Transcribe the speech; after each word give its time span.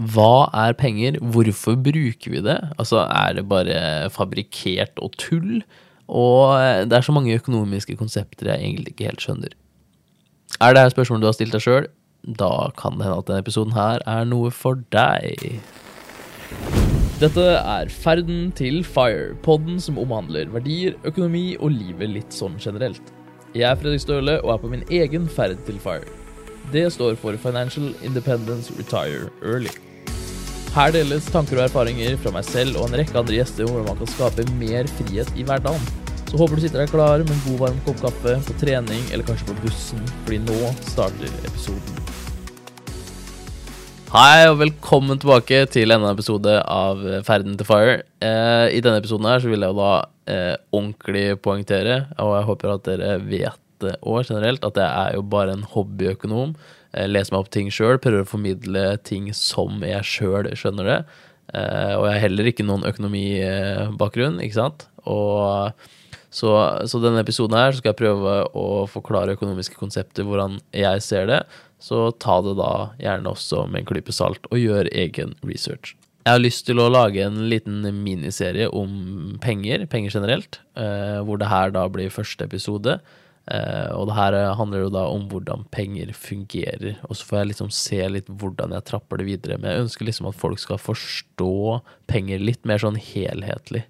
Hva 0.00 0.48
er 0.56 0.72
penger? 0.78 1.18
Hvorfor 1.20 1.76
bruker 1.76 2.32
vi 2.32 2.40
det? 2.40 2.56
Altså, 2.78 3.04
er 3.04 3.36
det 3.36 3.48
bare 3.48 4.08
fabrikkert 4.14 4.96
og 5.02 5.12
tull? 5.20 5.60
Og 6.08 6.56
eh, 6.56 6.84
det 6.88 6.96
er 6.96 7.04
så 7.04 7.12
mange 7.12 7.36
økonomiske 7.36 7.96
konsepter 8.00 8.48
jeg 8.50 8.64
egentlig 8.64 8.94
ikke 8.94 9.10
helt 9.10 9.24
skjønner. 9.24 9.52
Er 10.60 10.72
det 10.74 10.82
her 10.82 10.94
spørsmålet 10.94 11.22
du 11.22 11.28
har 11.28 11.36
stilt 11.36 11.54
deg 11.54 11.64
sjøl? 11.64 11.90
Da 12.24 12.70
kan 12.76 12.96
det 12.98 13.06
hende 13.06 13.20
at 13.20 13.28
denne 13.28 13.44
episoden 13.44 13.76
her 13.76 14.02
er 14.08 14.24
noe 14.28 14.50
for 14.52 14.80
deg. 14.92 15.60
Dette 17.20 17.44
er 17.60 17.92
Ferden 17.92 18.48
til 18.56 18.80
Fire, 18.84 19.34
podden 19.44 19.76
som 19.80 20.00
omhandler 20.00 20.48
verdier, 20.52 20.96
økonomi 21.04 21.58
og 21.60 21.74
livet 21.76 22.14
litt 22.14 22.36
sånn 22.36 22.56
generelt. 22.60 23.12
Jeg 23.52 23.68
er 23.68 23.76
Fredrik 23.76 24.00
Støle 24.00 24.38
og 24.40 24.54
er 24.54 24.62
på 24.62 24.72
min 24.72 24.86
egen 24.88 25.28
ferd 25.28 25.60
til 25.68 25.76
Fire. 25.82 26.08
Det 26.72 26.86
står 26.92 27.20
for 27.20 27.36
Financial 27.36 27.92
Independence 28.06 28.72
Retire 28.78 29.28
Early. 29.42 29.89
Her 30.70 30.92
deles 30.94 31.24
tanker 31.34 31.58
og 31.58 31.64
erfaringer 31.64 32.12
fra 32.22 32.30
meg 32.30 32.44
selv 32.46 32.76
og 32.78 32.84
en 32.86 33.00
rekke 33.00 33.16
andre 33.18 33.40
gjester 33.40 33.64
om 33.64 33.72
hvordan 33.72 33.88
man 33.88 33.96
kan 33.98 34.10
skape 34.12 34.44
mer 34.54 34.86
frihet 35.00 35.32
i 35.34 35.42
hverdagen. 35.42 35.88
Så 36.28 36.38
håper 36.38 36.54
du 36.54 36.62
sitter 36.62 36.84
deg 36.84 36.92
klar 36.92 37.24
med 37.24 37.32
en 37.34 37.40
god 37.42 37.56
varm 37.64 37.80
kopp 37.88 37.98
kaffe, 38.04 38.36
på 38.46 38.54
trening 38.60 39.02
eller 39.10 39.26
kanskje 39.26 39.48
på 39.48 39.56
bussen, 39.64 40.04
fordi 40.22 40.38
nå 40.44 40.70
starter 40.86 41.34
episoden. 41.48 41.98
Hei 44.14 44.46
og 44.46 44.60
velkommen 44.62 45.18
tilbake 45.18 45.64
til 45.74 45.90
enda 45.90 46.12
en 46.12 46.14
episode 46.14 46.54
av 46.62 47.02
Ferden 47.26 47.58
til 47.58 47.66
Fire. 47.66 48.00
Eh, 48.22 48.70
I 48.70 48.78
denne 48.78 49.02
episoden 49.02 49.26
her 49.26 49.42
så 49.42 49.50
vil 49.50 49.66
jeg 49.66 49.74
jo 49.74 49.82
da 49.82 49.92
eh, 50.30 50.54
ordentlig 50.70 51.26
poengtere, 51.42 52.04
og 52.22 52.36
jeg 52.38 52.50
håper 52.52 52.76
at 52.76 52.86
dere 52.86 53.16
vet 53.26 53.58
det 53.82 53.98
òg 54.06 54.22
generelt, 54.22 54.62
at 54.62 54.78
jeg 54.78 54.86
er 54.86 55.18
jo 55.18 55.26
bare 55.34 55.58
en 55.58 55.66
hobbyøkonom. 55.74 56.54
Jeg 56.90 57.12
leser 57.12 57.34
meg 57.34 57.44
opp 57.44 57.52
ting 57.54 57.70
sjøl, 57.70 58.00
prøver 58.02 58.24
å 58.24 58.28
formidle 58.28 58.84
ting 59.06 59.30
som 59.36 59.82
jeg 59.86 60.06
sjøl 60.06 60.50
skjønner 60.58 60.88
det. 60.88 61.00
Eh, 61.54 61.94
og 61.96 62.04
jeg 62.06 62.14
har 62.16 62.24
heller 62.26 62.50
ikke 62.50 62.66
noen 62.66 62.86
økonomibakgrunn, 62.88 64.40
ikke 64.42 64.58
sant. 64.58 64.86
Og 65.06 65.72
så, 66.30 66.50
så 66.86 67.00
denne 67.02 67.22
episoden 67.24 67.58
her 67.58 67.74
skal 67.74 67.92
jeg 67.92 68.00
prøve 68.02 68.36
å 68.54 68.66
forklare 68.90 69.34
økonomiske 69.38 69.78
konsepter, 69.78 70.26
hvordan 70.26 70.58
jeg 70.76 71.06
ser 71.06 71.30
det. 71.30 71.40
Så 71.82 72.10
ta 72.22 72.38
det 72.44 72.58
da 72.58 72.90
gjerne 73.00 73.32
også 73.32 73.64
med 73.70 73.82
en 73.82 73.90
klype 73.90 74.14
salt, 74.14 74.46
og 74.50 74.60
gjør 74.60 74.90
egen 74.92 75.34
research. 75.46 75.96
Jeg 76.26 76.36
har 76.36 76.42
lyst 76.42 76.66
til 76.68 76.78
å 76.82 76.90
lage 76.92 77.22
en 77.24 77.38
liten 77.48 77.80
miniserie 78.04 78.68
om 78.76 79.38
penger, 79.40 79.86
penger 79.90 80.18
generelt, 80.18 80.60
eh, 80.76 81.18
hvor 81.24 81.40
det 81.40 81.48
her 81.48 81.72
da 81.74 81.86
blir 81.90 82.12
første 82.12 82.44
episode. 82.44 82.98
Eh, 83.48 83.90
og 83.96 84.10
det 84.10 84.16
her 84.18 84.36
handler 84.58 84.84
jo 84.84 84.92
da 84.94 85.06
om 85.10 85.24
hvordan 85.30 85.64
penger 85.74 86.12
fungerer. 86.16 86.98
Og 87.08 87.16
så 87.18 87.28
får 87.28 87.40
jeg 87.40 87.50
liksom 87.52 87.70
se 87.74 88.00
litt 88.12 88.28
hvordan 88.28 88.74
jeg 88.76 88.88
trapper 88.90 89.20
det 89.20 89.28
videre. 89.30 89.58
Men 89.60 89.72
jeg 89.72 89.86
ønsker 89.86 90.08
liksom 90.08 90.28
at 90.30 90.38
folk 90.38 90.60
skal 90.62 90.82
forstå 90.82 91.80
penger 92.10 92.42
litt 92.42 92.68
mer 92.68 92.82
sånn 92.82 93.00
helhetlig. 93.00 93.86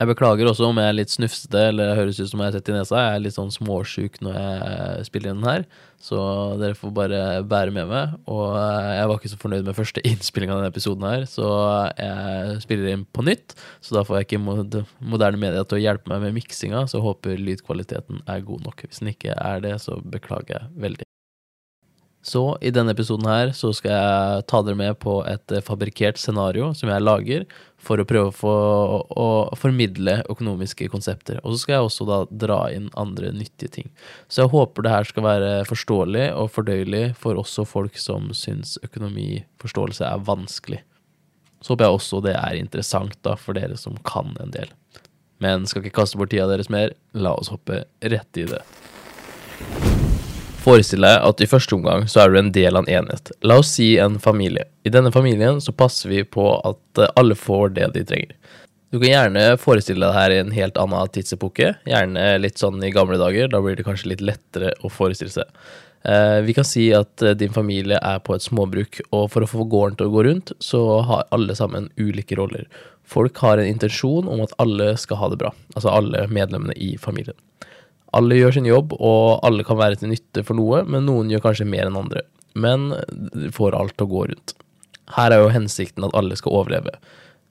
Jeg 0.00 0.08
beklager 0.08 0.48
også 0.48 0.64
om 0.64 0.78
jeg 0.80 0.88
er 0.88 0.94
litt 0.96 1.10
snufsete 1.12 1.62
eller 1.74 1.90
høres 1.98 2.16
ut 2.22 2.30
som 2.30 2.40
jeg 2.40 2.48
har 2.48 2.54
sett 2.54 2.68
i 2.70 2.72
nesa. 2.72 3.00
Jeg 3.02 3.18
er 3.18 3.20
litt 3.26 3.34
sånn 3.34 3.50
småsjuk 3.52 4.14
når 4.24 4.38
jeg 4.38 5.08
spiller 5.10 5.34
inn 5.34 5.42
den 5.42 5.50
her, 5.50 5.66
så 6.00 6.20
dere 6.56 6.78
får 6.78 6.94
bare 6.96 7.18
bære 7.44 7.74
med 7.76 7.90
meg. 7.90 8.14
Og 8.24 8.54
jeg 8.56 9.10
var 9.10 9.20
ikke 9.20 9.32
så 9.34 9.40
fornøyd 9.42 9.68
med 9.68 9.76
første 9.76 10.00
innspilling 10.08 10.54
av 10.54 10.62
denne 10.62 10.72
episoden 10.72 11.04
her, 11.04 11.28
så 11.28 11.50
jeg 12.00 12.56
spiller 12.64 12.94
inn 12.94 13.04
på 13.12 13.26
nytt. 13.28 13.52
Så 13.84 13.98
da 13.98 14.06
får 14.08 14.22
jeg 14.22 14.30
ikke 14.30 14.40
moderne 14.40 15.42
media 15.44 15.68
til 15.68 15.82
å 15.82 15.84
hjelpe 15.84 16.14
meg 16.14 16.24
med 16.24 16.38
miksinga, 16.40 16.86
så 16.88 17.04
håper 17.04 17.36
lydkvaliteten 17.36 18.24
er 18.24 18.48
god 18.48 18.64
nok. 18.70 18.88
Hvis 18.88 19.04
den 19.04 19.12
ikke 19.12 19.36
er 19.36 19.60
det, 19.68 19.76
så 19.84 20.00
beklager 20.00 20.62
jeg 20.62 20.74
veldig. 20.80 21.10
Så 22.20 22.42
i 22.60 22.68
denne 22.72 22.92
episoden 22.92 23.24
her 23.28 23.52
så 23.56 23.70
skal 23.72 23.94
jeg 23.94 24.48
ta 24.50 24.60
dere 24.64 24.76
med 24.76 24.98
på 25.00 25.22
et 25.28 25.54
fabrikkert 25.64 26.20
scenario 26.20 26.68
som 26.76 26.90
jeg 26.92 27.04
lager 27.04 27.46
for 27.80 28.00
å 28.00 28.06
prøve 28.08 28.30
å, 28.30 28.34
få, 28.36 28.52
å 29.08 29.56
formidle 29.58 30.18
økonomiske 30.30 30.90
konsepter. 30.92 31.40
Og 31.42 31.54
så 31.54 31.62
skal 31.62 31.76
jeg 31.76 31.88
også 31.88 32.06
da 32.08 32.18
dra 32.30 32.60
inn 32.74 32.90
andre 33.00 33.32
nyttige 33.34 33.72
ting. 33.78 33.88
Så 34.28 34.44
jeg 34.44 34.52
håper 34.52 34.84
det 34.84 34.94
her 34.94 35.08
skal 35.08 35.26
være 35.26 35.50
forståelig 35.68 36.26
og 36.36 36.52
fordøyelig 36.54 37.04
for 37.20 37.40
også 37.40 37.66
folk 37.68 37.98
som 38.00 38.30
syns 38.36 38.76
økonomiforståelse 38.86 40.06
er 40.06 40.26
vanskelig. 40.28 40.82
Så 41.60 41.74
håper 41.74 41.88
jeg 41.88 41.98
også 41.98 42.22
det 42.24 42.36
er 42.36 42.60
interessant 42.60 43.16
da 43.26 43.36
for 43.40 43.56
dere 43.56 43.76
som 43.80 43.98
kan 44.06 44.36
en 44.40 44.52
del. 44.54 44.70
Men 45.40 45.64
skal 45.68 45.84
ikke 45.84 46.02
kaste 46.02 46.20
bort 46.20 46.32
tida 46.32 46.48
deres 46.50 46.72
mer, 46.72 46.92
la 47.16 47.32
oss 47.36 47.52
hoppe 47.52 47.84
rett 48.04 48.40
i 48.40 48.48
det. 48.48 48.60
Forestill 50.60 51.04
deg 51.06 51.22
at 51.24 51.40
i 51.40 51.48
første 51.48 51.72
omgang 51.76 52.04
så 52.10 52.20
er 52.22 52.32
du 52.32 52.38
en 52.40 52.50
del 52.52 52.76
av 52.76 52.84
en 52.84 52.92
enhet. 53.00 53.30
La 53.46 53.56
oss 53.62 53.72
si 53.78 53.94
en 54.02 54.18
familie. 54.20 54.66
I 54.84 54.92
denne 54.92 55.12
familien 55.14 55.60
så 55.64 55.72
passer 55.72 56.12
vi 56.12 56.24
på 56.24 56.50
at 56.58 57.00
eh, 57.00 57.12
alle 57.16 57.36
får 57.38 57.72
det 57.78 57.88
de 57.94 58.04
trenger. 58.04 58.34
Du 58.90 58.98
kan 58.98 59.08
gjerne 59.08 59.44
forestille 59.62 60.02
deg 60.02 60.16
her 60.16 60.34
i 60.34 60.40
en 60.42 60.50
helt 60.52 60.76
annen 60.82 61.12
tidsepoke. 61.14 61.72
Gjerne 61.88 62.24
litt 62.42 62.60
sånn 62.60 62.82
i 62.84 62.90
gamle 62.92 63.16
dager. 63.20 63.48
Da 63.48 63.62
blir 63.62 63.78
det 63.78 63.86
kanskje 63.86 64.12
litt 64.12 64.24
lettere 64.24 64.74
å 64.84 64.90
forestille 64.92 65.32
seg. 65.32 65.48
Eh, 66.04 66.40
vi 66.44 66.56
kan 66.56 66.66
si 66.66 66.90
at 66.96 67.22
eh, 67.22 67.36
din 67.38 67.52
familie 67.56 68.00
er 68.02 68.20
på 68.24 68.36
et 68.36 68.44
småbruk, 68.44 69.00
og 69.16 69.28
for 69.32 69.46
å 69.46 69.48
få 69.48 69.64
gården 69.70 70.00
til 70.00 70.10
å 70.10 70.14
gå 70.14 70.24
rundt, 70.28 70.52
så 70.60 70.82
har 71.08 71.28
alle 71.32 71.56
sammen 71.56 71.88
ulike 72.00 72.36
roller. 72.36 72.66
Folk 73.08 73.40
har 73.44 73.60
en 73.60 73.68
intensjon 73.68 74.28
om 74.28 74.44
at 74.44 74.52
alle 74.62 74.92
skal 75.00 75.22
ha 75.22 75.32
det 75.32 75.40
bra. 75.40 75.54
Altså 75.74 75.92
alle 75.92 76.26
medlemmene 76.28 76.76
i 76.76 76.94
familien. 77.00 77.36
Alle 78.16 78.38
gjør 78.38 78.56
sin 78.56 78.68
jobb, 78.68 78.96
og 78.98 79.40
alle 79.46 79.64
kan 79.66 79.78
være 79.78 80.00
til 80.00 80.10
nytte 80.10 80.44
for 80.46 80.58
noe, 80.58 80.82
men 80.88 81.06
noen 81.06 81.30
gjør 81.30 81.44
kanskje 81.48 81.68
mer 81.68 81.86
enn 81.86 81.98
andre. 82.00 82.24
Men 82.58 82.90
får 83.54 83.76
alt 83.78 83.94
til 83.96 84.08
å 84.08 84.10
gå 84.10 84.26
rundt. 84.32 84.54
Her 85.14 85.34
er 85.34 85.42
jo 85.44 85.54
hensikten 85.54 86.06
at 86.06 86.14
alle 86.18 86.38
skal 86.38 86.56
overleve. 86.58 86.96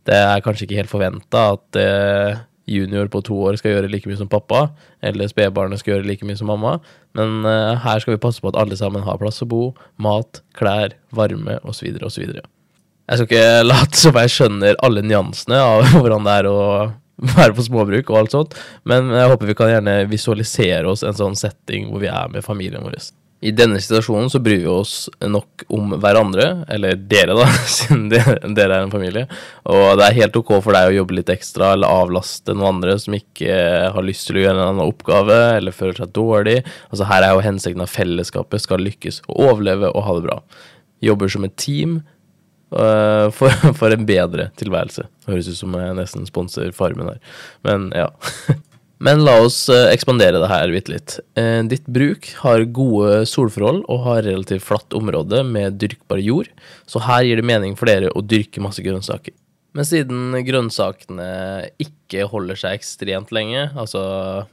Det 0.08 0.18
er 0.18 0.44
kanskje 0.44 0.66
ikke 0.68 0.80
helt 0.82 0.92
forventa 0.92 1.46
at 1.56 1.80
eh, 1.80 2.40
junior 2.70 3.10
på 3.12 3.22
to 3.26 3.36
år 3.50 3.58
skal 3.60 3.76
gjøre 3.76 3.90
like 3.92 4.10
mye 4.10 4.20
som 4.20 4.30
pappa, 4.32 4.70
eller 5.06 5.30
spedbarnet 5.32 5.82
skal 5.82 5.96
gjøre 5.96 6.08
like 6.08 6.28
mye 6.28 6.40
som 6.40 6.50
mamma, 6.52 6.78
men 7.18 7.44
eh, 7.48 7.76
her 7.84 8.02
skal 8.02 8.16
vi 8.16 8.22
passe 8.22 8.42
på 8.44 8.52
at 8.52 8.60
alle 8.60 8.78
sammen 8.80 9.04
har 9.06 9.20
plass 9.22 9.44
å 9.44 9.50
bo, 9.50 9.64
mat, 10.02 10.42
klær, 10.58 10.96
varme 11.16 11.60
osv. 11.68 11.92
osv. 12.06 12.26
Jeg 13.10 13.18
skal 13.18 13.28
ikke 13.28 13.46
late 13.66 13.98
som 14.00 14.18
jeg 14.22 14.34
skjønner 14.36 14.80
alle 14.86 15.04
nyansene 15.06 15.60
av 15.60 15.86
hvordan 15.98 16.28
det 16.28 16.40
er 16.42 16.50
å 16.52 16.60
være 17.38 17.56
på 17.56 17.66
småbruk 17.68 18.12
og 18.12 18.24
alt 18.24 18.36
sånt. 18.36 18.60
Men 18.90 19.12
jeg 19.16 19.32
håper 19.32 19.50
vi 19.50 19.58
kan 19.58 19.74
gjerne 19.74 20.02
visualisere 20.12 20.86
oss 20.92 21.06
en 21.06 21.18
sånn 21.18 21.40
setting 21.40 21.90
hvor 21.92 22.04
vi 22.04 22.12
er 22.12 22.30
med 22.32 22.46
familien 22.46 22.86
vår. 22.86 23.00
I 23.40 23.54
denne 23.56 23.80
situasjonen 23.80 24.28
så 24.28 24.42
bryr 24.44 24.60
vi 24.66 24.68
oss 24.68 25.06
nok 25.24 25.64
om 25.72 25.94
hverandre, 26.04 26.66
eller 26.76 26.98
dere, 27.00 27.38
da, 27.38 27.46
siden 27.78 28.10
dere 28.12 28.66
er 28.66 28.82
en 28.82 28.92
familie. 28.92 29.30
Og 29.72 29.94
det 30.00 30.10
er 30.10 30.18
helt 30.18 30.40
ok 30.42 30.52
for 30.58 30.76
deg 30.76 30.90
å 30.90 30.98
jobbe 30.98 31.16
litt 31.16 31.32
ekstra 31.32 31.72
eller 31.78 32.02
avlaste 32.02 32.52
noen 32.52 32.74
andre 32.74 32.98
som 33.00 33.16
ikke 33.16 33.62
har 33.96 34.04
lyst 34.06 34.28
til 34.28 34.42
å 34.42 34.44
gjøre 34.44 34.58
en 34.58 34.66
annen 34.66 34.84
oppgave 34.84 35.40
eller 35.56 35.76
føler 35.76 36.02
seg 36.02 36.12
dårlig. 36.18 36.58
Altså 36.90 37.08
Her 37.08 37.30
er 37.30 37.38
jo 37.38 37.46
hensikten 37.48 37.86
at 37.86 37.94
fellesskapet 37.94 38.66
skal 38.66 38.84
lykkes 38.84 39.24
overleve 39.32 39.94
og 39.94 40.04
ha 40.04 40.18
det 40.18 40.28
bra. 40.28 40.42
Jobber 41.08 41.32
som 41.32 41.48
et 41.48 41.56
team, 41.56 42.02
Uh, 42.70 43.32
for, 43.34 43.50
for, 43.80 43.94
en 43.94 44.06
bedre 44.06 44.50
tilværelse. 44.60 45.08
Høres 45.30 45.50
ut 45.50 45.58
som 45.58 45.74
jeg 45.78 45.98
nesten 45.98 46.28
sponser 46.30 46.74
Farmen 46.76 47.10
her. 47.10 47.22
Men 47.66 47.90
ja. 47.98 48.10
Men 49.00 49.22
la 49.24 49.38
oss 49.46 49.62
uh, 49.72 49.88
ekspandere 49.88 50.42
det 50.42 50.50
her 50.52 50.74
bitte 50.74 50.92
litt. 50.92 51.14
Uh, 51.40 51.64
ditt 51.72 51.86
bruk 51.88 52.28
har 52.44 52.66
gode 52.76 53.24
solforhold 53.32 53.86
og 53.88 54.02
har 54.06 54.26
relativt 54.28 54.66
flatt 54.68 54.98
område 54.98 55.42
med 55.48 55.80
dyrkbar 55.82 56.20
jord, 56.22 56.50
så 56.86 57.02
her 57.08 57.24
gir 57.26 57.40
det 57.40 57.48
mening 57.48 57.78
for 57.80 57.90
dere 57.90 58.12
å 58.12 58.26
dyrke 58.26 58.62
masse 58.62 58.84
grønnsaker. 58.86 59.34
Men 59.78 59.88
siden 59.88 60.36
grønnsakene 60.44 61.30
ikke 61.80 62.28
holder 62.28 62.60
seg 62.60 62.76
ekstremt 62.76 63.32
lenge, 63.32 63.70
altså 63.78 64.02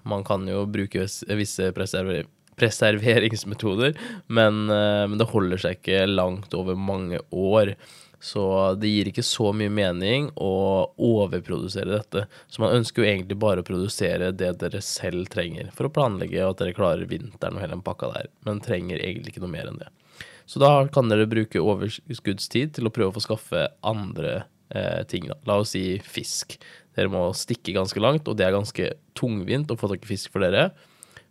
man 0.06 0.22
kan 0.28 0.44
jo 0.46 0.62
bruke 0.68 1.08
visse 1.40 1.70
preserver 1.76 2.28
preserveringsmetoder, 2.56 3.96
men, 4.32 4.62
men 4.70 5.18
det 5.20 5.26
holder 5.28 5.60
seg 5.60 5.74
ikke 5.76 6.06
langt 6.08 6.54
over 6.56 6.78
mange 6.80 7.18
år. 7.28 7.74
Så 8.22 8.42
det 8.80 8.88
gir 8.88 9.10
ikke 9.10 9.24
så 9.26 9.50
mye 9.54 9.70
mening 9.70 10.30
å 10.40 10.88
overprodusere 10.96 11.98
dette. 11.98 12.24
Så 12.48 12.62
man 12.62 12.74
ønsker 12.78 13.02
jo 13.02 13.08
egentlig 13.10 13.36
bare 13.42 13.62
å 13.62 13.66
produsere 13.66 14.32
det 14.32 14.54
dere 14.62 14.80
selv 14.84 15.28
trenger, 15.32 15.68
for 15.76 15.88
å 15.88 15.92
planlegge 15.92 16.42
at 16.42 16.62
dere 16.62 16.76
klarer 16.76 17.08
vinteren 17.10 17.58
og 17.58 17.62
hele 17.62 17.76
den 17.76 17.84
pakka 17.86 18.10
der, 18.14 18.30
men 18.48 18.62
trenger 18.64 19.02
egentlig 19.02 19.34
ikke 19.34 19.44
noe 19.44 19.52
mer 19.52 19.70
enn 19.70 19.80
det. 19.82 19.92
Så 20.46 20.62
da 20.62 20.70
kan 20.92 21.10
dere 21.10 21.28
bruke 21.28 21.60
overskuddstid 21.60 22.76
til 22.78 22.88
å 22.88 22.94
prøve 22.94 23.12
å 23.12 23.16
få 23.16 23.24
skaffe 23.24 23.66
andre 23.86 24.46
eh, 24.70 25.02
ting, 25.10 25.26
da. 25.28 25.36
La 25.48 25.58
oss 25.60 25.74
si 25.74 25.98
fisk. 26.06 26.56
Dere 26.96 27.12
må 27.12 27.28
stikke 27.36 27.74
ganske 27.76 28.00
langt, 28.00 28.30
og 28.30 28.38
det 28.38 28.46
er 28.46 28.56
ganske 28.56 28.92
tungvint 29.18 29.70
å 29.70 29.78
få 29.78 29.90
tak 29.92 30.06
i 30.06 30.12
fisk 30.14 30.32
for 30.32 30.46
dere. 30.46 30.70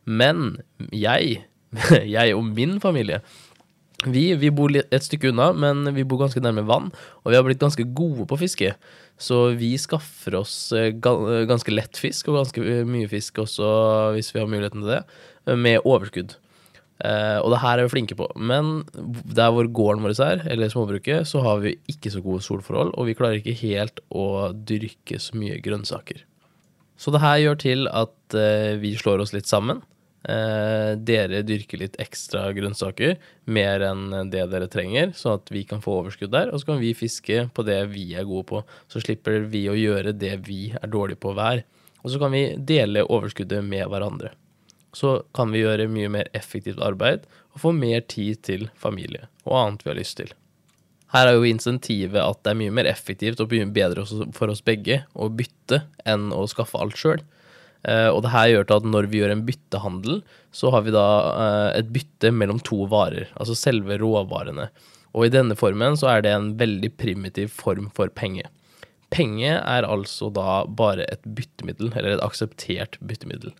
Men 0.05 0.59
jeg, 0.93 1.39
jeg 2.17 2.35
og 2.35 2.45
min 2.51 2.77
familie, 2.83 3.23
vi, 4.03 4.25
vi, 4.35 4.51
bor 4.51 4.73
et 4.75 5.05
stykke 5.05 5.31
unna, 5.31 5.51
men 5.55 5.87
vi 5.95 6.03
bor 6.03 6.19
ganske 6.19 6.41
nærme 6.43 6.65
vann, 6.67 6.91
og 7.23 7.31
vi 7.31 7.37
har 7.37 7.45
blitt 7.47 7.61
ganske 7.63 7.85
gode 7.95 8.27
på 8.27 8.39
fiske. 8.41 8.73
Så 9.15 9.37
vi 9.55 9.71
skaffer 9.79 10.35
oss 10.41 10.55
eh, 10.75 10.91
ganske 10.91 11.71
lett 11.71 11.95
fisk, 11.97 12.27
og 12.27 12.41
ganske 12.41 12.63
eh, 12.63 12.83
mye 12.87 13.07
fisk 13.11 13.39
også 13.45 13.69
hvis 14.17 14.33
vi 14.35 14.41
har 14.41 14.51
muligheten 14.51 14.83
til 14.83 14.97
det, 14.97 15.03
med 15.55 15.87
overskudd. 15.87 16.35
Eh, 17.03 17.39
og 17.39 17.51
det 17.51 17.59
her 17.63 17.79
er 17.79 17.87
vi 17.87 17.93
flinke 17.95 18.17
på. 18.19 18.27
Men 18.35 18.85
der 18.95 19.51
hvor 19.55 19.67
gården 19.67 20.03
vår 20.05 20.19
er, 20.23 20.45
eller 20.51 20.71
småbruket, 20.71 21.27
så 21.27 21.43
har 21.43 21.63
vi 21.63 21.77
ikke 21.91 22.11
så 22.13 22.23
gode 22.23 22.43
solforhold, 22.43 22.93
og 22.95 23.09
vi 23.09 23.17
klarer 23.17 23.39
ikke 23.39 23.57
helt 23.63 24.03
å 24.11 24.51
dyrke 24.55 25.19
så 25.19 25.39
mye 25.39 25.59
grønnsaker. 25.63 26.23
Så 26.99 27.11
det 27.11 27.23
her 27.23 27.41
gjør 27.43 27.59
til 27.59 27.89
at 27.91 28.37
eh, 28.39 28.75
vi 28.79 28.95
slår 28.99 29.23
oss 29.23 29.35
litt 29.35 29.49
sammen. 29.49 29.83
Eh, 30.25 30.91
dere 31.05 31.43
dyrker 31.45 31.83
litt 31.83 31.97
ekstra 32.01 32.47
grønnsaker, 32.55 33.19
mer 33.45 33.83
enn 33.85 34.31
det 34.33 34.47
dere 34.49 34.69
trenger, 34.71 35.11
sånn 35.13 35.37
at 35.37 35.51
vi 35.53 35.61
kan 35.69 35.83
få 35.83 35.99
overskudd 35.99 36.33
der. 36.33 36.49
Og 36.49 36.61
så 36.61 36.71
kan 36.71 36.81
vi 36.81 36.95
fiske 36.97 37.43
på 37.53 37.65
det 37.67 37.77
vi 37.91 38.07
er 38.17 38.25
gode 38.25 38.47
på. 38.49 38.63
Så 38.89 39.03
slipper 39.03 39.45
vi 39.51 39.67
å 39.69 39.77
gjøre 39.77 40.15
det 40.17 40.33
vi 40.47 40.71
er 40.73 40.89
dårlige 40.89 41.21
på 41.21 41.35
hver. 41.37 41.61
Og 42.01 42.13
så 42.13 42.21
kan 42.21 42.33
vi 42.33 42.47
dele 42.57 43.05
overskuddet 43.05 43.65
med 43.65 43.85
hverandre. 43.91 44.33
Så 44.95 45.19
kan 45.35 45.51
vi 45.51 45.61
gjøre 45.61 45.89
mye 45.91 46.09
mer 46.09 46.31
effektivt 46.37 46.81
arbeid 46.81 47.25
og 47.53 47.61
få 47.61 47.73
mer 47.75 48.05
tid 48.09 48.41
til 48.47 48.69
familie 48.79 49.27
og 49.45 49.57
annet 49.59 49.85
vi 49.85 49.91
har 49.91 49.99
lyst 49.99 50.17
til. 50.21 50.31
Her 51.13 51.29
er 51.29 51.37
jo 51.37 51.47
insentivet 51.47 52.19
at 52.19 52.41
det 52.43 52.51
er 52.51 52.59
mye 52.59 52.73
mer 52.73 52.87
effektivt 52.89 53.41
og 53.43 53.53
bedre 53.75 54.05
for 54.35 54.51
oss 54.51 54.63
begge 54.65 55.03
å 55.13 55.29
bytte 55.29 55.83
enn 56.07 56.31
å 56.33 56.45
skaffe 56.49 56.79
alt 56.81 56.97
sjøl. 56.99 57.21
Eh, 57.85 58.09
og 58.09 58.23
det 58.25 58.33
her 58.33 58.51
gjør 58.51 58.67
til 58.67 58.81
at 58.81 58.89
når 58.95 59.07
vi 59.11 59.21
gjør 59.21 59.33
en 59.35 59.45
byttehandel, 59.47 60.19
så 60.55 60.71
har 60.73 60.85
vi 60.85 60.93
da 60.95 61.05
eh, 61.31 61.69
et 61.81 61.93
bytte 61.95 62.31
mellom 62.33 62.61
to 62.65 62.83
varer, 62.91 63.29
altså 63.37 63.57
selve 63.57 63.99
råvarene. 64.01 64.69
Og 65.15 65.27
i 65.27 65.33
denne 65.33 65.55
formen 65.57 65.95
så 65.99 66.11
er 66.11 66.25
det 66.25 66.33
en 66.35 66.53
veldig 66.59 66.91
primitiv 66.99 67.53
form 67.55 67.89
for 67.95 68.11
penge. 68.11 68.47
Penge 69.13 69.53
er 69.55 69.87
altså 69.87 70.31
da 70.33 70.63
bare 70.67 71.05
et 71.07 71.23
byttemiddel, 71.37 71.93
eller 71.93 72.17
et 72.17 72.25
akseptert 72.25 72.97
byttemiddel. 72.99 73.53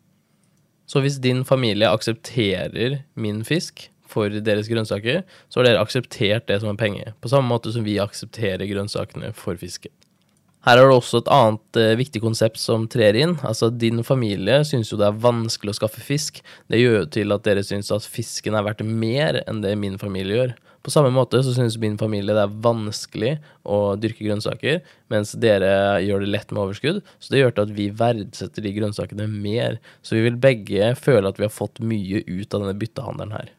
Så 0.86 1.02
hvis 1.02 1.22
din 1.22 1.46
familie 1.48 1.90
aksepterer 1.90 3.00
min 3.18 3.44
fisk, 3.48 3.88
for 4.06 4.30
deres 4.30 4.70
grønnsaker, 4.70 5.24
så 5.50 5.60
har 5.60 5.68
dere 5.68 5.84
akseptert 5.84 6.48
det 6.50 6.60
som 6.62 6.72
en 6.72 6.80
penge. 6.80 7.14
På 7.22 7.32
samme 7.32 7.50
måte 7.50 7.74
som 7.74 7.86
vi 7.86 7.98
aksepterer 8.02 8.68
grønnsakene 8.70 9.32
for 9.36 9.58
fiske. 9.60 9.90
Her 10.66 10.80
er 10.82 10.90
det 10.90 10.96
også 10.98 11.22
et 11.22 11.28
annet 11.30 11.78
eh, 11.78 11.96
viktig 12.00 12.24
konsept 12.24 12.58
som 12.58 12.88
trer 12.90 13.18
inn. 13.20 13.36
Altså, 13.46 13.70
Din 13.70 14.02
familie 14.06 14.64
syns 14.66 14.90
jo 14.90 14.98
det 14.98 15.12
er 15.12 15.20
vanskelig 15.22 15.76
å 15.76 15.78
skaffe 15.78 16.02
fisk. 16.02 16.42
Det 16.74 16.80
gjør 16.82 17.04
jo 17.04 17.10
til 17.20 17.36
at 17.36 17.44
dere 17.46 17.64
syns 17.66 17.92
at 17.94 18.08
fisken 18.10 18.58
er 18.58 18.66
verdt 18.66 18.82
mer 18.86 19.44
enn 19.46 19.62
det 19.62 19.76
min 19.78 20.00
familie 20.02 20.40
gjør. 20.40 20.56
På 20.86 20.94
samme 20.94 21.10
måte 21.10 21.40
så 21.42 21.54
syns 21.54 21.80
min 21.82 21.98
familie 21.98 22.34
det 22.38 22.44
er 22.44 22.58
vanskelig 22.62 23.32
å 23.66 23.96
dyrke 23.98 24.26
grønnsaker, 24.28 24.84
mens 25.10 25.32
dere 25.42 26.02
gjør 26.06 26.22
det 26.22 26.30
lett 26.30 26.54
med 26.54 26.62
overskudd. 26.62 27.00
Så 27.18 27.34
det 27.34 27.42
gjør 27.42 27.56
til 27.56 27.66
at 27.66 27.76
vi 27.78 27.88
verdsetter 28.02 28.66
de 28.66 28.74
grønnsakene 28.76 29.26
mer. 29.30 29.80
Så 30.06 30.18
vi 30.18 30.24
vil 30.28 30.38
begge 30.42 30.92
føle 30.98 31.30
at 31.30 31.42
vi 31.42 31.48
har 31.48 31.54
fått 31.54 31.82
mye 31.82 32.22
ut 32.26 32.54
av 32.54 32.66
denne 32.66 32.78
byttehandelen 32.82 33.34
her. 33.34 33.54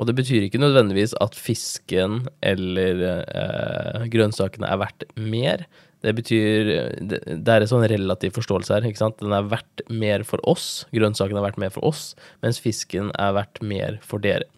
Og 0.00 0.08
det 0.08 0.16
betyr 0.16 0.46
ikke 0.46 0.60
nødvendigvis 0.62 1.12
at 1.20 1.36
fisken 1.36 2.22
eller 2.40 3.04
eh, 3.20 4.06
grønnsakene 4.12 4.68
er 4.72 4.80
verdt 4.80 5.04
mer. 5.20 5.66
Det 6.02 6.14
betyr 6.18 6.72
Det, 6.98 7.20
er 7.24 7.62
en 7.62 7.70
sånn 7.70 7.86
relativ 7.90 8.34
forståelse 8.38 8.74
her. 8.74 8.88
ikke 8.88 9.02
sant? 9.04 9.20
Den 9.22 9.34
er 9.36 9.46
verdt 9.46 9.84
mer 9.88 10.26
for 10.28 10.42
oss. 10.48 10.84
Grønnsakene 10.94 11.38
er 11.38 11.48
verdt 11.50 11.62
mer 11.62 11.70
for 11.74 11.86
oss, 11.86 12.12
mens 12.42 12.58
fisken 12.62 13.12
er 13.18 13.36
verdt 13.38 13.62
mer 13.62 14.00
for 14.06 14.22
dere. 14.22 14.48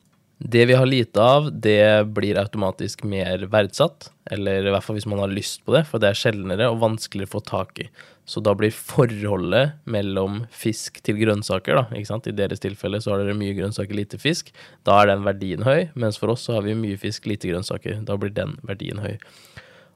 Det 0.45 0.65
vi 0.67 0.75
har 0.75 0.87
lite 0.87 1.23
av, 1.23 1.47
det 1.53 2.05
blir 2.13 2.37
automatisk 2.41 3.05
mer 3.07 3.47
verdsatt. 3.49 4.11
Eller 4.35 4.67
i 4.67 4.73
hvert 4.73 4.85
fall 4.85 4.99
hvis 4.99 5.07
man 5.09 5.23
har 5.23 5.31
lyst 5.33 5.63
på 5.65 5.73
det, 5.77 5.85
for 5.89 6.03
det 6.03 6.11
er 6.11 6.19
sjeldnere 6.19 6.67
og 6.73 6.81
vanskeligere 6.83 7.31
å 7.31 7.35
få 7.37 7.43
tak 7.47 7.81
i. 7.85 7.89
Så 8.29 8.41
da 8.41 8.55
blir 8.57 8.73
forholdet 8.73 9.77
mellom 9.85 10.43
fisk 10.53 11.03
til 11.05 11.19
grønnsaker, 11.21 11.77
da, 11.77 11.85
ikke 11.93 12.09
sant? 12.09 12.29
i 12.29 12.37
deres 12.37 12.63
tilfelle 12.65 13.01
så 13.05 13.13
har 13.13 13.21
dere 13.21 13.37
mye 13.37 13.57
grønnsaker, 13.57 13.97
lite 13.97 14.21
fisk, 14.21 14.49
da 14.89 15.03
er 15.03 15.13
den 15.13 15.27
verdien 15.27 15.65
høy, 15.67 15.91
mens 15.95 16.17
for 16.21 16.33
oss 16.33 16.47
så 16.49 16.57
har 16.57 16.65
vi 16.65 16.77
mye 16.79 17.01
fisk, 17.01 17.29
lite 17.29 17.53
grønnsaker. 17.53 18.01
Da 18.09 18.17
blir 18.21 18.33
den 18.35 18.57
verdien 18.65 19.05
høy. 19.05 19.19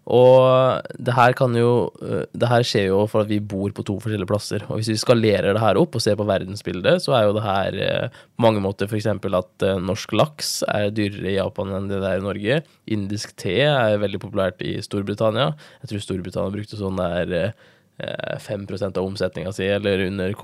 Og 0.09 0.81
det 0.97 1.13
her 1.13 1.35
kan 1.37 1.53
jo 1.57 1.91
øh, 2.01 2.25
Det 2.33 2.49
her 2.49 2.65
skjer 2.65 2.87
jo 2.89 3.03
for 3.11 3.27
at 3.27 3.29
vi 3.29 3.41
bor 3.45 3.69
på 3.77 3.85
to 3.85 3.99
forskjellige 4.01 4.31
plasser. 4.31 4.65
Og 4.69 4.81
hvis 4.81 4.89
vi 4.95 4.97
skalerer 5.01 5.53
det 5.53 5.61
her 5.61 5.81
opp 5.81 5.99
og 5.99 6.03
ser 6.05 6.17
på 6.17 6.27
verdensbildet, 6.29 7.03
så 7.05 7.13
er 7.19 7.27
jo 7.27 7.35
det 7.37 7.45
her 7.45 8.09
på 8.09 8.43
mange 8.47 8.63
måter 8.65 8.89
f.eks. 8.89 9.07
at 9.07 9.67
øh, 9.69 9.81
norsk 9.85 10.13
laks 10.17 10.63
er 10.69 10.89
dyrere 10.97 11.33
i 11.33 11.37
Japan 11.37 11.75
enn 11.77 11.91
det 11.91 12.01
det 12.01 12.13
er 12.13 12.23
i 12.23 12.25
Norge. 12.25 12.61
Indisk 12.89 13.37
te 13.37 13.59
er 13.69 14.01
veldig 14.01 14.21
populært 14.23 14.65
i 14.65 14.79
Storbritannia. 14.85 15.53
Jeg 15.83 15.93
tror 15.93 16.07
Storbritannia 16.07 16.57
brukte 16.57 16.81
sånn 16.81 17.03
der 17.03 17.53
5% 17.99 18.95
av 18.95 19.03
omsetninga 19.03 19.51
si, 19.53 19.67
eller 19.67 20.05
under 20.07 20.35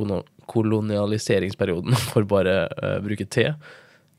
kolonialiseringsperioden, 0.50 1.94
for 2.10 2.26
bare 2.28 2.64
å 2.67 2.96
bruke 3.05 3.28
te. 3.31 3.52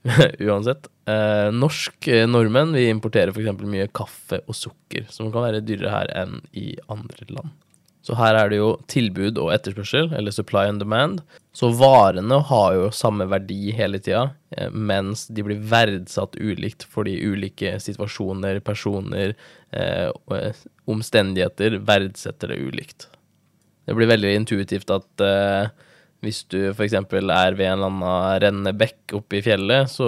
Uansett. 0.39 0.87
Eh, 1.09 1.51
norsk 1.53 2.07
eh, 2.07 2.27
nordmenn 2.29 2.73
vi 2.77 2.87
importerer 2.89 3.33
f.eks. 3.33 3.61
mye 3.65 3.89
kaffe 3.93 4.41
og 4.45 4.57
sukker, 4.57 5.07
som 5.09 5.31
kan 5.33 5.47
være 5.47 5.63
dyrere 5.65 5.93
her 5.93 6.11
enn 6.23 6.41
i 6.53 6.73
andre 6.91 7.29
land. 7.29 7.53
Så 8.05 8.13
her 8.19 8.37
er 8.37 8.51
det 8.51 8.59
jo 8.59 8.75
tilbud 8.91 9.39
og 9.41 9.49
etterspørsel, 9.55 10.11
eller 10.13 10.33
supply 10.33 10.67
and 10.69 10.77
demand. 10.83 11.23
Så 11.57 11.71
varene 11.73 12.37
har 12.51 12.75
jo 12.77 12.91
samme 12.93 13.25
verdi 13.31 13.73
hele 13.73 13.97
tida, 13.97 14.27
eh, 14.53 14.69
mens 14.69 15.25
de 15.33 15.45
blir 15.47 15.63
verdsatt 15.71 16.37
ulikt 16.37 16.85
fordi 16.91 17.17
ulike 17.25 17.73
situasjoner, 17.81 18.61
personer, 18.61 19.33
eh, 19.73 20.11
omstendigheter 20.85 21.79
verdsetter 21.81 22.53
det 22.53 22.61
ulikt. 22.61 23.07
Det 23.85 23.97
blir 23.97 24.09
veldig 24.09 24.35
intuitivt 24.37 24.93
at 24.93 25.25
eh, 25.25 25.73
hvis 26.25 26.42
du 26.51 26.57
f.eks. 26.72 26.95
er 26.98 27.56
ved 27.57 27.68
en 27.69 27.77
eller 27.77 27.92
annen 27.92 28.42
rennende 28.42 28.74
bekk 28.77 29.16
oppe 29.19 29.39
i 29.39 29.44
fjellet, 29.45 29.92
så 29.92 30.07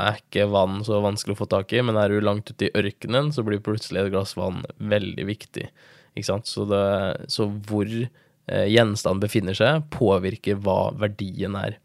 er 0.00 0.18
ikke 0.20 0.48
vann 0.50 0.82
så 0.86 1.00
vanskelig 1.04 1.36
å 1.36 1.42
få 1.44 1.48
tak 1.52 1.72
i, 1.76 1.82
men 1.86 1.98
er 2.00 2.12
du 2.12 2.24
langt 2.24 2.50
ute 2.50 2.68
i 2.68 2.74
ørkenen, 2.82 3.30
så 3.34 3.44
blir 3.46 3.62
plutselig 3.64 4.04
et 4.04 4.12
glass 4.14 4.34
vann 4.38 4.64
veldig 4.78 5.26
viktig. 5.28 5.68
Ikke 6.16 6.28
sant? 6.28 6.50
Så, 6.50 6.66
det, 6.68 6.82
så 7.32 7.46
hvor 7.68 7.88
eh, 7.88 8.66
gjenstanden 8.72 9.22
befinner 9.22 9.56
seg, 9.56 9.86
påvirker 9.94 10.60
hva 10.62 10.92
verdien 10.98 11.56
er. 11.60 11.78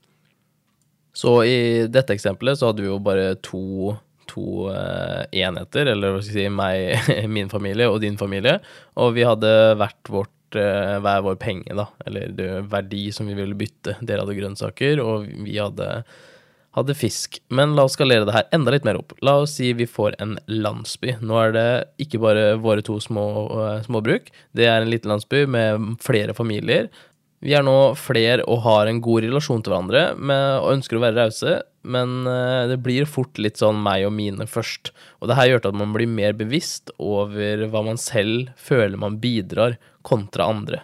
Så 1.17 1.39
i 1.49 1.59
dette 1.89 2.13
eksempelet 2.13 2.59
så 2.59 2.69
hadde 2.69 2.83
vi 2.83 2.91
jo 2.91 2.99
bare 3.01 3.31
to, 3.45 3.95
to 4.29 4.67
eh, 4.73 5.23
enheter, 5.45 5.93
eller 5.93 6.13
hva 6.13 6.23
skal 6.23 6.43
jeg 6.43 6.49
si, 6.49 6.57
meg, 6.59 7.29
min 7.37 7.49
familie 7.53 7.89
og 7.89 8.01
din 8.03 8.19
familie, 8.19 8.59
og 8.99 9.15
vi 9.17 9.25
hadde 9.25 9.53
hvert 9.79 10.13
vårt 10.13 10.33
uh, 10.55 10.97
hver 11.03 11.25
vår 11.25 11.35
penge, 11.41 11.75
da, 11.75 11.89
eller 12.07 12.31
det, 12.37 12.47
verdi 12.71 13.09
som 13.15 13.27
vi 13.27 13.35
ville 13.37 13.57
bytte. 13.57 13.97
Dere 13.99 14.23
hadde 14.23 14.37
grønnsaker, 14.37 15.01
og 15.03 15.27
vi 15.43 15.57
hadde, 15.59 15.89
hadde, 16.77 16.95
fisk. 16.97 17.41
Men 17.49 17.75
la 17.75 17.87
oss 17.87 17.97
skalere 17.97 18.27
det 18.27 18.35
her 18.35 18.47
enda 18.55 18.71
litt 18.71 18.87
mer 18.87 19.01
opp. 19.01 19.17
La 19.25 19.37
oss 19.41 19.57
si 19.59 19.73
vi 19.77 19.89
får 19.89 20.15
en 20.23 20.37
landsby. 20.47 21.17
Nå 21.19 21.41
er 21.41 21.57
det 21.57 21.67
ikke 22.07 22.21
bare 22.23 22.47
våre 22.63 22.85
to 22.85 22.99
små 23.03 23.27
uh, 23.51 23.75
småbruk, 23.87 24.31
det 24.55 24.69
er 24.69 24.81
en 24.81 24.93
liten 24.93 25.11
landsby 25.11 25.43
med 25.51 25.93
flere 26.03 26.37
familier. 26.37 26.91
Vi 27.45 27.53
er 27.53 27.61
nå 27.61 27.93
flere 27.99 28.45
og 28.49 28.63
har 28.65 28.89
en 28.89 28.99
god 29.03 29.27
relasjon 29.27 29.61
til 29.61 29.73
hverandre 29.73 30.03
med, 30.17 30.45
og 30.57 30.71
ønsker 30.73 30.97
å 30.97 31.03
være 31.03 31.19
rause, 31.19 31.59
men 31.85 32.25
uh, 32.25 32.65
det 32.69 32.79
blir 32.81 33.05
fort 33.09 33.37
litt 33.37 33.61
sånn 33.61 33.77
meg 33.83 34.07
og 34.07 34.15
mine 34.17 34.47
først. 34.49 34.89
Og 35.21 35.29
det 35.29 35.37
her 35.37 35.51
gjør 35.51 35.69
at 35.69 35.77
man 35.77 35.93
blir 35.93 36.09
mer 36.09 36.33
bevisst 36.37 36.89
over 36.97 37.67
hva 37.69 37.83
man 37.85 38.01
selv 38.01 38.49
føler 38.57 38.97
man 38.97 39.19
bidrar 39.21 39.77
kontra 40.07 40.47
andre. 40.47 40.83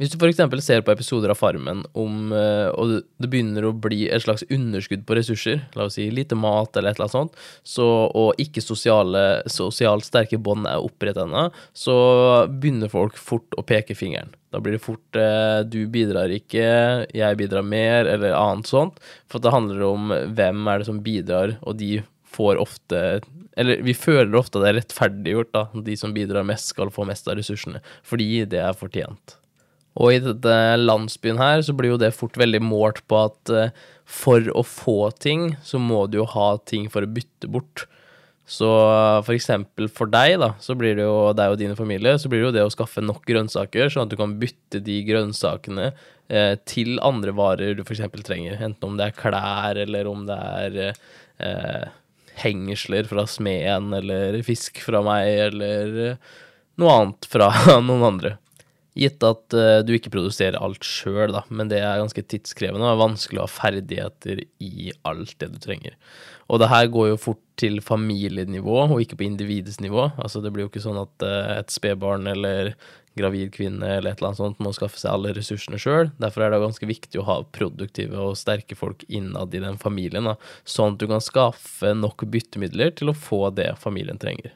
Hvis 0.00 0.14
du 0.14 0.16
f.eks. 0.16 0.38
ser 0.64 0.80
på 0.80 0.94
episoder 0.94 1.28
av 1.28 1.36
Farmen 1.36 1.82
om, 1.92 2.30
eh, 2.32 2.70
og 2.72 3.02
det 3.20 3.28
begynner 3.28 3.66
å 3.68 3.74
bli 3.76 4.06
et 4.08 4.24
slags 4.24 4.46
underskudd 4.48 5.02
på 5.04 5.18
ressurser, 5.18 5.66
la 5.76 5.90
oss 5.90 5.98
si 5.98 6.06
lite 6.08 6.38
mat 6.40 6.72
eller 6.72 6.94
et 6.94 6.96
eller 6.96 7.10
annet 7.10 7.16
sånt, 7.18 7.36
så, 7.68 7.88
og 8.08 8.40
ikke 8.40 8.64
sosiale, 8.64 9.42
sosialt 9.44 10.08
sterke 10.08 10.40
bånd 10.40 10.64
er 10.70 10.80
opprettet 10.80 11.26
ennå, 11.26 11.50
så 11.76 11.96
begynner 12.48 12.88
folk 12.88 13.20
fort 13.20 13.58
å 13.60 13.66
peke 13.68 13.98
fingeren. 13.98 14.32
Da 14.50 14.62
blir 14.64 14.78
det 14.78 14.82
fort 14.86 15.20
eh, 15.20 15.60
'du 15.68 15.84
bidrar 15.92 16.32
ikke', 16.32 17.12
'jeg 17.12 17.36
bidrar 17.36 17.62
mer', 17.62 18.08
eller 18.08 18.32
annet 18.32 18.72
sånt. 18.72 18.96
For 19.28 19.38
det 19.38 19.52
handler 19.52 19.84
om 19.84 20.08
hvem 20.32 20.64
er 20.64 20.80
det 20.80 20.88
som 20.88 21.04
bidrar, 21.04 21.58
og 21.60 21.76
de 21.76 22.00
får 22.30 22.60
ofte 22.62 23.20
eller 23.58 23.82
vi 23.84 23.92
føler 23.98 24.36
ofte 24.38 24.56
at 24.56 24.64
det 24.64 24.70
er 24.70 24.76
rettferdiggjort, 24.78 25.50
da. 25.52 25.82
De 25.84 25.96
som 25.98 26.14
bidrar 26.14 26.46
mest, 26.46 26.70
skal 26.72 26.92
få 26.94 27.04
mest 27.08 27.26
av 27.28 27.36
ressursene. 27.36 27.82
Fordi 28.06 28.44
det 28.48 28.60
er 28.62 28.76
fortjent. 28.78 29.34
Og 30.00 30.14
i 30.14 30.20
dette 30.22 30.56
landsbyen 30.78 31.40
her, 31.40 31.64
så 31.66 31.74
blir 31.76 31.92
jo 31.92 32.00
det 32.00 32.14
fort 32.16 32.38
veldig 32.40 32.62
målt 32.62 33.02
på 33.10 33.24
at 33.26 33.52
uh, 33.52 33.88
for 34.10 34.46
å 34.56 34.62
få 34.66 35.10
ting, 35.22 35.56
så 35.66 35.80
må 35.82 36.04
du 36.10 36.20
jo 36.20 36.28
ha 36.30 36.52
ting 36.66 36.86
for 36.92 37.04
å 37.04 37.10
bytte 37.10 37.50
bort. 37.50 37.84
Så 38.50 38.66
for 39.22 39.34
eksempel 39.36 39.86
for 39.94 40.10
deg, 40.10 40.40
da, 40.42 40.52
så 40.62 40.74
blir 40.78 40.96
det 40.98 41.04
jo 41.04 41.30
deg 41.38 41.52
og 41.52 41.60
dine 41.60 41.76
familie, 41.78 42.16
så 42.18 42.30
blir 42.30 42.42
det 42.42 42.48
jo 42.48 42.56
det 42.56 42.64
å 42.66 42.72
skaffe 42.74 43.02
nok 43.04 43.22
grønnsaker, 43.28 43.92
sånn 43.92 44.08
at 44.08 44.14
du 44.14 44.18
kan 44.18 44.34
bytte 44.40 44.80
de 44.82 44.96
grønnsakene 45.06 45.92
eh, 45.92 46.56
til 46.66 46.98
andre 47.06 47.34
varer 47.38 47.78
du 47.78 47.84
eksempel 47.84 48.24
trenger. 48.26 48.58
Enten 48.58 48.88
om 48.88 48.98
det 48.98 49.06
er 49.06 49.18
klær, 49.20 49.78
eller 49.84 50.10
om 50.10 50.26
det 50.26 50.40
er 50.64 50.80
eh, 50.88 51.86
hengsler 52.42 53.08
fra 53.10 53.26
smeden, 53.28 53.92
eller 53.96 54.40
fisk 54.46 54.82
fra 54.84 55.02
meg, 55.06 55.30
eller 55.50 56.14
noe 56.80 56.94
annet 56.96 57.28
fra 57.30 57.50
noen 57.88 58.06
andre. 58.14 58.36
Gitt 58.98 59.22
at 59.22 59.54
uh, 59.54 59.80
du 59.86 59.94
ikke 59.94 60.10
produserer 60.12 60.58
alt 60.58 60.84
sjøl, 60.84 61.30
da, 61.32 61.44
men 61.54 61.70
det 61.70 61.78
er 61.78 62.00
ganske 62.00 62.24
tidskrevende 62.26 62.88
og 62.88 62.96
er 62.96 63.04
vanskelig 63.04 63.40
å 63.40 63.46
ha 63.46 63.52
ferdigheter 63.52 64.42
i 64.66 64.90
alt 65.06 65.36
det 65.40 65.52
du 65.52 65.60
trenger. 65.62 65.94
Og 66.50 66.58
det 66.58 66.70
her 66.72 66.88
går 66.90 67.12
jo 67.12 67.20
fort 67.22 67.42
til 67.60 67.78
familienivå 67.84 68.80
og 68.88 68.96
ikke 69.04 69.20
på 69.20 69.28
individets 69.28 69.78
nivå. 69.84 70.08
Altså 70.18 70.42
det 70.42 70.50
blir 70.50 70.66
jo 70.66 70.72
ikke 70.72 70.82
sånn 70.82 70.98
at 70.98 71.26
uh, 71.26 71.60
et 71.60 71.70
spedbarn 71.70 72.26
eller 72.32 72.74
gravid 73.18 73.52
kvinne 73.54 73.86
eller 73.96 74.12
et 74.12 74.20
eller 74.20 74.30
annet 74.30 74.40
sånt 74.40 74.62
må 74.62 74.72
skaffe 74.74 75.00
seg 75.00 75.12
alle 75.12 75.34
ressursene 75.36 75.80
sjøl. 75.80 76.12
Derfor 76.22 76.44
er 76.46 76.54
det 76.54 76.62
ganske 76.62 76.88
viktig 76.88 77.20
å 77.20 77.26
ha 77.26 77.36
produktive 77.56 78.20
og 78.22 78.38
sterke 78.38 78.78
folk 78.78 79.04
innad 79.08 79.54
i 79.54 79.62
den 79.62 79.78
familien, 79.80 80.28
da, 80.30 80.36
sånn 80.64 80.94
at 80.94 81.02
du 81.02 81.08
kan 81.10 81.24
skaffe 81.24 81.94
nok 81.96 82.24
byttemidler 82.30 82.94
til 82.98 83.12
å 83.12 83.16
få 83.16 83.48
det 83.56 83.72
familien 83.82 84.20
trenger. 84.20 84.54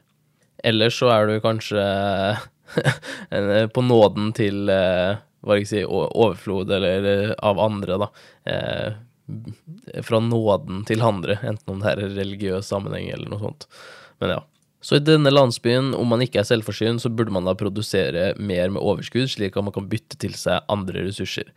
Ellers 0.65 0.97
så 1.01 1.11
er 1.13 1.29
du 1.29 1.39
kanskje 1.45 1.83
på 3.75 3.85
nåden 3.85 4.31
til 4.37 4.71
eh, 4.73 5.19
hva 5.45 5.59
jeg 5.59 5.69
si, 5.69 5.83
overflod 5.85 6.73
eller 6.73 7.11
eh, 7.11 7.35
av 7.45 7.61
andre, 7.61 7.99
da. 8.01 8.09
Eh, 8.49 9.03
fra 10.05 10.21
nåden 10.21 10.83
til 10.89 11.05
andre, 11.05 11.39
enten 11.49 11.75
om 11.75 11.81
det 11.81 11.93
er 11.95 12.17
religiøs 12.17 12.69
sammenheng 12.69 13.09
eller 13.13 13.31
noe 13.33 13.41
sånt. 13.41 13.69
Men 14.21 14.37
ja. 14.37 14.43
Så 14.85 14.99
i 14.99 15.05
denne 15.05 15.33
landsbyen, 15.33 15.95
om 15.97 16.11
man 16.13 16.21
ikke 16.21 16.43
er 16.43 16.49
selvforsynt, 16.49 17.01
så 17.01 17.09
burde 17.09 17.33
man 17.33 17.47
da 17.49 17.55
produsere 17.57 18.35
mer 18.37 18.73
med 18.75 18.83
overskudd, 18.85 19.31
slik 19.33 19.57
at 19.57 19.65
man 19.65 19.73
kan 19.73 19.89
bytte 19.89 20.19
til 20.21 20.37
seg 20.37 20.67
andre 20.73 21.07
ressurser. 21.07 21.49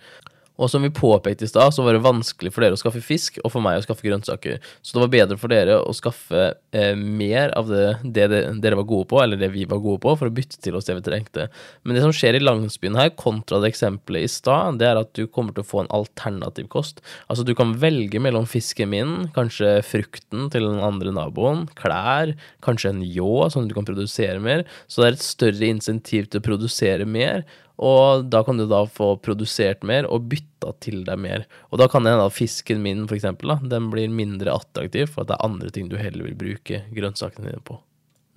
Og 0.58 0.72
som 0.72 0.84
vi 0.86 0.90
påpekte 0.94 1.46
i 1.46 1.50
stad, 1.50 1.74
så 1.74 1.86
var 1.86 1.96
det 1.96 2.04
vanskelig 2.06 2.52
for 2.54 2.66
dere 2.66 2.78
å 2.78 2.82
skaffe 2.82 3.02
fisk, 3.06 3.38
og 3.44 3.54
for 3.54 3.64
meg 3.64 3.80
å 3.80 3.86
skaffe 3.86 4.06
grønnsaker. 4.08 4.58
Så 4.82 4.96
det 4.96 5.04
var 5.04 5.12
bedre 5.14 5.38
for 5.40 5.54
dere 5.54 5.78
å 5.84 5.94
skaffe 5.96 6.48
eh, 6.74 6.94
mer 6.98 7.54
av 7.58 7.70
det, 7.70 7.86
det, 8.04 8.42
dere 8.64 8.80
var 8.80 8.88
gode 8.90 9.10
på, 9.12 9.22
eller 9.22 9.40
det 9.40 9.52
vi 9.54 9.68
var 9.70 9.82
gode 9.84 10.02
på, 10.06 10.16
for 10.18 10.30
å 10.30 10.34
bytte 10.34 10.62
til 10.64 10.78
oss 10.78 10.90
det 10.90 10.98
vi 10.98 11.06
trengte. 11.06 11.48
Men 11.84 11.98
det 11.98 12.04
som 12.06 12.16
skjer 12.16 12.40
i 12.40 12.44
landsbyen 12.44 12.98
her, 12.98 13.14
kontra 13.20 13.62
det 13.62 13.72
eksempelet 13.74 14.26
i 14.26 14.32
stad, 14.32 14.82
det 14.82 14.90
er 14.90 15.02
at 15.02 15.14
du 15.18 15.28
kommer 15.28 15.54
til 15.54 15.66
å 15.66 15.70
få 15.70 15.84
en 15.84 15.94
alternativ 15.94 16.72
kost. 16.74 17.04
Altså 17.28 17.46
du 17.46 17.54
kan 17.58 17.76
velge 17.82 18.22
mellom 18.24 18.50
fisken 18.50 18.92
min, 18.94 19.16
kanskje 19.38 19.78
frukten 19.86 20.50
til 20.54 20.66
den 20.66 20.82
andre 20.84 21.14
naboen, 21.14 21.68
klær, 21.78 22.34
kanskje 22.66 22.96
en 22.96 23.06
ljå, 23.06 23.48
sånn 23.54 23.68
at 23.68 23.72
du 23.72 23.78
kan 23.78 23.88
produsere 23.88 24.42
mer. 24.44 24.66
Så 24.90 25.04
det 25.04 25.12
er 25.12 25.20
et 25.20 25.28
større 25.28 25.72
insentiv 25.72 26.32
til 26.32 26.42
å 26.42 26.48
produsere 26.50 27.06
mer. 27.08 27.46
Og 27.78 28.26
da 28.34 28.42
kan 28.46 28.58
du 28.58 28.66
da 28.70 28.84
få 28.90 29.12
produsert 29.22 29.84
mer 29.86 30.08
og 30.10 30.30
bytta 30.32 30.74
til 30.84 31.04
deg 31.06 31.22
mer. 31.22 31.46
Og 31.70 31.82
da 31.82 31.90
kan 31.92 32.08
hende 32.08 32.26
at 32.26 32.34
fisken 32.34 32.82
min, 32.82 33.06
for 33.06 33.18
eksempel, 33.20 33.54
da, 33.54 33.60
den 33.78 33.92
blir 33.94 34.10
mindre 34.10 34.56
attraktiv 34.58 35.12
for 35.14 35.24
at 35.24 35.32
det 35.32 35.38
er 35.38 35.50
andre 35.50 35.74
ting 35.74 35.92
du 35.92 36.00
heller 36.02 36.26
vil 36.30 36.40
bruke 36.40 36.82
grønnsakene 36.96 37.52
dine 37.52 37.66
på 37.68 37.78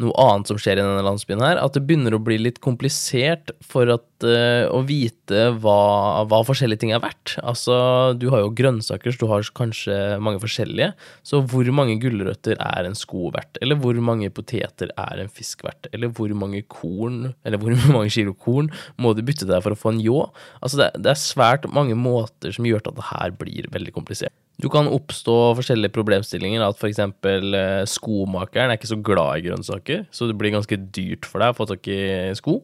noe 0.00 0.14
annet 0.21 0.50
som 0.50 0.59
skjer 0.61 0.78
i 0.78 0.83
denne 0.83 1.04
landsbyen 1.04 1.42
her, 1.45 1.61
at 1.61 1.76
det 1.76 1.83
begynner 1.87 2.16
å 2.16 2.23
bli 2.23 2.38
litt 2.40 2.61
komplisert 2.64 3.52
for 3.64 3.90
at, 3.92 4.07
uh, 4.25 4.66
å 4.73 4.83
vite 4.87 5.47
hva, 5.61 5.80
hva, 6.30 6.40
forskjellige 6.47 6.85
ting 6.85 6.95
er 6.97 7.02
verdt. 7.04 7.37
Altså, 7.45 7.76
du 8.19 8.28
har 8.33 8.45
jo 8.45 8.52
grønnsaker, 8.57 9.14
så 9.14 9.23
du 9.23 9.30
har 9.30 9.52
kanskje 9.57 9.97
mange 10.23 10.42
forskjellige. 10.42 10.92
Så 11.26 11.42
hvor 11.50 11.69
mange 11.76 11.99
gulrøtter 12.02 12.59
er 12.59 12.88
en 12.88 12.99
sko 12.99 13.30
verdt? 13.35 13.61
Eller 13.62 13.78
hvor 13.80 13.99
mange 14.04 14.30
poteter 14.35 14.92
er 14.97 15.23
en 15.23 15.33
fisk 15.33 15.64
verdt? 15.66 15.90
Eller 15.95 16.12
hvor 16.16 16.33
mange 16.37 16.62
korn, 16.71 17.35
eller 17.45 17.61
hvor 17.61 17.76
mange 17.97 18.12
kilo 18.14 18.35
korn 18.35 18.73
må 19.00 19.14
du 19.16 19.25
bytte 19.26 19.49
deg 19.49 19.64
for 19.64 19.76
å 19.76 19.80
få 19.80 19.95
en 19.95 20.04
ljå? 20.04 20.21
Altså, 20.61 20.83
det, 20.83 20.92
det 21.04 21.14
er 21.14 21.21
svært 21.21 21.69
mange 21.71 21.99
måter 21.99 22.54
som 22.57 22.69
gjør 22.69 22.85
at 22.85 22.97
det 22.97 23.11
her 23.12 23.37
blir 23.40 23.69
veldig 23.73 23.97
komplisert. 23.97 24.35
Du 24.60 24.68
kan 24.72 24.88
oppstå 24.90 25.34
forskjellige 25.58 25.94
problemstillinger. 25.94 26.62
At 26.66 26.80
f.eks. 26.80 27.00
Eh, 27.00 27.82
skomakeren 27.88 28.72
er 28.72 28.78
ikke 28.78 28.92
så 28.92 29.00
glad 29.00 29.40
i 29.40 29.44
grønnsaker, 29.48 30.06
så 30.12 30.28
det 30.28 30.36
blir 30.40 30.54
ganske 30.54 30.78
dyrt 30.92 31.28
for 31.28 31.42
deg 31.42 31.54
å 31.54 31.58
få 31.60 31.68
tak 31.70 31.88
i 31.90 32.00
sko. 32.38 32.60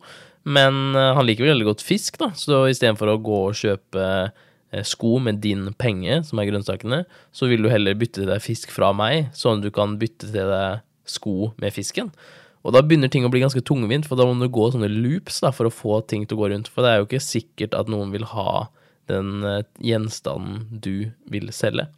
Men 0.47 0.97
eh, 0.97 1.13
han 1.17 1.27
liker 1.27 1.49
veldig 1.49 1.71
godt 1.73 1.85
fisk, 1.85 2.21
da, 2.23 2.31
så 2.39 2.67
istedenfor 2.71 3.15
å 3.15 3.21
gå 3.23 3.43
og 3.49 3.57
kjøpe 3.59 4.07
eh, 4.07 4.85
sko 4.87 5.17
med 5.23 5.41
din 5.45 5.71
penge, 5.79 6.21
som 6.29 6.43
er 6.43 6.51
grønnsakene, 6.51 7.05
så 7.35 7.49
vil 7.51 7.65
du 7.65 7.73
heller 7.73 7.97
bytte 7.99 8.23
til 8.23 8.31
deg 8.31 8.45
fisk 8.45 8.75
fra 8.75 8.93
meg, 8.97 9.31
sånn 9.37 9.63
at 9.63 9.67
du 9.67 9.73
kan 9.75 9.97
bytte 10.01 10.29
til 10.29 10.53
deg 10.53 10.85
sko 11.09 11.53
med 11.63 11.75
fisken. 11.75 12.13
Og 12.67 12.75
da 12.75 12.83
begynner 12.83 13.11
ting 13.11 13.25
å 13.27 13.31
bli 13.31 13.41
ganske 13.45 13.63
tungvint, 13.63 14.09
for 14.09 14.19
da 14.19 14.27
må 14.27 14.35
du 14.43 14.51
gå 14.53 14.69
sånne 14.75 14.91
loops 14.91 15.39
da, 15.45 15.53
for 15.55 15.71
å 15.71 15.75
få 15.75 16.01
ting 16.11 16.27
til 16.27 16.37
å 16.37 16.41
gå 16.43 16.49
rundt. 16.51 16.71
For 16.73 16.83
det 16.83 16.93
er 16.93 17.01
jo 17.01 17.07
ikke 17.07 17.23
sikkert 17.23 17.77
at 17.79 17.91
noen 17.91 18.11
vil 18.15 18.27
ha 18.33 18.67
den 19.11 19.45
eh, 19.45 19.63
gjenstanden 19.79 20.67
du 20.71 21.11
vil 21.31 21.53
selge. 21.55 21.89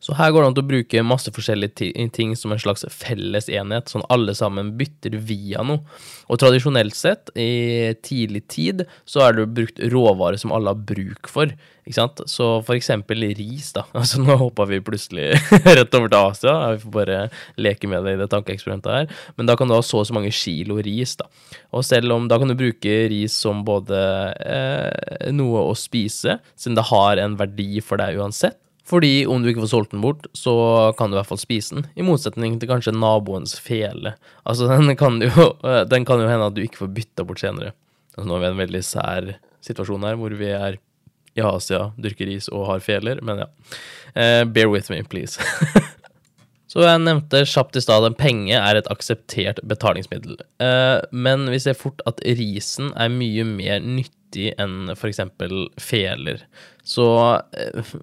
Så 0.00 0.16
her 0.16 0.32
går 0.32 0.42
det 0.42 0.48
an 0.48 0.54
til 0.56 0.64
å 0.64 0.70
bruke 0.70 1.02
masse 1.04 1.32
forskjellige 1.36 1.90
ting 2.16 2.32
som 2.38 2.54
en 2.54 2.60
slags 2.60 2.86
felles 2.88 3.50
enhet, 3.52 3.90
sånn 3.92 4.06
alle 4.08 4.32
sammen 4.36 4.72
bytter 4.78 5.18
via 5.28 5.60
noe. 5.66 5.84
Og 6.32 6.40
tradisjonelt 6.40 6.96
sett, 6.96 7.28
i 7.36 7.92
tidlig 8.00 8.46
tid, 8.48 8.86
så 9.04 9.26
er 9.26 9.36
det 9.36 9.50
brukt 9.52 9.82
råvarer 9.92 10.40
som 10.40 10.54
alle 10.56 10.72
har 10.72 10.86
bruk 10.88 11.28
for. 11.28 11.52
Ikke 11.84 11.98
sant? 11.98 12.22
Så 12.30 12.46
for 12.64 12.78
eksempel 12.78 13.26
ris, 13.36 13.74
da. 13.76 13.84
Altså 14.00 14.22
nå 14.22 14.38
hoppa 14.40 14.64
vi 14.70 14.80
plutselig 14.84 15.34
rett 15.76 15.98
over 15.98 16.08
til 16.08 16.18
Asia, 16.20 16.54
vi 16.72 16.80
får 16.86 16.96
bare 16.96 17.20
leke 17.60 17.90
med 17.90 18.08
det 18.08 18.16
i 18.16 18.22
det 18.22 18.30
tankeeksperimentet 18.32 18.94
her. 18.94 19.12
Men 19.36 19.52
da 19.52 19.58
kan 19.58 19.68
du 19.68 19.76
ha 19.76 19.82
så 19.84 20.00
og 20.00 20.08
så 20.08 20.16
mange 20.16 20.32
kilo 20.32 20.78
ris, 20.80 21.12
da. 21.20 21.28
Og 21.76 21.84
selv 21.84 22.16
om 22.16 22.24
da 22.30 22.40
kan 22.40 22.48
du 22.48 22.56
bruke 22.56 22.96
ris 23.12 23.36
som 23.44 23.60
både 23.68 24.00
eh, 24.48 25.28
noe 25.36 25.68
å 25.68 25.76
spise, 25.76 26.40
siden 26.56 26.80
det 26.80 26.88
har 26.88 27.20
en 27.20 27.36
verdi 27.36 27.84
for 27.84 28.00
deg 28.00 28.16
uansett 28.16 28.56
fordi 28.90 29.24
om 29.30 29.42
du 29.42 29.50
ikke 29.50 29.62
får 29.64 29.72
solgt 29.72 29.94
den 29.94 30.02
bort, 30.02 30.26
så 30.34 30.52
kan 30.98 31.10
du 31.10 31.16
i 31.16 31.20
hvert 31.20 31.30
fall 31.30 31.40
spise 31.40 31.76
den, 31.76 31.86
i 31.94 32.06
motsetning 32.06 32.58
til 32.58 32.70
kanskje 32.70 32.96
naboens 32.96 33.54
fele. 33.62 34.16
Altså, 34.42 34.66
den 34.74 34.96
kan 34.98 35.20
jo, 35.22 35.52
den 35.90 36.06
kan 36.08 36.22
jo 36.22 36.30
hende 36.30 36.50
at 36.50 36.56
du 36.56 36.64
ikke 36.64 36.82
får 36.82 36.94
bytta 36.98 37.26
bort 37.28 37.42
senere. 37.42 37.74
Altså, 38.16 38.26
nå 38.26 38.36
er 38.36 38.42
vi 38.42 38.48
i 38.48 38.54
en 38.56 38.62
veldig 38.64 38.84
sær 38.86 39.34
situasjon 39.64 40.08
her, 40.08 40.18
hvor 40.18 40.34
vi 40.36 40.50
er 40.56 40.80
i 41.38 41.44
Asia, 41.46 41.90
dyrker 42.00 42.28
ris 42.28 42.48
og 42.50 42.66
har 42.70 42.82
feler, 42.84 43.20
men 43.22 43.44
ja. 43.44 43.48
Uh, 44.10 44.44
bear 44.50 44.70
with 44.70 44.90
me, 44.90 45.02
please. 45.06 45.38
Så 46.70 46.84
jeg 46.84 47.02
nevnte 47.02 47.42
kjapt 47.50 47.78
i 47.78 47.82
stad 47.82 48.04
at 48.06 48.18
penge 48.18 48.54
er 48.54 48.78
et 48.78 48.88
akseptert 48.92 49.58
betalingsmiddel. 49.66 50.36
Uh, 50.62 51.02
men 51.10 51.48
vi 51.50 51.58
ser 51.62 51.78
fort 51.78 52.02
at 52.06 52.22
risen 52.38 52.92
er 52.94 53.10
mye 53.10 53.46
mer 53.46 53.82
nyttig 53.82 54.52
enn 54.60 54.92
f.eks. 54.94 55.22
feler. 55.82 56.44
Så 56.86 57.08
uh, 57.10 57.96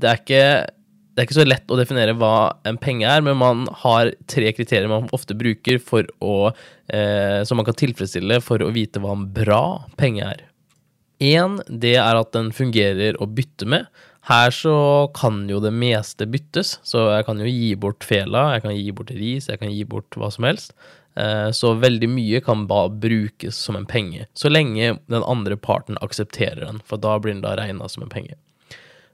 det 0.00 0.10
er 0.10 0.22
ikke 0.22 0.46
det 1.14 1.22
er 1.22 1.28
ikke 1.28 1.36
så 1.36 1.44
lett 1.46 1.70
å 1.70 1.76
definere 1.78 2.16
hva 2.18 2.36
en 2.66 2.78
penge 2.82 3.06
er, 3.06 3.20
men 3.22 3.36
man 3.38 3.68
har 3.84 4.08
tre 4.30 4.50
kriterier 4.50 4.90
man 4.90 5.06
ofte 5.14 5.36
bruker 5.38 5.78
for 5.78 6.08
å, 6.18 6.50
eh, 6.90 7.44
som 7.46 7.60
man 7.60 7.68
kan 7.68 7.76
tilfredsstille 7.78 8.40
for 8.42 8.58
å 8.58 8.72
vite 8.74 8.98
hva 8.98 9.12
en 9.14 9.28
bra 9.36 9.60
penge 10.00 10.26
er. 10.26 10.42
Én, 11.22 11.60
det 11.70 11.94
er 12.02 12.18
at 12.18 12.32
den 12.34 12.50
fungerer 12.50 13.14
å 13.22 13.30
bytte 13.30 13.68
med. 13.70 13.86
Her 14.26 14.50
så 14.56 14.74
kan 15.14 15.44
jo 15.46 15.60
det 15.62 15.70
meste 15.76 16.26
byttes, 16.26 16.80
så 16.82 17.06
jeg 17.12 17.28
kan 17.28 17.38
jo 17.38 17.46
gi 17.46 17.70
bort 17.78 18.02
fela, 18.02 18.48
jeg 18.56 18.64
kan 18.64 18.74
gi 18.74 18.90
bort 18.98 19.14
ris, 19.14 19.46
jeg 19.52 19.62
kan 19.62 19.70
gi 19.70 19.84
bort 19.86 20.18
hva 20.18 20.32
som 20.34 20.48
helst. 20.48 20.74
Eh, 21.14 21.50
så 21.54 21.76
veldig 21.78 22.08
mye 22.10 22.42
kan 22.42 22.66
bare 22.66 22.90
brukes 22.90 23.54
som 23.54 23.78
en 23.78 23.86
penge, 23.86 24.26
så 24.34 24.50
lenge 24.50 24.96
den 25.06 25.22
andre 25.22 25.54
parten 25.54 26.00
aksepterer 26.02 26.64
den, 26.64 26.82
for 26.82 26.98
da 26.98 27.20
blir 27.20 27.36
den 27.36 27.44
da 27.44 27.54
regna 27.60 27.86
som 27.86 28.02
en 28.02 28.10
penge. 28.10 28.34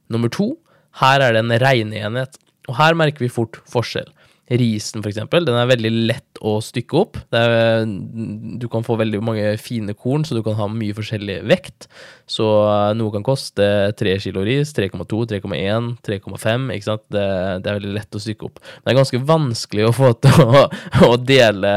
Nummer 0.08 0.32
to, 0.32 0.54
her 0.98 1.22
er 1.22 1.36
det 1.36 1.44
en 1.44 1.58
regneenhet, 1.62 2.40
og 2.68 2.76
her 2.78 2.96
merker 2.98 3.24
vi 3.24 3.32
fort 3.32 3.60
forskjell. 3.70 4.10
Risen, 4.50 4.98
for 4.98 5.12
eksempel, 5.12 5.44
den 5.46 5.54
er 5.54 5.68
veldig 5.70 5.90
lett 6.10 6.40
å 6.42 6.56
stykke 6.64 6.96
opp. 6.98 7.18
Er, 7.38 7.84
du 7.86 8.66
kan 8.72 8.82
få 8.82 8.96
veldig 8.98 9.20
mange 9.22 9.52
fine 9.62 9.94
korn, 9.94 10.24
så 10.26 10.34
du 10.34 10.42
kan 10.42 10.56
ha 10.58 10.66
mye 10.72 10.96
forskjellig 10.96 11.36
vekt. 11.46 11.86
Så 12.26 12.48
eh, 12.66 12.88
noe 12.98 13.14
kan 13.14 13.26
koste 13.26 13.68
3 14.00 14.16
kilo 14.24 14.42
ris, 14.46 14.74
3,2, 14.74 15.22
3,1, 15.36 15.92
3,5. 16.02 16.66
ikke 16.74 16.88
sant? 16.88 17.04
Det, 17.06 17.22
det, 17.62 17.70
er 17.70 17.78
veldig 17.78 17.94
lett 17.94 18.18
å 18.18 18.24
stykke 18.26 18.50
opp. 18.50 18.58
Det 18.58 18.90
er 18.90 18.98
ganske 18.98 19.22
vanskelig 19.30 19.86
å 19.86 19.94
få 19.94 20.12
til 20.18 20.42
å, 20.42 20.66
å 21.12 21.14
dele 21.22 21.72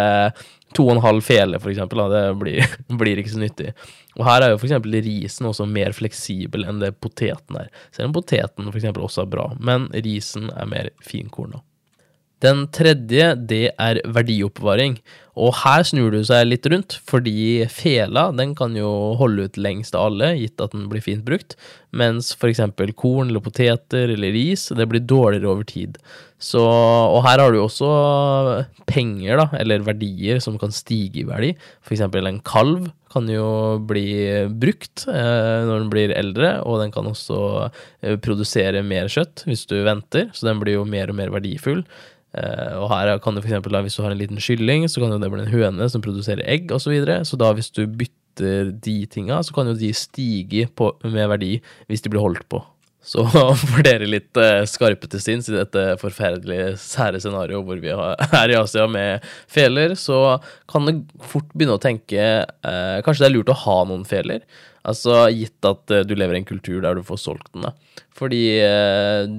to 0.75 0.85
og 0.87 0.95
en 0.95 1.03
halv 1.03 1.23
fele, 1.25 1.59
for 1.61 1.71
eksempel. 1.73 2.01
Da. 2.03 2.07
Det 2.13 2.39
blir, 2.41 2.77
blir 3.01 3.21
ikke 3.21 3.33
så 3.33 3.41
nyttig. 3.41 3.73
Og 4.17 4.25
her 4.27 4.45
er 4.45 4.53
jo 4.53 4.59
for 4.61 4.69
eksempel 4.69 4.97
risen 5.05 5.49
også 5.49 5.67
mer 5.69 5.95
fleksibel 5.95 6.67
enn 6.69 6.81
det 6.83 6.95
poteten 7.01 7.59
er. 7.63 7.69
Selv 7.95 8.11
om 8.11 8.17
poteten 8.17 8.69
for 8.69 8.79
eksempel 8.79 9.05
også 9.05 9.25
er 9.25 9.31
bra, 9.33 9.47
men 9.59 9.89
risen 10.05 10.51
er 10.53 10.69
mer 10.69 10.91
finkorn. 11.05 11.57
Den 12.43 12.65
tredje, 12.75 13.33
det 13.39 13.65
er 13.79 14.01
verdioppbevaring. 14.03 14.97
Og 15.33 15.55
her 15.63 15.81
snur 15.87 16.11
du 16.13 16.19
seg 16.25 16.45
litt 16.45 16.67
rundt, 16.69 16.99
fordi 17.09 17.63
fela 17.73 18.27
den 18.37 18.53
kan 18.57 18.75
jo 18.77 19.15
holde 19.17 19.47
ut 19.47 19.57
lengst 19.57 19.97
av 19.97 20.11
alle, 20.11 20.35
gitt 20.37 20.61
at 20.61 20.75
den 20.75 20.85
blir 20.91 21.01
fint 21.01 21.25
brukt, 21.25 21.55
mens 21.89 22.35
f.eks. 22.35 22.61
korn 22.99 23.31
eller 23.31 23.41
poteter 23.41 24.13
eller 24.13 24.35
ris, 24.35 24.67
det 24.77 24.85
blir 24.89 25.01
dårligere 25.01 25.49
over 25.49 25.65
tid. 25.65 25.97
Så, 26.43 26.61
og 26.61 27.23
her 27.25 27.39
har 27.39 27.53
du 27.53 27.61
også 27.63 27.89
penger, 28.89 29.39
da, 29.39 29.47
eller 29.61 29.85
verdier, 29.87 30.41
som 30.43 30.59
kan 30.61 30.73
stige 30.75 31.23
i 31.23 31.27
verdi. 31.27 31.53
Eksempel 31.93 32.27
en 32.29 32.41
kalv 32.43 32.89
kan 33.13 33.29
jo 33.29 33.79
bli 33.87 34.05
brukt 34.49 35.05
eh, 35.09 35.59
når 35.65 35.83
den 35.83 35.91
blir 35.93 36.13
eldre, 36.17 36.55
og 36.65 36.81
den 36.81 36.93
kan 36.93 37.09
også 37.09 37.37
eh, 38.01 38.17
produsere 38.21 38.81
mer 38.85 39.09
kjøtt 39.13 39.45
hvis 39.47 39.67
du 39.69 39.79
venter, 39.85 40.31
så 40.33 40.49
den 40.49 40.61
blir 40.61 40.79
jo 40.79 40.89
mer 40.89 41.13
og 41.13 41.17
mer 41.21 41.33
verdifull. 41.33 41.85
Uh, 42.33 42.81
og 42.81 42.87
her 42.89 43.11
kan 43.21 43.35
du 43.35 43.43
for 43.43 43.51
eksempel, 43.51 43.75
da, 43.75 43.83
hvis 43.85 43.93
du 43.93 44.01
har 44.01 44.13
en 44.13 44.17
liten 44.17 44.39
kylling, 44.41 44.87
så 44.89 45.03
kan 45.03 45.13
det 45.23 45.31
blir 45.31 45.45
en 45.45 45.53
høne 45.53 45.87
som 45.91 46.03
produserer 46.03 46.43
egg 46.45 46.71
osv. 46.71 46.87
Så, 46.87 46.93
videre. 46.93 47.21
så 47.27 47.39
da 47.39 47.53
hvis 47.55 47.71
du 47.73 47.85
bytter 47.87 48.73
de 48.83 48.97
tinga, 49.09 49.39
så 49.45 49.55
kan 49.55 49.69
jo 49.69 49.77
de 49.77 49.93
stige 49.95 50.67
på, 50.75 50.91
med 51.05 51.31
verdi 51.31 51.55
hvis 51.87 52.03
de 52.03 52.13
blir 52.13 52.23
holdt 52.23 52.45
på. 52.51 52.61
Så 53.03 53.25
for 53.59 53.83
dere 53.83 54.07
litt 54.07 54.39
uh, 54.39 54.63
skarpe 54.69 55.09
til 55.11 55.21
sinns 55.21 55.49
i 55.51 55.57
dette 55.57 55.97
forferdelige 56.01 56.73
sære 56.79 57.19
scenarioet 57.19 57.67
hvor 57.67 57.81
vi 57.83 57.91
er 58.41 58.53
i 58.53 58.59
Asia 58.59 58.87
med 58.87 59.25
feler, 59.51 59.97
så 59.99 60.39
kan 60.71 60.87
det 60.87 60.99
fort 61.31 61.49
begynne 61.51 61.75
å 61.75 61.83
tenke 61.83 62.21
eh, 62.23 62.99
Kanskje 63.03 63.25
det 63.25 63.29
er 63.29 63.35
lurt 63.35 63.51
å 63.51 63.59
ha 63.65 63.79
noen 63.89 64.07
feler? 64.07 64.45
Altså 64.83 65.25
gitt 65.31 65.67
at 65.67 65.93
uh, 65.93 66.03
du 66.07 66.15
lever 66.17 66.37
i 66.37 66.41
en 66.41 66.47
kultur 66.47 66.81
der 66.83 66.97
du 66.97 67.03
får 67.07 67.21
solgt 67.23 67.51
den, 67.53 67.67
da. 67.67 67.73
Fordi 68.13 68.43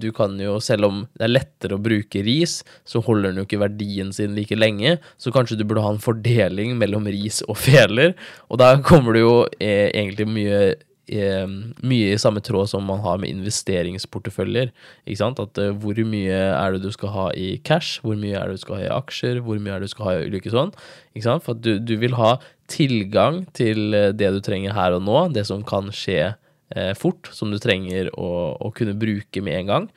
du 0.03 0.09
kan 0.13 0.33
jo, 0.43 0.57
selv 0.59 0.89
om 0.89 0.97
det 1.15 1.23
er 1.29 1.31
lettere 1.31 1.77
å 1.77 1.83
bruke 1.83 2.25
ris, 2.27 2.57
så 2.83 2.99
holder 3.07 3.31
den 3.31 3.39
jo 3.39 3.45
ikke 3.47 3.61
verdien 3.63 4.11
sin 4.13 4.35
like 4.35 4.59
lenge, 4.59 4.97
så 5.15 5.31
kanskje 5.35 5.61
du 5.61 5.63
burde 5.63 5.85
ha 5.85 5.93
en 5.95 6.03
fordeling 6.03 6.75
mellom 6.81 7.07
ris 7.07 7.39
og 7.47 7.55
feler, 7.69 8.17
og 8.51 8.59
da 8.59 8.73
kommer 8.83 9.15
det 9.15 9.23
jo 9.23 9.37
egentlig 9.63 10.27
mye 10.27 10.59
Eh, 10.65 10.94
mye 11.05 12.13
i 12.15 12.19
samme 12.21 12.41
tråd 12.41 12.71
som 12.71 12.85
man 12.89 13.03
har 13.05 13.19
med 13.21 13.29
investeringsporteføljer. 13.29 14.71
Ikke 15.05 15.21
sant? 15.21 15.41
At 15.43 15.59
uh, 15.61 15.73
hvor 15.77 15.99
mye 16.09 16.39
er 16.49 16.75
det 16.75 16.83
du 16.85 16.91
skal 16.95 17.13
ha 17.13 17.27
i 17.37 17.59
cash, 17.65 18.01
hvor 18.01 18.17
mye 18.17 18.39
er 18.39 18.49
det 18.49 18.57
du 18.59 18.65
skal 18.65 18.79
ha 18.79 18.87
i 18.87 18.95
aksjer, 18.95 19.43
hvor 19.45 19.61
mye 19.61 19.75
er 19.75 19.85
det 19.85 19.91
du 19.91 19.95
skal 19.95 20.09
ha 20.09 20.15
i 20.17 20.31
ulike 20.31 20.53
sånn. 20.53 20.73
Ikke 21.13 21.27
sant? 21.29 21.45
For 21.45 21.59
du, 21.59 21.77
du 21.79 21.97
vil 22.01 22.17
ha 22.17 22.39
tilgang 22.73 23.45
til 23.53 23.93
eh, 23.93 24.13
det 24.17 24.33
du 24.33 24.41
trenger 24.45 24.73
her 24.73 24.97
og 24.97 25.05
nå, 25.05 25.19
det 25.37 25.45
som 25.51 25.65
kan 25.67 25.93
skje 25.93 26.33
uh, 26.33 26.93
fort, 26.97 27.29
som 27.37 27.53
du 27.53 27.61
trenger 27.61 28.09
å, 28.17 28.57
å, 28.57 28.73
kunne 28.73 28.97
bruke 28.97 29.45
med 29.45 29.61
en 29.61 29.73
gang. 29.73 29.91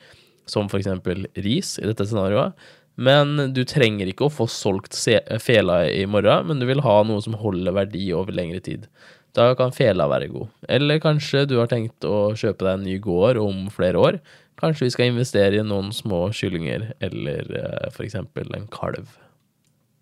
Som 0.48 0.68
for 0.68 0.80
eksempel 0.80 1.26
ris 1.40 1.76
i 1.80 1.88
dette 1.88 2.04
scenarioet. 2.08 2.56
Men 2.98 3.52
du 3.54 3.62
trenger 3.68 4.10
ikke 4.10 4.26
å 4.26 4.32
få 4.32 4.48
solgt 4.50 4.96
fela 5.38 5.84
i 5.86 6.02
morgen, 6.10 6.48
men 6.48 6.58
du 6.58 6.66
vil 6.66 6.82
ha 6.82 6.96
noe 7.06 7.22
som 7.22 7.36
holder 7.38 7.76
verdi 7.76 8.08
over 8.16 8.34
lengre 8.34 8.58
tid. 8.64 8.88
Da 9.38 9.52
kan 9.58 9.74
fela 9.74 10.08
være 10.10 10.32
god. 10.32 10.50
Eller 10.68 10.98
kanskje 11.02 11.44
du 11.46 11.58
har 11.60 11.70
tenkt 11.70 12.06
å 12.06 12.34
kjøpe 12.38 12.64
deg 12.64 12.74
en 12.74 12.86
ny 12.88 12.98
gård 13.02 13.38
om 13.38 13.68
flere 13.74 14.00
år. 14.02 14.18
Kanskje 14.58 14.88
vi 14.88 14.94
skal 14.96 15.12
investere 15.12 15.60
i 15.60 15.66
noen 15.66 15.92
små 15.94 16.26
kyllinger, 16.34 16.90
eller 17.04 17.46
for 17.94 18.02
f.eks. 18.02 18.18
en 18.18 18.70
kalv. 18.74 19.12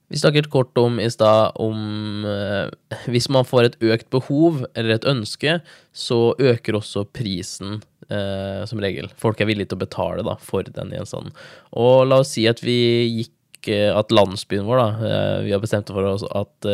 Vi 0.09 0.21
snakket 0.21 0.49
kort 0.53 0.79
om 0.79 1.01
i 1.03 1.09
stad 1.11 1.59
om 1.61 2.25
eh, 2.31 3.01
hvis 3.11 3.27
man 3.35 3.47
får 3.47 3.67
et 3.67 3.79
økt 3.91 4.09
behov 4.15 4.63
eller 4.79 4.95
et 4.95 5.09
ønske, 5.11 5.59
så 5.91 6.21
øker 6.39 6.79
også 6.79 7.05
prisen 7.11 7.81
eh, 8.07 8.63
som 8.71 8.81
regel. 8.81 9.11
Folk 9.19 9.43
er 9.43 9.51
villige 9.51 9.73
til 9.73 9.81
å 9.81 9.83
betale 9.83 10.25
da, 10.27 10.37
for 10.39 10.69
den 10.79 10.95
gjenstanden. 10.95 11.35
Og 11.75 12.07
la 12.07 12.23
oss 12.23 12.37
si 12.39 12.47
at 12.49 12.63
vi 12.65 12.79
gikk 13.19 13.33
at 13.67 14.13
landsbyen 14.15 14.69
vår, 14.69 14.79
da, 14.79 15.09
vi 15.43 15.51
har 15.51 15.59
bestemt 15.59 15.91
for 15.91 16.07
oss 16.07 16.23
at 16.39 16.69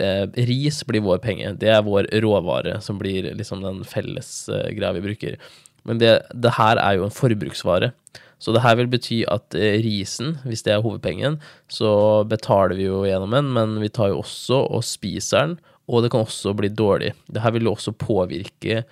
Eh, 0.00 0.26
ris 0.48 0.82
blir 0.86 1.04
vår 1.04 1.20
penge. 1.24 1.54
Det 1.60 1.70
er 1.72 1.84
vår 1.86 2.08
råvare, 2.24 2.78
som 2.84 2.98
blir 3.00 3.30
liksom 3.36 3.64
den 3.64 3.82
felles 3.88 4.48
uh, 4.52 4.68
greia 4.74 4.94
vi 4.96 5.04
bruker. 5.04 5.36
Men 5.88 6.00
det, 6.00 6.20
det, 6.32 6.56
her 6.58 6.80
er 6.80 6.98
jo 6.98 7.06
en 7.06 7.14
forbruksvare. 7.14 7.92
Så 8.40 8.54
det 8.56 8.62
her 8.64 8.78
vil 8.78 8.88
bety 8.92 9.22
at 9.28 9.56
uh, 9.56 9.66
risen, 9.84 10.38
hvis 10.48 10.64
det 10.66 10.74
er 10.76 10.84
hovedpengen, 10.84 11.40
så 11.68 12.24
betaler 12.28 12.78
vi 12.78 12.88
jo 12.88 13.04
gjennom 13.08 13.36
den, 13.36 13.52
men 13.56 13.76
vi 13.82 13.92
tar 13.92 14.14
jo 14.14 14.22
også 14.22 14.64
og 14.70 14.86
spiser 14.86 15.52
den, 15.52 15.60
og 15.90 16.04
det 16.04 16.12
kan 16.14 16.24
også 16.24 16.54
bli 16.56 16.72
dårlig. 16.72 17.14
Det 17.28 17.44
her 17.44 17.56
vil 17.56 17.68
jo 17.68 17.76
også 17.76 17.96
påvirke 17.98 18.84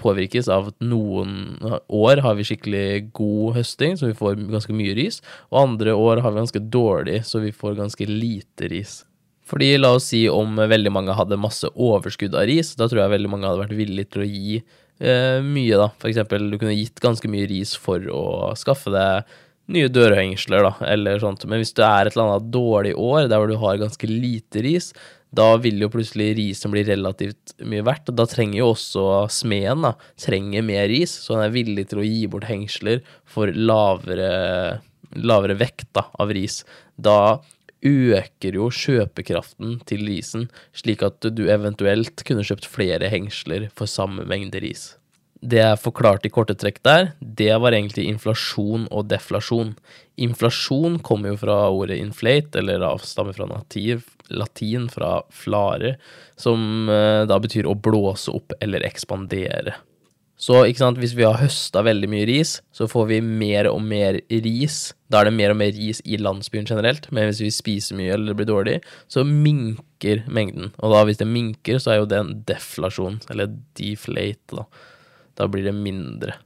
påvirkes 0.00 0.48
av 0.50 0.72
at 0.72 0.80
noen 0.82 1.60
år 1.92 2.22
har 2.24 2.34
vi 2.34 2.46
skikkelig 2.48 3.12
god 3.14 3.58
høsting, 3.60 3.94
så 3.94 4.08
vi 4.08 4.16
får 4.18 4.40
ganske 4.48 4.74
mye 4.74 4.96
ris, 4.96 5.20
og 5.52 5.60
andre 5.60 5.94
år 5.94 6.22
har 6.24 6.32
vi 6.32 6.40
ganske 6.40 6.62
dårlig, 6.72 7.20
så 7.28 7.44
vi 7.44 7.52
får 7.54 7.76
ganske 7.78 8.08
lite 8.10 8.72
ris. 8.72 8.96
Fordi 9.46 9.76
la 9.78 9.92
oss 9.94 10.10
si 10.10 10.24
om 10.30 10.58
veldig 10.58 10.90
mange 10.90 11.14
hadde 11.14 11.38
masse 11.38 11.68
overskudd 11.70 12.34
av 12.34 12.48
ris, 12.50 12.74
da 12.78 12.88
tror 12.90 13.04
jeg 13.04 13.14
veldig 13.14 13.30
mange 13.30 13.46
hadde 13.46 13.62
vært 13.62 13.78
villige 13.78 14.10
til 14.14 14.24
å 14.24 14.28
gi 14.30 14.56
eh, 14.58 15.38
mye, 15.44 15.78
da. 15.78 15.90
For 16.02 16.10
eksempel, 16.10 16.48
du 16.50 16.58
kunne 16.58 16.74
gitt 16.74 17.02
ganske 17.02 17.30
mye 17.30 17.46
ris 17.50 17.76
for 17.78 18.02
å 18.10 18.54
skaffe 18.58 18.90
deg 18.94 19.36
nye 19.74 19.90
dørhengsler, 19.90 20.66
da, 20.66 20.72
eller 20.94 21.22
sånt. 21.22 21.46
Men 21.50 21.62
hvis 21.62 21.74
du 21.74 21.82
er 21.86 22.06
et 22.06 22.16
eller 22.16 22.36
annet 22.36 22.50
dårlig 22.54 22.94
år, 22.98 23.26
der 23.30 23.42
hvor 23.42 23.50
du 23.50 23.58
har 23.62 23.78
ganske 23.80 24.10
lite 24.10 24.62
ris, 24.66 24.92
da 25.36 25.48
vil 25.60 25.80
jo 25.82 25.90
plutselig 25.92 26.30
risen 26.38 26.72
bli 26.72 26.84
relativt 26.86 27.56
mye 27.66 27.84
verdt. 27.86 28.12
Da 28.18 28.26
trenger 28.30 28.60
jo 28.60 28.70
også 28.74 29.06
smeden 29.32 29.86
da, 29.86 29.94
trenger 30.22 30.64
mer 30.66 30.86
ris, 30.90 31.14
så 31.22 31.36
han 31.36 31.46
er 31.46 31.56
villig 31.56 31.88
til 31.90 32.02
å 32.02 32.06
gi 32.06 32.24
bort 32.30 32.46
hengsler 32.48 33.02
for 33.30 33.50
lavere, 33.54 34.80
lavere 35.18 35.58
vekt 35.58 35.90
da, 35.98 36.06
av 36.22 36.34
ris. 36.34 36.62
Da 36.96 37.18
øker 37.84 38.56
jo 38.56 38.68
kjøpekraften 38.72 39.80
til 39.88 40.06
risen, 40.08 40.46
slik 40.76 41.02
at 41.06 41.26
du 41.36 41.46
eventuelt 41.52 42.24
kunne 42.26 42.46
kjøpt 42.46 42.68
flere 42.68 43.10
hengsler 43.12 43.68
for 43.76 43.90
samme 43.90 44.24
mengde 44.28 44.62
ris. 44.64 44.94
Det 45.44 45.60
jeg 45.60 45.78
forklarte 45.82 46.30
i 46.30 46.32
korte 46.32 46.56
trekk 46.56 46.80
der, 46.86 47.10
det 47.20 47.52
var 47.60 47.76
egentlig 47.76 48.06
inflasjon 48.08 48.86
og 48.88 49.08
deflasjon. 49.10 49.74
Inflasjon 50.16 50.96
kommer 51.04 51.34
jo 51.34 51.40
fra 51.42 51.58
ordet 51.68 51.98
inflate, 52.00 52.62
eller 52.62 52.86
avstammer 52.88 53.36
fra 53.36 53.48
nativ, 53.50 54.06
latin, 54.32 54.88
fra 54.90 55.20
flare, 55.30 55.96
som 56.40 56.88
eh, 56.90 57.26
da 57.28 57.38
betyr 57.42 57.68
å 57.68 57.76
blåse 57.76 58.32
opp 58.32 58.56
eller 58.64 58.86
ekspandere. 58.88 59.76
Så 60.36 60.58
ikke 60.68 60.82
sant, 60.82 60.98
hvis 61.00 61.14
vi 61.16 61.24
har 61.24 61.38
høsta 61.40 61.80
veldig 61.86 62.08
mye 62.12 62.26
ris, 62.28 62.58
så 62.76 62.84
får 62.90 63.06
vi 63.08 63.20
mer 63.24 63.70
og 63.70 63.80
mer 63.80 64.18
ris. 64.28 64.92
Da 65.08 65.22
er 65.22 65.30
det 65.30 65.36
mer 65.38 65.54
og 65.54 65.58
mer 65.62 65.72
ris 65.72 66.02
i 66.04 66.18
landsbyen 66.20 66.68
generelt, 66.68 67.08
men 67.08 67.30
hvis 67.30 67.40
vi 67.40 67.52
spiser 67.54 67.96
mye 67.96 68.12
eller 68.12 68.32
det 68.32 68.40
blir 68.42 68.50
dårlig, 68.50 68.74
så 69.08 69.24
minker 69.24 70.26
mengden. 70.28 70.74
Og 70.84 70.92
da 70.92 71.06
hvis 71.08 71.22
det 71.22 71.30
minker, 71.30 71.80
så 71.80 71.94
er 71.94 72.02
jo 72.02 72.10
det 72.10 72.20
en 72.20 72.34
deflasjon, 72.48 73.22
eller 73.32 73.54
deflate, 73.80 74.60
da. 74.60 74.66
Da 75.40 75.48
blir 75.52 75.64
det 75.64 75.76
mindre. 75.76 76.36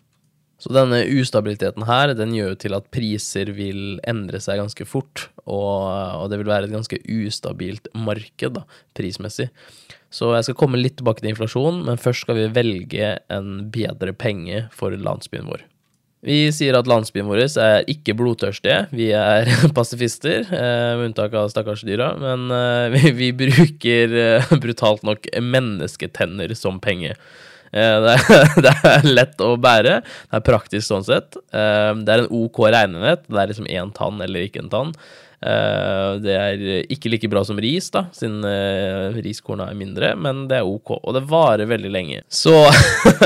Så 0.61 0.74
denne 0.76 1.00
ustabiliteten 1.09 1.87
her, 1.88 2.12
den 2.14 2.35
gjør 2.37 2.53
jo 2.53 2.59
til 2.62 2.76
at 2.76 2.88
priser 2.92 3.50
vil 3.57 3.96
endre 4.09 4.38
seg 4.44 4.61
ganske 4.61 4.85
fort, 4.87 5.31
og, 5.46 5.87
og 6.20 6.26
det 6.31 6.38
vil 6.42 6.50
være 6.50 6.68
et 6.68 6.74
ganske 6.74 6.98
ustabilt 7.11 7.88
marked, 7.96 8.59
da, 8.59 8.66
prismessig. 8.94 9.48
Så 10.11 10.33
jeg 10.35 10.49
skal 10.49 10.59
komme 10.59 10.81
litt 10.81 10.99
tilbake 10.99 11.23
til 11.23 11.31
inflasjon, 11.31 11.85
men 11.87 12.01
først 12.01 12.27
skal 12.27 12.38
vi 12.38 12.49
velge 12.55 13.12
en 13.31 13.51
bedre 13.70 14.14
penge 14.16 14.64
for 14.75 14.94
landsbyen 14.94 15.46
vår. 15.46 15.62
Vi 16.27 16.51
sier 16.53 16.77
at 16.77 16.88
landsbyen 16.90 17.29
vår 17.31 17.46
er 17.46 17.87
ikke 17.88 18.12
blodtørstige, 18.18 18.83
vi 18.92 19.09
er 19.16 19.49
pasifister, 19.79 20.42
eh, 20.44 20.96
med 20.99 21.11
unntak 21.11 21.37
av 21.38 21.49
stakkars 21.53 21.85
dyra, 21.88 22.11
men 22.20 22.51
eh, 22.53 22.99
vi, 23.20 23.31
bruker 23.37 24.16
eh, 24.25 24.51
brutalt 24.61 25.07
nok 25.07 25.31
mennesketenner 25.40 26.53
som 26.59 26.83
penge. 26.83 27.14
Det 27.70 27.87
er, 27.87 28.44
det 28.66 28.75
er, 28.83 29.05
lett 29.07 29.40
å 29.46 29.55
bære, 29.62 30.01
det 30.03 30.37
er 30.40 30.44
praktisk 30.44 30.88
sånn 30.88 31.07
sett. 31.07 31.38
Det 31.55 32.11
er 32.11 32.25
en 32.25 32.33
OK 32.35 32.64
regnenett, 32.66 33.23
det 33.31 33.38
er 33.38 33.53
liksom 33.53 33.68
én 33.70 33.92
tann 33.94 34.18
eller 34.25 34.42
ikke 34.42 34.64
en 34.64 34.73
tann. 34.73 34.90
Eh, 35.40 36.11
det 36.20 36.35
er 36.37 36.64
ikke 36.92 37.12
like 37.12 37.31
bra 37.33 37.42
som 37.46 37.61
ris, 37.61 37.88
da, 37.94 38.05
siden 38.16 38.44
uh, 38.44 39.16
riskorna 39.24 39.70
er 39.70 39.79
mindre, 39.79 40.12
men 40.20 40.44
det 40.50 40.59
er 40.61 40.68
ok. 40.68 40.98
Og 40.98 41.16
det 41.16 41.24
varer 41.31 41.70
veldig 41.70 41.92
lenge. 41.92 42.20
Så, 42.29 42.55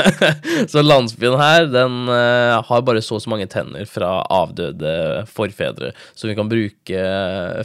så 0.73 0.85
landsbyen 0.85 1.39
her, 1.41 1.67
den 1.73 2.05
uh, 2.11 2.63
har 2.65 2.87
bare 2.87 3.03
så 3.03 3.19
og 3.19 3.23
så 3.23 3.31
mange 3.31 3.47
tenner 3.51 3.87
fra 3.87 4.25
avdøde 4.33 5.25
forfedre 5.31 5.93
som 6.19 6.27
vi 6.27 6.35
kan 6.35 6.51
bruke 6.51 7.03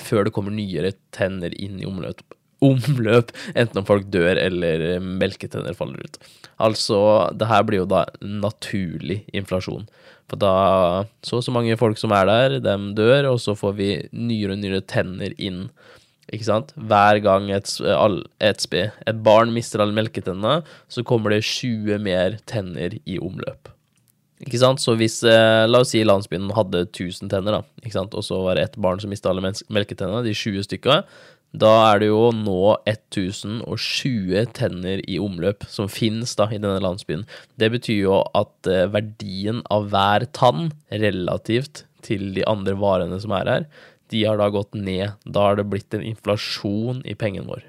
før 0.04 0.28
det 0.28 0.34
kommer 0.36 0.54
nyere 0.54 0.92
tenner 1.16 1.56
inn 1.58 1.80
i 1.82 1.88
omløp. 1.90 2.22
Omløp, 2.66 3.32
enten 3.56 3.82
om 3.82 3.88
folk 3.88 4.10
dør 4.12 4.40
eller 4.42 5.00
melketenner 5.00 5.78
faller 5.78 6.04
ut. 6.04 6.20
Altså, 6.60 7.00
det 7.40 7.48
her 7.48 7.64
blir 7.68 7.84
jo 7.84 7.90
da 7.90 8.04
naturlig 8.20 9.22
inflasjon. 9.32 9.88
For 10.30 10.40
da 10.40 11.06
Så 11.26 11.40
og 11.40 11.46
så 11.46 11.54
mange 11.56 11.78
folk 11.80 11.98
som 11.98 12.14
er 12.14 12.28
der, 12.30 12.60
dem 12.64 12.94
dør, 12.96 13.32
og 13.34 13.40
så 13.42 13.56
får 13.58 13.74
vi 13.80 13.90
nyere 14.12 14.54
og 14.54 14.62
nyere 14.62 14.84
tenner 14.86 15.34
inn. 15.38 15.70
Ikke 16.30 16.46
sant? 16.46 16.76
Hver 16.76 17.18
gang 17.26 17.50
et, 17.50 17.72
et, 17.82 18.68
et 19.10 19.24
barn 19.26 19.54
mister 19.56 19.82
alle 19.82 19.96
melketennene, 19.98 20.62
så 20.88 21.04
kommer 21.04 21.34
det 21.34 21.42
20 21.48 21.98
mer 22.06 22.38
tenner 22.46 23.00
i 23.06 23.18
omløp. 23.18 23.72
Ikke 24.46 24.60
sant? 24.62 24.80
Så 24.80 24.94
hvis, 24.96 25.18
eh, 25.28 25.66
la 25.68 25.82
oss 25.84 25.92
si 25.92 26.04
landsbyen 26.06 26.52
hadde 26.56 26.86
1000 26.86 27.32
tenner, 27.32 27.58
da, 27.58 27.64
ikke 27.84 27.98
sant? 27.98 28.14
og 28.16 28.24
så 28.24 28.38
var 28.46 28.56
det 28.56 28.70
ett 28.70 28.78
barn 28.80 29.02
som 29.02 29.12
mista 29.12 29.34
alle 29.34 29.44
melketennene, 29.44 30.24
de 30.24 30.36
20 30.38 30.64
stykka, 30.70 31.02
da 31.52 31.70
er 31.90 32.02
det 32.04 32.10
jo 32.12 32.30
nå 32.36 32.78
1020 32.90 34.52
tenner 34.54 35.02
i 35.10 35.18
omløp 35.22 35.66
som 35.72 35.90
finnes 35.90 36.36
da 36.38 36.46
i 36.52 36.60
denne 36.62 36.82
landsbyen. 36.84 37.26
Det 37.58 37.72
betyr 37.74 38.04
jo 38.04 38.20
at 38.38 38.70
eh, 38.70 38.86
verdien 38.94 39.64
av 39.74 39.90
hver 39.90 40.28
tann 40.38 40.70
relativt 40.94 41.86
til 42.06 42.30
de 42.36 42.46
andre 42.48 42.78
varene 42.80 43.18
som 43.22 43.34
er 43.36 43.50
her, 43.50 43.66
de 44.14 44.24
har 44.26 44.38
da 44.42 44.50
gått 44.54 44.78
ned. 44.78 45.18
Da 45.26 45.50
har 45.50 45.60
det 45.60 45.68
blitt 45.70 45.94
en 45.94 46.06
inflasjon 46.06 47.02
i 47.06 47.18
pengen 47.18 47.50
vår. 47.50 47.66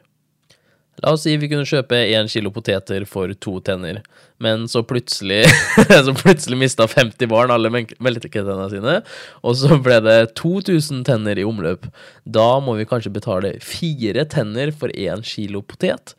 La 1.00 1.14
oss 1.14 1.22
si 1.24 1.32
vi 1.40 1.48
kunne 1.48 1.68
kjøpe 1.68 1.96
én 2.12 2.28
kilo 2.28 2.50
poteter 2.52 3.06
for 3.08 3.32
to 3.40 3.54
tenner, 3.64 4.02
men 4.42 4.66
så 4.68 4.82
plutselig 4.84 5.46
så 6.06 6.12
plutselig 6.16 6.58
mista 6.60 6.84
50 6.90 7.30
barn 7.30 7.52
alle 7.54 7.70
melketennene 7.72 8.68
sine, 8.72 8.98
og 9.40 9.56
så 9.56 9.78
ble 9.80 9.96
det 10.04 10.18
2000 10.40 11.06
tenner 11.08 11.40
i 11.40 11.46
omløp. 11.48 11.88
Da 12.28 12.50
må 12.60 12.76
vi 12.76 12.88
kanskje 12.88 13.14
betale 13.16 13.54
fire 13.64 14.26
tenner 14.28 14.74
for 14.76 14.92
én 14.92 15.24
kilo 15.24 15.64
potet. 15.64 16.14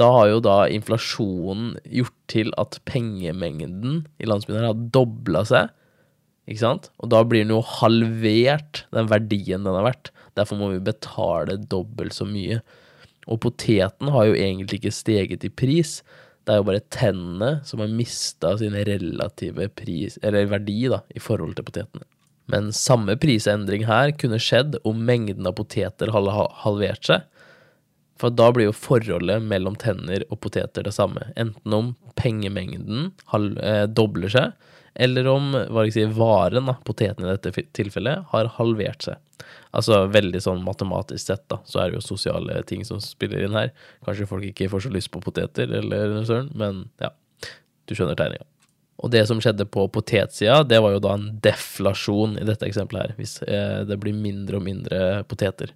Da 0.00 0.08
har 0.14 0.30
jo 0.30 0.40
da 0.44 0.56
inflasjonen 0.72 1.76
gjort 1.84 2.16
til 2.32 2.52
at 2.60 2.80
pengemengden 2.88 4.06
i 4.16 4.28
landsbyen 4.28 4.64
har 4.64 4.84
dobla 4.94 5.44
seg. 5.48 5.68
Ikke 6.48 6.62
sant? 6.64 6.88
Og 7.04 7.12
da 7.12 7.20
blir 7.28 7.44
den 7.44 7.52
jo 7.54 7.60
halvert, 7.78 8.86
den 8.96 9.10
verdien 9.12 9.68
den 9.68 9.76
har 9.76 9.84
vært. 9.90 10.10
Derfor 10.38 10.56
må 10.58 10.72
vi 10.72 10.80
betale 10.82 11.60
dobbelt 11.60 12.16
så 12.16 12.24
mye. 12.24 12.62
Og 13.30 13.40
poteten 13.44 14.10
har 14.14 14.28
jo 14.28 14.38
egentlig 14.38 14.80
ikke 14.80 14.94
steget 14.94 15.44
i 15.46 15.52
pris. 15.52 16.00
Det 16.42 16.54
er 16.54 16.62
jo 16.62 16.68
bare 16.70 16.86
tennene 16.94 17.52
som 17.66 17.82
har 17.82 17.92
mista 17.92 18.56
sin 18.58 18.74
relative 18.74 19.68
pris, 19.78 20.18
eller 20.22 20.50
verdi 20.50 20.80
da, 20.90 21.02
i 21.14 21.22
forhold 21.22 21.54
til 21.58 21.68
potetene. 21.68 22.06
Men 22.50 22.72
samme 22.74 23.14
prisendring 23.20 23.86
her 23.86 24.10
kunne 24.18 24.40
skjedd 24.42 24.80
om 24.88 25.04
mengden 25.06 25.46
av 25.46 25.54
poteter 25.60 26.10
hadde 26.12 26.34
halvert 26.64 27.06
seg. 27.06 27.28
For 28.20 28.34
da 28.34 28.50
blir 28.54 28.68
jo 28.68 28.76
forholdet 28.76 29.42
mellom 29.46 29.76
tenner 29.78 30.24
og 30.28 30.40
poteter 30.44 30.84
det 30.86 30.94
samme. 30.94 31.30
Enten 31.38 31.74
om 31.74 31.94
pengemengden 32.18 33.12
eh, 33.32 33.86
dobler 33.90 34.30
seg, 34.30 34.52
eller 34.94 35.28
om 35.30 35.50
hva 35.54 35.86
jeg 35.86 35.94
si, 35.96 36.06
varen, 36.16 36.68
da, 36.68 36.76
poteten 36.84 37.26
i 37.26 37.30
dette 37.32 37.64
tilfellet, 37.76 38.28
har 38.32 38.50
halvert 38.58 39.08
seg. 39.08 39.48
Altså 39.72 40.02
veldig 40.12 40.40
sånn 40.44 40.62
matematisk 40.66 41.24
sett, 41.30 41.44
da, 41.48 41.62
så 41.64 41.80
er 41.80 41.90
det 41.90 42.00
jo 42.00 42.04
sosiale 42.04 42.60
ting 42.68 42.84
som 42.84 43.00
spiller 43.02 43.46
inn 43.46 43.56
her. 43.56 43.72
Kanskje 44.06 44.28
folk 44.28 44.44
ikke 44.50 44.68
får 44.72 44.86
så 44.86 44.92
lyst 44.92 45.12
på 45.14 45.22
poteter, 45.24 45.70
eller 45.80 46.12
noe 46.12 46.28
sånt, 46.28 46.52
men 46.58 46.84
ja, 47.02 47.12
du 47.88 47.96
skjønner 47.96 48.18
tegninga. 48.18 48.46
Og 49.02 49.10
det 49.10 49.24
som 49.26 49.40
skjedde 49.42 49.66
på 49.66 49.88
potetsida, 49.90 50.60
det 50.68 50.78
var 50.84 50.94
jo 50.94 51.00
da 51.02 51.16
en 51.16 51.30
deflasjon 51.42 52.36
i 52.38 52.44
dette 52.46 52.68
eksempelet 52.68 53.08
her, 53.08 53.14
hvis 53.18 53.40
eh, 53.48 53.80
det 53.88 53.98
blir 54.02 54.14
mindre 54.14 54.60
og 54.60 54.66
mindre 54.68 55.00
poteter. 55.30 55.72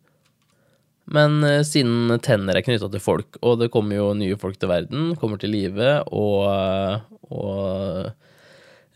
Men 1.11 1.41
eh, 1.47 1.65
siden 1.67 2.13
tenner 2.23 2.59
er 2.59 2.67
knytta 2.67 2.91
til 2.93 3.03
folk, 3.03 3.41
og 3.43 3.59
det 3.63 3.73
kommer 3.75 3.99
jo 3.99 4.13
nye 4.19 4.39
folk 4.39 4.61
til 4.61 4.71
verden, 4.71 5.13
kommer 5.19 5.43
til 5.43 5.55
live, 5.57 5.91
og, 6.15 6.47
eh, 6.53 7.03
og 7.35 8.13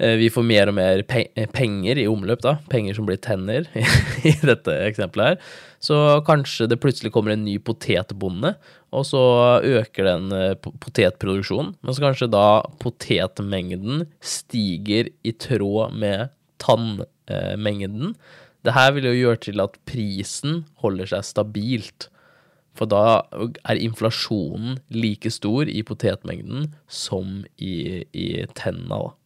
vi 0.00 0.30
får 0.32 0.44
mer 0.46 0.70
og 0.70 0.76
mer 0.78 1.02
pe 1.04 1.26
penger 1.52 1.98
i 2.00 2.06
omløp, 2.08 2.40
da. 2.44 2.54
Penger 2.72 2.96
som 2.96 3.08
blir 3.08 3.18
tenner 3.20 3.66
i 4.28 4.32
dette 4.40 4.76
eksempelet 4.86 5.34
her. 5.34 5.50
Så 5.80 5.96
kanskje 6.26 6.68
det 6.68 6.80
plutselig 6.80 7.12
kommer 7.12 7.32
en 7.34 7.46
ny 7.46 7.56
potetbonde, 7.64 8.52
og 8.92 9.06
så 9.08 9.22
øker 9.64 10.08
den 10.08 10.34
eh, 10.36 10.56
potetproduksjonen. 10.60 11.72
Men 11.80 11.96
så 11.96 12.04
kanskje 12.04 12.30
da 12.32 12.62
potetmengden 12.82 14.04
stiger 14.20 15.08
i 15.24 15.32
tråd 15.32 15.96
med 15.96 16.32
tannmengden. 16.60 18.14
Det 18.60 18.76
her 18.76 18.92
vil 18.92 19.08
jo 19.08 19.16
gjøre 19.16 19.44
til 19.48 19.64
at 19.64 19.78
prisen 19.88 20.64
holder 20.84 21.08
seg 21.14 21.24
stabilt. 21.28 22.10
For 22.76 22.88
da 22.88 23.22
er 23.68 23.80
inflasjonen 23.80 24.78
like 24.92 25.32
stor 25.32 25.68
i 25.68 25.80
potetmengden 25.86 26.70
som 26.88 27.40
i, 27.56 28.04
i 28.12 28.28
tenna, 28.56 29.00
da. 29.00 29.16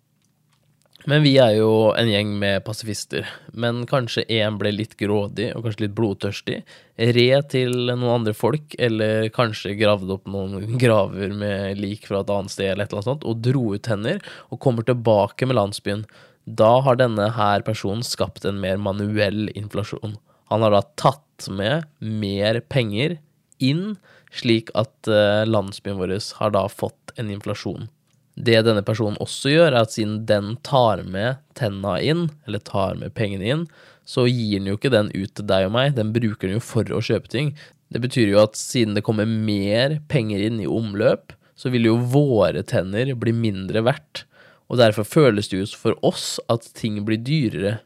Men 1.04 1.20
vi 1.20 1.34
er 1.36 1.58
jo 1.58 1.90
en 1.92 2.08
gjeng 2.08 2.30
med 2.40 2.62
pasifister. 2.64 3.26
Men 3.52 3.82
kanskje 3.88 4.24
én 4.32 4.56
ble 4.60 4.70
litt 4.72 4.94
grådig 4.96 5.50
og 5.52 5.66
kanskje 5.66 5.84
litt 5.84 5.96
blodtørstig. 5.98 6.62
Red 6.96 7.50
til 7.52 7.74
noen 7.90 8.12
andre 8.14 8.32
folk, 8.36 8.72
eller 8.80 9.28
kanskje 9.34 9.74
gravde 9.76 10.14
opp 10.16 10.30
noen 10.32 10.78
graver 10.80 11.34
med 11.36 11.80
lik 11.82 12.08
fra 12.08 12.22
et 12.22 12.32
annet 12.32 12.54
sted, 12.54 12.70
eller 12.70 12.86
et 12.86 12.94
eller 12.94 13.02
annet 13.02 13.10
sånt, 13.10 13.26
og 13.28 13.42
dro 13.44 13.66
ut 13.74 13.84
tenner, 13.84 14.22
og 14.48 14.62
kommer 14.64 14.86
tilbake 14.88 15.48
med 15.48 15.58
landsbyen. 15.60 16.06
Da 16.44 16.78
har 16.86 16.96
denne 17.00 17.28
her 17.36 17.64
personen 17.66 18.04
skapt 18.04 18.48
en 18.48 18.62
mer 18.62 18.80
manuell 18.80 19.50
inflasjon. 19.52 20.16
Han 20.52 20.64
har 20.64 20.72
da 20.72 20.82
tatt 21.00 21.50
med 21.52 21.84
mer 22.00 22.62
penger 22.72 23.18
inn, 23.60 23.98
slik 24.34 24.72
at 24.78 25.08
eh, 25.08 25.44
landsbyen 25.44 26.00
vår 26.00 26.16
har 26.40 26.56
da 26.56 26.64
fått 26.72 27.12
en 27.20 27.28
inflasjon. 27.32 27.90
Det 28.34 28.64
denne 28.66 28.82
personen 28.82 29.18
også 29.22 29.52
gjør, 29.52 29.70
er 29.70 29.80
at 29.84 29.94
siden 29.94 30.24
den 30.26 30.56
tar 30.66 31.04
med 31.06 31.38
tenna 31.58 32.00
inn, 32.02 32.26
eller 32.48 32.62
tar 32.66 32.98
med 32.98 33.14
pengene 33.14 33.46
inn, 33.46 33.64
så 34.04 34.26
gir 34.28 34.58
den 34.58 34.68
jo 34.72 34.76
ikke 34.78 34.92
den 34.92 35.12
ut 35.14 35.32
til 35.36 35.46
deg 35.48 35.68
og 35.68 35.74
meg, 35.76 35.94
den 35.96 36.12
bruker 36.12 36.48
den 36.48 36.58
jo 36.58 36.64
for 36.64 36.90
å 36.92 37.02
kjøpe 37.04 37.30
ting. 37.30 37.54
Det 37.94 38.02
betyr 38.02 38.32
jo 38.32 38.42
at 38.42 38.58
siden 38.58 38.96
det 38.98 39.04
kommer 39.06 39.28
mer 39.28 40.00
penger 40.10 40.42
inn 40.42 40.60
i 40.60 40.68
omløp, 40.68 41.32
så 41.54 41.70
vil 41.70 41.86
jo 41.86 41.98
våre 42.10 42.64
tenner 42.66 43.14
bli 43.14 43.32
mindre 43.36 43.84
verdt. 43.86 44.24
Og 44.66 44.80
derfor 44.80 45.06
føles 45.06 45.48
det 45.50 45.60
jo 45.60 45.66
for 45.78 45.98
oss 46.02 46.40
at 46.50 46.66
ting 46.74 46.98
blir 47.06 47.20
dyrere. 47.22 47.78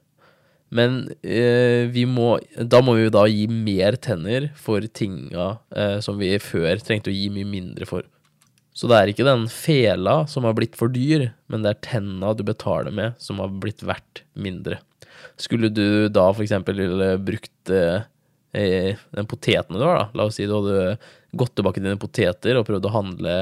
Men 0.73 1.07
eh, 1.21 1.89
vi 1.93 2.05
må, 2.09 2.37
da 2.57 2.81
må 2.85 2.97
vi 2.97 3.07
jo 3.07 3.13
da 3.13 3.25
gi 3.29 3.47
mer 3.53 3.97
tenner 4.01 4.51
for 4.57 4.85
tinga 4.85 5.59
eh, 5.77 5.99
som 6.05 6.21
vi 6.21 6.35
før 6.41 6.81
trengte 6.85 7.13
å 7.13 7.17
gi 7.17 7.29
mye 7.33 7.49
mindre 7.49 7.89
for. 7.89 8.09
Så 8.79 8.87
det 8.87 8.95
er 8.95 9.11
ikke 9.11 9.27
den 9.27 9.49
fela 9.51 10.21
som 10.31 10.45
har 10.47 10.55
blitt 10.55 10.77
for 10.79 10.93
dyr, 10.95 11.33
men 11.51 11.65
det 11.65 11.73
er 11.73 11.81
tenna 11.83 12.31
du 12.39 12.45
betaler 12.47 12.95
med 12.95 13.17
som 13.19 13.41
har 13.43 13.51
blitt 13.51 13.83
verdt 13.83 14.23
mindre. 14.39 14.79
Skulle 15.39 15.71
du 15.75 16.07
da 16.15 16.29
for 16.31 16.45
eksempel 16.45 16.79
brukt 17.27 17.73
eh, 17.75 18.07
den 18.55 19.27
poteten 19.31 19.75
du 19.75 19.83
har, 19.83 19.99
da, 19.99 20.07
la 20.15 20.29
oss 20.29 20.39
si 20.39 20.47
du 20.47 20.55
hadde 20.55 20.95
gått 21.39 21.57
tilbake 21.59 21.81
til 21.81 21.89
dine 21.89 21.99
poteter 22.01 22.61
og 22.61 22.69
prøvd 22.69 22.87
å 22.87 22.95
handle, 22.95 23.35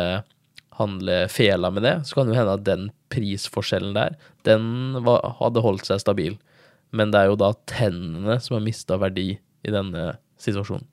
handle 0.81 1.21
fela 1.33 1.71
med 1.73 1.85
det, 1.85 1.95
så 2.09 2.17
kan 2.17 2.33
det 2.33 2.41
hende 2.41 2.57
at 2.57 2.67
den 2.67 2.89
prisforskjellen 3.13 3.93
der, 3.97 4.17
den 4.49 4.97
var, 5.05 5.37
hadde 5.43 5.65
holdt 5.65 5.85
seg 5.89 6.01
stabil. 6.01 6.41
Men 6.97 7.13
det 7.13 7.21
er 7.21 7.33
jo 7.35 7.41
da 7.45 7.53
tennene 7.69 8.41
som 8.41 8.57
har 8.57 8.65
mista 8.65 8.97
verdi 9.01 9.35
i 9.37 9.73
denne 9.75 10.15
situasjonen. 10.41 10.89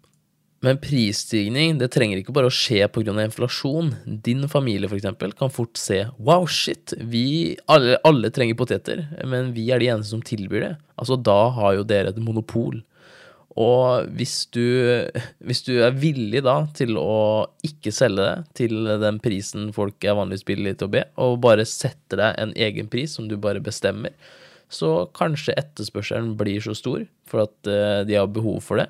Men 0.64 0.80
prisstigning 0.80 1.76
det 1.82 1.90
trenger 1.92 2.22
ikke 2.22 2.34
bare 2.36 2.48
å 2.48 2.54
skje 2.54 2.86
pga. 2.88 3.14
inflasjon. 3.26 3.92
Din 4.24 4.48
familie 4.48 4.88
for 4.88 4.96
eksempel, 4.96 5.34
kan 5.36 5.52
fort 5.52 5.76
se 5.78 6.06
wow, 6.18 6.48
shit, 6.48 6.94
vi 7.00 7.58
alle, 7.68 7.98
alle, 8.08 8.32
trenger 8.32 8.56
poteter, 8.56 9.04
men 9.28 9.52
vi 9.54 9.70
er 9.72 9.84
de 9.84 9.92
eneste 9.92 10.16
som 10.16 10.24
tilbyr 10.24 10.64
det. 10.64 10.74
Altså, 10.96 11.20
da 11.20 11.52
har 11.58 11.76
jo 11.76 11.84
dere 11.84 12.14
et 12.14 12.24
monopol. 12.24 12.80
Og 13.60 14.08
hvis 14.16 14.48
du, 14.56 14.64
hvis 15.44 15.62
du 15.68 15.76
er 15.84 16.00
villig 16.00 16.42
da 16.48 16.64
til 16.74 16.96
å 16.98 17.46
ikke 17.68 17.92
selge 17.94 18.24
det 18.24 18.56
til 18.64 18.88
den 19.04 19.20
prisen 19.22 19.68
folk 19.76 20.00
er 20.08 20.16
vanligvis 20.18 20.48
billige 20.48 20.80
til 20.80 20.90
å 20.90 20.96
be, 20.96 21.04
og 21.20 21.44
bare 21.44 21.68
setter 21.68 22.24
deg 22.24 22.40
en 22.40 22.56
egen 22.56 22.90
pris 22.90 23.20
som 23.20 23.28
du 23.28 23.36
bare 23.36 23.62
bestemmer, 23.62 24.16
så 24.74 25.04
kanskje 25.14 25.60
etterspørselen 25.60 26.34
blir 26.40 26.64
så 26.64 26.74
stor 26.74 27.04
for 27.30 27.44
at 27.44 27.70
uh, 27.70 28.02
de 28.08 28.16
har 28.18 28.32
behov 28.32 28.64
for 28.64 28.80
det 28.80 28.88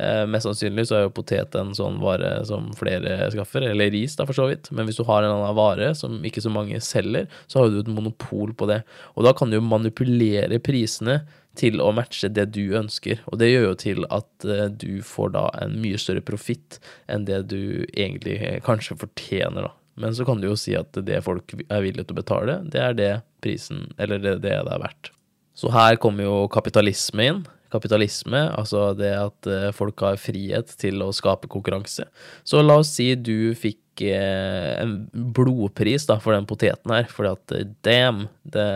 Eh, 0.00 0.24
mest 0.26 0.48
sannsynlig 0.48 0.88
så 0.88 0.96
er 0.98 1.04
jo 1.04 1.14
potet 1.14 1.54
en 1.58 1.70
sånn 1.76 2.00
vare 2.02 2.32
som 2.48 2.72
flere 2.78 3.28
skaffer, 3.30 3.68
eller 3.68 3.92
ris 3.94 4.16
da 4.18 4.26
for 4.26 4.36
så 4.36 4.48
vidt. 4.50 4.70
Men 4.74 4.88
hvis 4.88 4.98
du 4.98 5.04
har 5.06 5.22
en 5.22 5.36
annen 5.36 5.56
vare 5.56 5.92
som 5.98 6.18
ikke 6.26 6.42
så 6.44 6.52
mange 6.52 6.80
selger, 6.82 7.28
så 7.46 7.62
har 7.62 7.70
du 7.70 7.80
et 7.82 7.94
monopol 7.94 8.54
på 8.58 8.68
det. 8.70 8.82
Og 9.14 9.26
da 9.28 9.34
kan 9.36 9.50
du 9.50 9.60
jo 9.60 9.64
manipulere 9.64 10.58
prisene 10.64 11.22
til 11.58 11.78
å 11.78 11.92
matche 11.94 12.32
det 12.34 12.48
du 12.56 12.74
ønsker. 12.74 13.22
Og 13.30 13.38
det 13.38 13.52
gjør 13.52 13.68
jo 13.68 13.78
til 13.84 14.08
at 14.10 14.48
eh, 14.48 14.66
du 14.74 14.98
får 15.06 15.34
da 15.36 15.46
en 15.62 15.78
mye 15.82 16.00
større 16.00 16.24
profitt 16.26 16.80
enn 17.06 17.28
det 17.28 17.44
du 17.52 17.86
egentlig 17.94 18.38
kanskje 18.66 18.98
fortjener, 19.04 19.70
da. 19.70 19.74
Men 19.94 20.14
så 20.16 20.24
kan 20.26 20.40
du 20.42 20.48
jo 20.48 20.56
si 20.58 20.72
at 20.74 20.96
det 21.06 21.20
folk 21.22 21.54
er 21.68 21.84
villige 21.84 22.08
til 22.08 22.16
å 22.16 22.18
betale, 22.18 22.56
det 22.66 22.80
er 22.82 22.96
det 22.98 23.12
prisen, 23.44 23.92
eller 23.94 24.18
det, 24.18 24.40
det 24.42 24.56
det 24.66 24.72
er 24.74 24.82
verdt. 24.82 25.12
Så 25.54 25.70
her 25.70 25.94
kommer 26.02 26.26
jo 26.26 26.38
kapitalisme 26.50 27.28
inn 27.30 27.44
kapitalisme, 27.74 28.46
altså 28.54 28.92
det 28.96 29.12
at 29.18 29.48
eh, 29.50 29.70
folk 29.74 30.02
har 30.06 30.20
frihet 30.20 30.74
til 30.80 31.02
å 31.04 31.12
skape 31.14 31.50
konkurranse. 31.50 32.06
Så 32.46 32.62
la 32.62 32.78
oss 32.80 32.94
si 32.96 33.10
du 33.18 33.52
fikk 33.58 34.04
eh, 34.06 34.74
en 34.80 34.96
blodpris 35.12 36.06
da, 36.10 36.18
for 36.22 36.36
den 36.36 36.48
poteten 36.50 36.94
her, 36.94 37.08
fordi 37.10 37.32
at 37.34 37.56
eh, 37.56 37.70
damn, 37.86 38.26
det, 38.42 38.68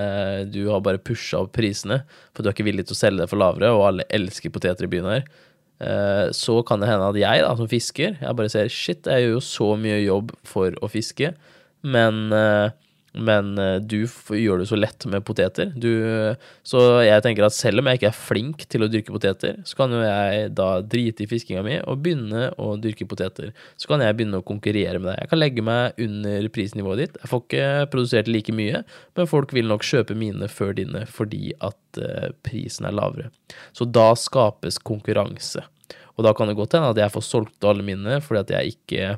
du 0.55 0.65
har 0.73 0.83
bare 0.85 1.03
pusha 1.03 1.45
opp 1.45 1.55
prisene, 1.57 2.03
for 2.33 2.43
du 2.43 2.51
er 2.51 2.57
ikke 2.57 2.69
villig 2.69 2.89
til 2.89 2.99
å 2.99 3.03
selge 3.03 3.25
det 3.25 3.31
for 3.31 3.43
lavere, 3.43 3.71
og 3.77 3.87
alle 3.91 4.09
elsker 4.19 4.55
poteter 4.55 4.89
i 4.89 4.93
byen 4.97 5.13
her. 5.17 5.29
Så 6.35 6.57
kan 6.67 6.81
det 6.83 6.89
hende 6.91 7.07
at 7.07 7.17
jeg, 7.21 7.43
da, 7.45 7.53
som 7.55 7.69
fisker, 7.71 8.17
jeg 8.19 8.35
bare 8.35 8.51
ser 8.51 8.67
shit, 8.75 9.07
jeg 9.07 9.23
gjør 9.23 9.37
jo 9.37 9.43
så 9.47 9.69
mye 9.79 10.01
jobb 10.03 10.33
for 10.43 10.75
å 10.83 10.89
fiske, 10.91 11.31
men 11.87 12.33
men 13.17 13.55
uh, 13.59 13.77
du 13.81 14.03
gjør 14.05 14.63
det 14.63 14.69
så 14.71 14.79
lett 14.79 15.07
med 15.11 15.25
poteter. 15.27 15.71
Du, 15.75 15.91
så 16.67 16.83
jeg 17.07 17.25
tenker 17.25 17.47
at 17.47 17.57
selv 17.57 17.83
om 17.83 17.89
jeg 17.89 18.01
ikke 18.01 18.11
er 18.11 18.19
flink 18.19 18.65
til 18.71 18.85
å 18.85 18.91
dyrke 18.91 19.15
poteter, 19.15 19.61
så 19.69 19.79
kan 19.79 19.95
jo 19.95 20.03
jeg 20.05 20.51
da 20.59 20.69
drite 20.85 21.25
i 21.25 21.31
fiskinga 21.31 21.65
mi 21.67 21.79
og 21.81 22.03
begynne 22.05 22.51
å 22.61 22.75
dyrke 22.81 23.09
poteter. 23.09 23.55
Så 23.81 23.91
kan 23.91 24.05
jeg 24.05 24.19
begynne 24.19 24.43
å 24.43 24.47
konkurrere 24.47 25.01
med 25.01 25.11
deg. 25.13 25.23
Jeg 25.23 25.33
kan 25.33 25.43
legge 25.43 25.65
meg 25.65 26.05
under 26.09 26.51
prisnivået 26.55 27.05
ditt. 27.05 27.19
Jeg 27.23 27.33
får 27.33 27.45
ikke 27.47 27.71
produsert 27.95 28.31
like 28.31 28.55
mye, 28.55 28.85
men 29.19 29.31
folk 29.31 29.55
vil 29.57 29.71
nok 29.71 29.87
kjøpe 29.87 30.19
mine 30.19 30.51
før 30.53 30.77
dine 30.79 31.07
fordi 31.09 31.55
at 31.65 32.03
uh, 32.03 32.29
prisen 32.47 32.89
er 32.89 32.97
lavere. 32.97 33.33
Så 33.77 33.89
da 33.89 34.11
skapes 34.19 34.81
konkurranse. 34.83 35.65
Og 36.19 36.27
da 36.27 36.35
kan 36.35 36.51
det 36.51 36.59
godt 36.59 36.75
hende 36.75 36.91
at 36.91 36.99
jeg 36.99 37.15
får 37.15 37.25
solgt 37.25 37.67
alle 37.67 37.85
mine 37.87 38.19
fordi 38.25 38.41
at 38.43 38.55
jeg 38.57 38.77
ikke 38.77 39.17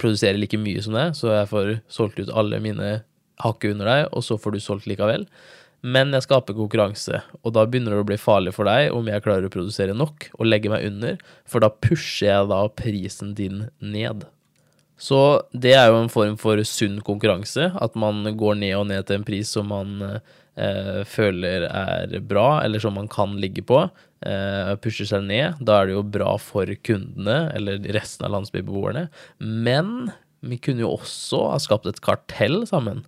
produserer 0.00 0.38
like 0.40 0.58
mye 0.60 0.82
som 0.84 0.96
deg, 0.96 1.16
så 1.18 1.32
jeg 1.34 1.50
får 1.50 1.72
solgt 1.92 2.20
ut 2.22 2.32
alle 2.32 2.60
mine 2.62 2.92
hakket 3.42 3.74
under 3.74 3.90
deg, 3.90 4.06
og 4.12 4.24
så 4.24 4.38
får 4.40 4.54
du 4.54 4.62
solgt 4.62 4.88
likevel. 4.90 5.26
Men 5.82 6.14
jeg 6.14 6.28
skaper 6.28 6.54
konkurranse, 6.54 7.24
og 7.42 7.56
da 7.56 7.64
begynner 7.66 7.96
det 7.96 8.04
å 8.04 8.06
bli 8.06 8.20
farlig 8.20 8.52
for 8.54 8.70
deg 8.70 8.92
om 8.94 9.08
jeg 9.10 9.24
klarer 9.24 9.48
å 9.48 9.52
produsere 9.52 9.96
nok 9.96 10.28
og 10.36 10.46
legge 10.46 10.70
meg 10.70 10.86
under, 10.86 11.18
for 11.42 11.64
da 11.64 11.72
pusher 11.72 12.28
jeg 12.28 12.50
da 12.52 12.60
prisen 12.78 13.34
din 13.38 13.64
ned. 13.82 14.28
Så 15.02 15.18
det 15.50 15.72
er 15.74 15.90
jo 15.90 15.98
en 15.98 16.12
form 16.12 16.36
for 16.38 16.60
sunn 16.68 17.00
konkurranse, 17.02 17.72
at 17.74 17.98
man 17.98 18.22
går 18.38 18.60
ned 18.60 18.76
og 18.78 18.86
ned 18.92 19.08
til 19.08 19.18
en 19.18 19.26
pris 19.26 19.50
som 19.50 19.72
man 19.74 19.96
eh, 20.56 21.02
føler 21.08 21.66
er 21.68 22.16
bra, 22.28 22.62
eller 22.64 22.82
som 22.82 22.96
man 22.98 23.10
kan 23.12 23.36
ligge 23.40 23.64
på. 23.66 23.84
Eh, 24.22 24.74
pusher 24.82 25.08
seg 25.08 25.24
ned. 25.28 25.62
Da 25.64 25.80
er 25.80 25.88
det 25.88 25.96
jo 25.96 26.04
bra 26.18 26.36
for 26.40 26.70
kundene, 26.86 27.46
eller 27.56 27.82
resten 27.96 28.26
av 28.26 28.36
landsbybeboerne. 28.36 29.08
Men 29.38 30.12
vi 30.42 30.58
kunne 30.62 30.84
jo 30.84 30.94
også 30.96 31.46
ha 31.52 31.58
skapt 31.62 31.88
et 31.90 32.02
kartell 32.04 32.62
sammen. 32.68 33.04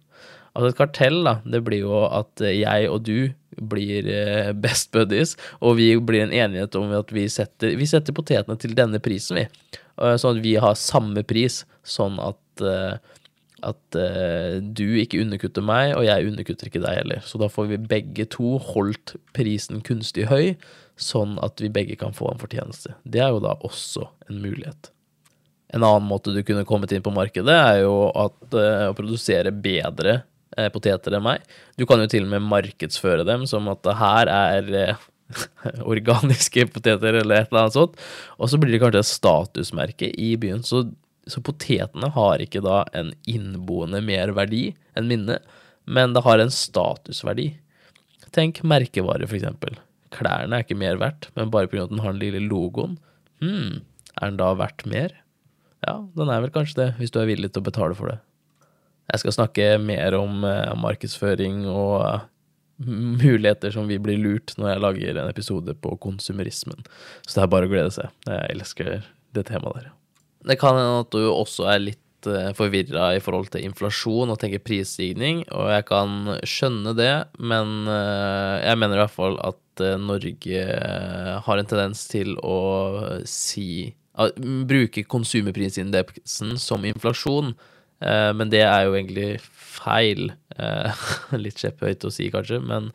Altså 0.54 0.70
et 0.70 0.78
kartell, 0.78 1.22
da, 1.26 1.38
det 1.50 1.64
blir 1.66 1.82
jo 1.82 2.04
at 2.06 2.42
jeg 2.46 2.90
og 2.90 3.02
du 3.06 3.32
blir 3.70 4.06
eh, 4.10 4.52
best 4.54 4.92
buddies, 4.94 5.34
og 5.62 5.78
vi 5.78 5.92
blir 5.98 6.24
en 6.24 6.34
enighet 6.34 6.74
om 6.78 6.94
at 6.94 7.10
vi 7.14 7.26
setter, 7.30 7.74
vi 7.78 7.86
setter 7.90 8.14
potetene 8.14 8.58
til 8.58 8.74
denne 8.78 9.00
prisen, 9.02 9.42
vi. 9.42 9.80
Sånn 9.94 10.38
at 10.38 10.42
vi 10.42 10.56
har 10.58 10.78
samme 10.78 11.22
pris, 11.26 11.60
sånn 11.86 12.18
at, 12.22 12.62
eh, 12.66 12.96
at 13.64 13.98
eh, 13.98 14.60
du 14.60 14.86
ikke 15.00 15.20
underkutter 15.24 15.64
meg, 15.64 15.94
og 15.98 16.06
jeg 16.06 16.30
underkutter 16.30 16.70
ikke 16.70 16.82
deg 16.84 16.98
heller. 17.00 17.22
Så 17.26 17.40
da 17.40 17.50
får 17.52 17.70
vi 17.72 17.82
begge 17.90 18.26
to 18.34 18.56
holdt 18.72 19.16
prisen 19.36 19.82
kunstig 19.84 20.28
høy, 20.30 20.54
sånn 21.00 21.38
at 21.44 21.62
vi 21.62 21.72
begge 21.74 21.96
kan 22.00 22.14
få 22.16 22.30
en 22.30 22.42
fortjeneste. 22.42 22.94
Det 23.02 23.22
er 23.24 23.32
jo 23.34 23.42
da 23.44 23.56
også 23.66 24.06
en 24.28 24.42
mulighet. 24.44 24.90
En 25.74 25.82
annen 25.82 26.06
måte 26.06 26.34
du 26.34 26.42
kunne 26.46 26.66
kommet 26.68 26.92
inn 26.94 27.02
på 27.02 27.14
markedet, 27.14 27.54
er 27.54 27.80
jo 27.82 27.96
at, 28.12 28.38
uh, 28.54 28.90
å 28.92 28.94
produsere 28.96 29.50
bedre 29.50 30.20
uh, 30.54 30.68
poteter 30.74 31.16
enn 31.16 31.24
meg. 31.24 31.42
Du 31.74 31.82
kan 31.88 32.02
jo 32.02 32.06
til 32.10 32.28
og 32.28 32.30
med 32.36 32.46
markedsføre 32.46 33.26
dem 33.26 33.48
som 33.50 33.66
at 33.72 33.82
det 33.86 33.96
her 33.98 34.30
er 34.30 34.70
uh, 34.94 35.08
organiske 35.94 36.68
poteter 36.70 37.18
eller 37.22 37.42
et 37.42 37.50
eller 37.50 37.64
annet 37.64 37.78
sånt. 37.78 37.98
Og 38.38 38.52
så 38.52 38.60
blir 38.60 38.76
det 38.76 38.82
kanskje 38.84 39.02
et 39.02 39.10
statusmerke 39.10 40.12
i 40.14 40.34
byen. 40.40 40.62
Så, 40.66 40.86
så 41.30 41.40
potetene 41.44 42.10
har 42.14 42.42
ikke 42.42 42.62
da 42.64 42.82
en 42.96 43.12
innboende 43.30 44.02
merverdi 44.04 44.66
enn 44.98 45.08
minne, 45.10 45.38
men 45.84 46.14
det 46.16 46.24
har 46.24 46.40
en 46.40 46.52
statusverdi. 46.52 47.50
Tenk 48.34 48.62
merkevare, 48.66 49.28
for 49.28 49.38
eksempel. 49.38 49.78
Klærne 50.14 50.58
er 50.58 50.66
ikke 50.66 50.78
mer 50.78 50.98
verdt, 51.00 51.30
men 51.36 51.52
bare 51.54 51.70
pga. 51.70 51.86
at 51.86 51.92
den 51.92 52.02
har 52.04 52.14
den 52.14 52.22
lille 52.22 52.44
logoen. 52.48 52.98
Hm, 53.42 53.82
er 54.14 54.30
den 54.30 54.40
da 54.40 54.52
verdt 54.58 54.86
mer? 54.90 55.16
Ja, 55.84 55.98
den 56.16 56.30
er 56.32 56.44
vel 56.44 56.54
kanskje 56.54 56.80
det, 56.80 56.90
hvis 57.00 57.12
du 57.12 57.20
er 57.20 57.28
villig 57.28 57.52
til 57.52 57.64
å 57.64 57.68
betale 57.68 57.96
for 57.98 58.12
det. 58.12 58.20
Jeg 59.12 59.20
skal 59.20 59.36
snakke 59.36 59.66
mer 59.82 60.16
om 60.16 60.46
eh, 60.48 60.72
markedsføring 60.80 61.66
og 61.68 62.24
muligheter 62.78 63.74
som 63.74 63.86
vi 63.86 64.00
blir 64.02 64.18
lurt 64.18 64.56
når 64.58 64.72
jeg 64.72 64.82
lager 64.82 65.20
en 65.20 65.30
episode 65.30 65.76
på 65.78 65.96
konsumerismen. 66.02 66.80
Så 67.26 67.36
det 67.36 67.44
er 67.44 67.52
bare 67.52 67.68
å 67.68 67.74
glede 67.74 67.92
seg. 67.94 68.10
Jeg 68.26 68.56
elsker 68.56 68.96
det 69.36 69.46
temaet 69.50 69.82
der. 69.84 69.92
Det 70.44 70.58
kan 70.60 70.76
hende 70.76 71.02
at 71.04 71.12
du 71.14 71.24
også 71.30 71.66
er 71.72 71.82
litt 71.82 72.28
eh, 72.28 72.52
forvirra 72.56 73.14
i 73.16 73.22
forhold 73.24 73.50
til 73.54 73.64
inflasjon 73.64 74.32
og 74.32 74.38
tenker 74.40 74.62
prisstigning, 74.64 75.42
og 75.48 75.70
jeg 75.72 75.86
kan 75.88 76.34
skjønne 76.44 76.92
det, 76.98 77.12
men 77.40 77.88
eh, 77.88 78.56
jeg 78.66 78.80
mener 78.80 78.98
i 78.98 79.04
hvert 79.04 79.16
fall 79.16 79.38
at 79.40 79.84
eh, 79.84 79.96
Norge 80.00 80.64
har 81.46 81.60
en 81.60 81.70
tendens 81.70 82.06
til 82.12 82.36
å 82.44 82.58
si 83.28 83.94
Bruke 84.14 85.02
konsumerprisindeksen 85.10 86.52
som 86.62 86.84
inflasjon, 86.86 87.48
men 87.98 88.50
det 88.52 88.60
er 88.62 88.84
jo 88.86 88.92
egentlig 88.94 89.40
feil. 89.42 90.28
Litt 91.44 91.58
kjepphøyt 91.58 92.06
å 92.06 92.12
si, 92.14 92.28
kanskje, 92.30 92.60
men 92.62 92.92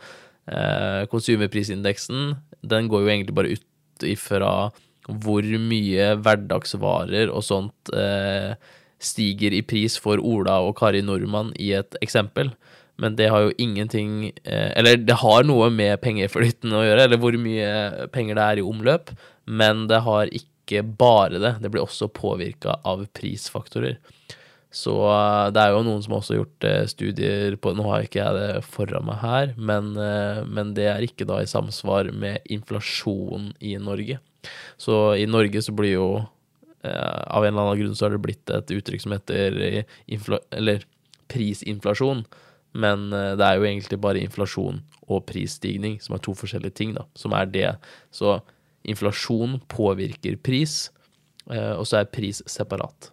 konsumerprisindeksen 1.11 2.37
den 2.71 2.87
går 2.87 3.03
jo 3.03 3.11
egentlig 3.11 3.35
bare 3.35 3.51
ut 3.51 4.07
ifra 4.07 4.53
hvor 5.07 5.45
mye 5.45 6.11
hverdagsvarer 6.19 7.31
og 7.31 7.45
sånt 7.45 7.93
eh, 7.95 8.53
stiger 8.99 9.55
i 9.55 9.63
pris 9.65 9.95
for 10.01 10.19
Ola 10.19 10.59
og 10.65 10.75
Kari 10.79 11.01
Nordmann 11.05 11.53
i 11.57 11.71
et 11.77 11.97
eksempel. 12.03 12.51
Men 12.99 13.15
det 13.15 13.29
har 13.31 13.45
jo 13.45 13.55
ingenting 13.57 14.33
eh, 14.43 14.71
Eller 14.75 14.99
det 14.99 15.21
har 15.21 15.45
noe 15.47 15.69
med 15.71 16.01
pengeflyten 16.03 16.75
å 16.75 16.83
gjøre, 16.83 17.07
eller 17.07 17.21
hvor 17.21 17.37
mye 17.39 18.09
penger 18.13 18.35
det 18.35 18.45
er 18.45 18.59
i 18.59 18.65
omløp, 18.65 19.13
men 19.47 19.87
det 19.89 20.03
har 20.05 20.31
ikke 20.35 20.83
bare 20.83 21.39
det. 21.41 21.55
Det 21.63 21.71
blir 21.71 21.85
også 21.85 22.11
påvirka 22.13 22.75
av 22.85 23.07
prisfaktorer. 23.15 23.97
Så 24.69 24.93
eh, 25.09 25.49
det 25.53 25.61
er 25.63 25.73
jo 25.73 25.83
noen 25.85 26.03
som 26.05 26.15
også 26.19 26.35
har 26.35 26.41
gjort 26.43 26.67
eh, 26.69 26.83
studier 26.89 27.55
på 27.61 27.73
Nå 27.73 27.87
har 27.89 28.05
ikke 28.05 28.21
jeg 28.21 28.37
det 28.37 28.65
foran 28.69 29.07
meg 29.07 29.21
her, 29.23 29.53
men, 29.57 29.95
eh, 29.97 30.41
men, 30.45 30.75
det 30.77 30.89
er 30.91 31.05
ikke 31.05 31.27
da 31.29 31.41
i 31.41 31.49
samsvar 31.49 32.11
med 32.13 32.45
inflasjon 32.53 33.53
i 33.65 33.75
Norge. 33.81 34.19
Så 34.79 34.97
i 35.19 35.25
Norge 35.29 35.61
så 35.65 35.75
blir 35.75 35.97
jo 35.97 36.09
Av 36.79 37.43
en 37.43 37.51
eller 37.51 37.65
annen 37.65 37.79
grunn 37.81 37.95
så 37.97 38.05
har 38.05 38.13
det 38.13 38.21
blitt 38.23 38.51
et 38.55 38.69
uttrykk 38.71 39.01
som 39.03 39.11
heter 39.11 39.57
infla, 40.07 40.37
eller 40.55 40.85
prisinflasjon. 41.27 42.21
Men 42.71 43.09
det 43.11 43.43
er 43.43 43.59
jo 43.59 43.67
egentlig 43.67 43.99
bare 43.99 44.21
inflasjon 44.23 44.79
og 45.11 45.25
prisstigning 45.27 45.97
som 45.99 46.15
er 46.15 46.23
to 46.23 46.31
forskjellige 46.39 46.77
ting, 46.79 46.95
da. 46.95 47.03
Som 47.19 47.35
er 47.35 47.51
det. 47.51 47.73
Så 48.15 48.37
inflasjon 48.87 49.59
påvirker 49.67 50.39
pris, 50.39 50.85
og 51.51 51.83
så 51.83 51.99
er 51.99 52.13
pris 52.15 52.39
separat. 52.47 53.11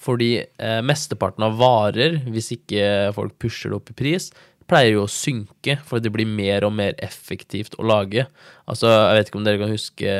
Fordi 0.00 0.30
eh, 0.40 0.80
mesteparten 0.86 1.44
av 1.44 1.58
varer, 1.60 2.22
hvis 2.32 2.54
ikke 2.56 2.84
folk 3.16 3.36
pusher 3.42 3.72
det 3.72 3.80
opp 3.80 3.92
i 3.92 3.98
pris, 3.98 4.30
pleier 4.70 4.94
jo 4.94 5.06
å 5.06 5.10
synke, 5.10 5.78
fordi 5.86 6.06
det 6.06 6.14
blir 6.14 6.28
mer 6.30 6.66
og 6.66 6.74
mer 6.78 6.94
effektivt 7.02 7.74
å 7.78 7.86
lage. 7.86 8.26
Altså, 8.70 8.90
jeg 8.90 9.18
vet 9.18 9.30
ikke 9.30 9.40
om 9.40 9.48
dere 9.48 9.58
kan 9.58 9.72
huske 9.72 10.12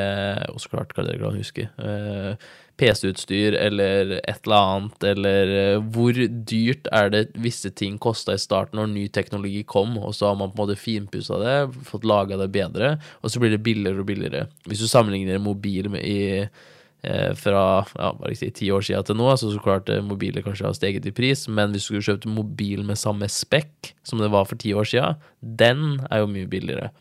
Og 0.51 0.59
så 0.59 0.71
klart 0.73 0.91
hva 0.97 1.05
dere 1.07 1.21
kan 1.21 1.37
huske. 1.39 1.69
Eh, 1.79 2.49
PC-utstyr 2.81 3.55
eller 3.59 4.15
et 4.17 4.47
eller 4.47 4.57
annet, 4.57 5.05
eller 5.11 5.53
eh, 5.59 5.83
hvor 5.93 6.17
dyrt 6.49 6.89
er 6.95 7.11
det 7.13 7.23
visse 7.39 7.69
ting 7.77 7.99
kosta 8.01 8.35
i 8.35 8.41
starten 8.41 8.79
når 8.79 8.91
ny 8.93 9.05
teknologi 9.13 9.61
kom, 9.69 9.97
og 10.01 10.15
så 10.17 10.31
har 10.31 10.39
man 10.39 10.51
på 10.51 10.57
en 10.57 10.63
måte 10.63 10.79
finpussa 10.79 11.37
det, 11.41 11.55
fått 11.87 12.07
laga 12.09 12.39
det 12.41 12.49
bedre, 12.53 12.95
og 13.21 13.33
så 13.33 13.41
blir 13.43 13.53
det 13.53 13.61
billigere 13.65 14.01
og 14.01 14.09
billigere. 14.09 14.45
Hvis 14.65 14.81
du 14.81 14.89
sammenligner 14.89 15.41
mobil 15.43 15.91
med 15.93 16.07
i 16.07 16.47
fra 17.37 17.83
ja, 17.97 18.11
bare 18.17 18.35
si, 18.37 18.51
ti 18.53 18.69
år 18.73 18.83
siden 18.85 19.07
til 19.07 19.17
nå, 19.17 19.29
så 19.39 19.49
så 19.53 19.61
klart 19.63 19.89
eh, 19.89 20.03
mobiler 20.05 20.45
kanskje 20.45 20.67
har 20.67 20.75
steget 20.77 21.07
i 21.09 21.13
pris, 21.15 21.47
men 21.49 21.73
hvis 21.73 21.87
du 21.87 21.89
skulle 21.89 22.07
kjøpt 22.11 22.27
mobil 22.29 22.83
med 22.85 22.99
samme 23.01 23.29
spekk 23.31 23.93
som 24.07 24.21
det 24.21 24.29
var 24.33 24.45
for 24.49 24.61
ti 24.61 24.75
år 24.77 24.89
siden, 24.89 25.21
den 25.41 26.01
er 26.11 26.21
jo 26.21 26.29
mye 26.31 26.49
billigere. 26.51 26.91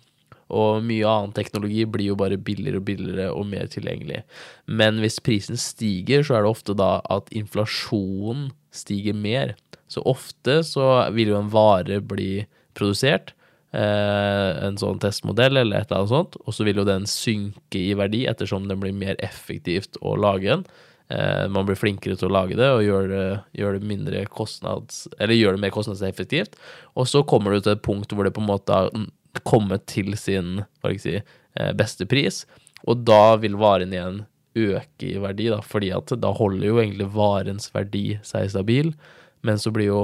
Og 0.50 0.80
mye 0.82 1.06
annen 1.06 1.34
teknologi 1.36 1.84
blir 1.86 2.10
jo 2.10 2.18
bare 2.18 2.40
billigere 2.40 2.80
og 2.80 2.86
billigere 2.88 3.28
og 3.30 3.44
mer 3.52 3.68
tilgjengelig. 3.70 4.24
Men 4.66 4.98
hvis 4.98 5.20
prisen 5.22 5.60
stiger, 5.60 6.24
så 6.26 6.38
er 6.38 6.42
det 6.42 6.50
ofte 6.50 6.74
da 6.74 6.96
at 7.12 7.28
inflasjonen 7.30 8.48
stiger 8.74 9.14
mer. 9.14 9.54
Så 9.90 10.02
ofte 10.08 10.60
så 10.66 10.88
vil 11.14 11.30
jo 11.30 11.38
en 11.38 11.52
vare 11.52 12.00
bli 12.02 12.48
produsert, 12.74 13.30
Eh, 13.30 13.39
en 13.78 14.78
sånn 14.80 14.98
testmodell 14.98 15.60
eller 15.60 15.78
et 15.78 15.90
eller 15.90 16.00
annet 16.00 16.10
sånt, 16.10 16.38
og 16.42 16.54
så 16.56 16.64
vil 16.66 16.80
jo 16.80 16.86
den 16.88 17.04
synke 17.06 17.78
i 17.78 17.92
verdi 17.94 18.24
ettersom 18.26 18.66
den 18.66 18.80
blir 18.82 18.96
mer 18.96 19.18
effektivt 19.22 19.98
å 20.02 20.16
lage 20.18 20.48
den. 20.48 20.64
Eh, 21.10 21.48
man 21.48 21.66
blir 21.66 21.78
flinkere 21.78 22.14
til 22.14 22.28
å 22.28 22.34
lage 22.34 22.58
det 22.58 22.68
og 22.70 22.84
gjør 22.86 23.08
det, 23.10 23.28
gjør 23.58 23.78
det 23.78 23.86
mindre 23.90 24.24
kostnads... 24.30 25.08
Eller 25.18 25.34
gjør 25.34 25.56
det 25.56 25.64
mer 25.64 25.72
kostnadseffektivt. 25.74 26.54
Og 26.94 27.08
så 27.10 27.24
kommer 27.26 27.54
du 27.54 27.64
til 27.64 27.74
et 27.74 27.82
punkt 27.82 28.14
hvor 28.14 28.26
det 28.26 28.34
på 28.36 28.42
en 28.44 28.50
måte 28.50 28.76
har 28.76 28.90
kommet 29.46 29.88
til 29.90 30.14
sin 30.18 30.64
si, 31.02 31.16
eh, 31.18 31.72
beste 31.78 32.06
pris, 32.10 32.44
og 32.88 33.02
da 33.06 33.36
vil 33.42 33.58
varen 33.60 33.94
igjen 33.94 34.22
øke 34.58 35.06
i 35.06 35.18
verdi, 35.22 35.46
da, 35.52 35.60
fordi 35.62 35.92
at 35.94 36.10
da 36.18 36.32
holder 36.34 36.66
jo 36.66 36.80
egentlig 36.82 37.10
varens 37.14 37.68
verdi 37.74 38.18
seg 38.26 38.50
stabil, 38.50 38.90
men 39.46 39.60
så 39.60 39.70
blir 39.74 39.90
jo 39.90 40.00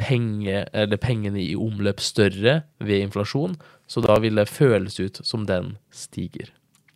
penge, 0.00 0.64
pengene 1.04 1.42
i 1.42 1.52
omløp 1.58 2.00
større 2.02 2.62
ved 2.80 3.04
inflasjon, 3.04 3.58
så 3.90 4.02
da 4.04 4.16
vil 4.22 4.40
det 4.40 4.48
føles 4.50 4.98
ut 5.02 5.20
som 5.26 5.44
den 5.48 5.74
stiger. 5.94 6.50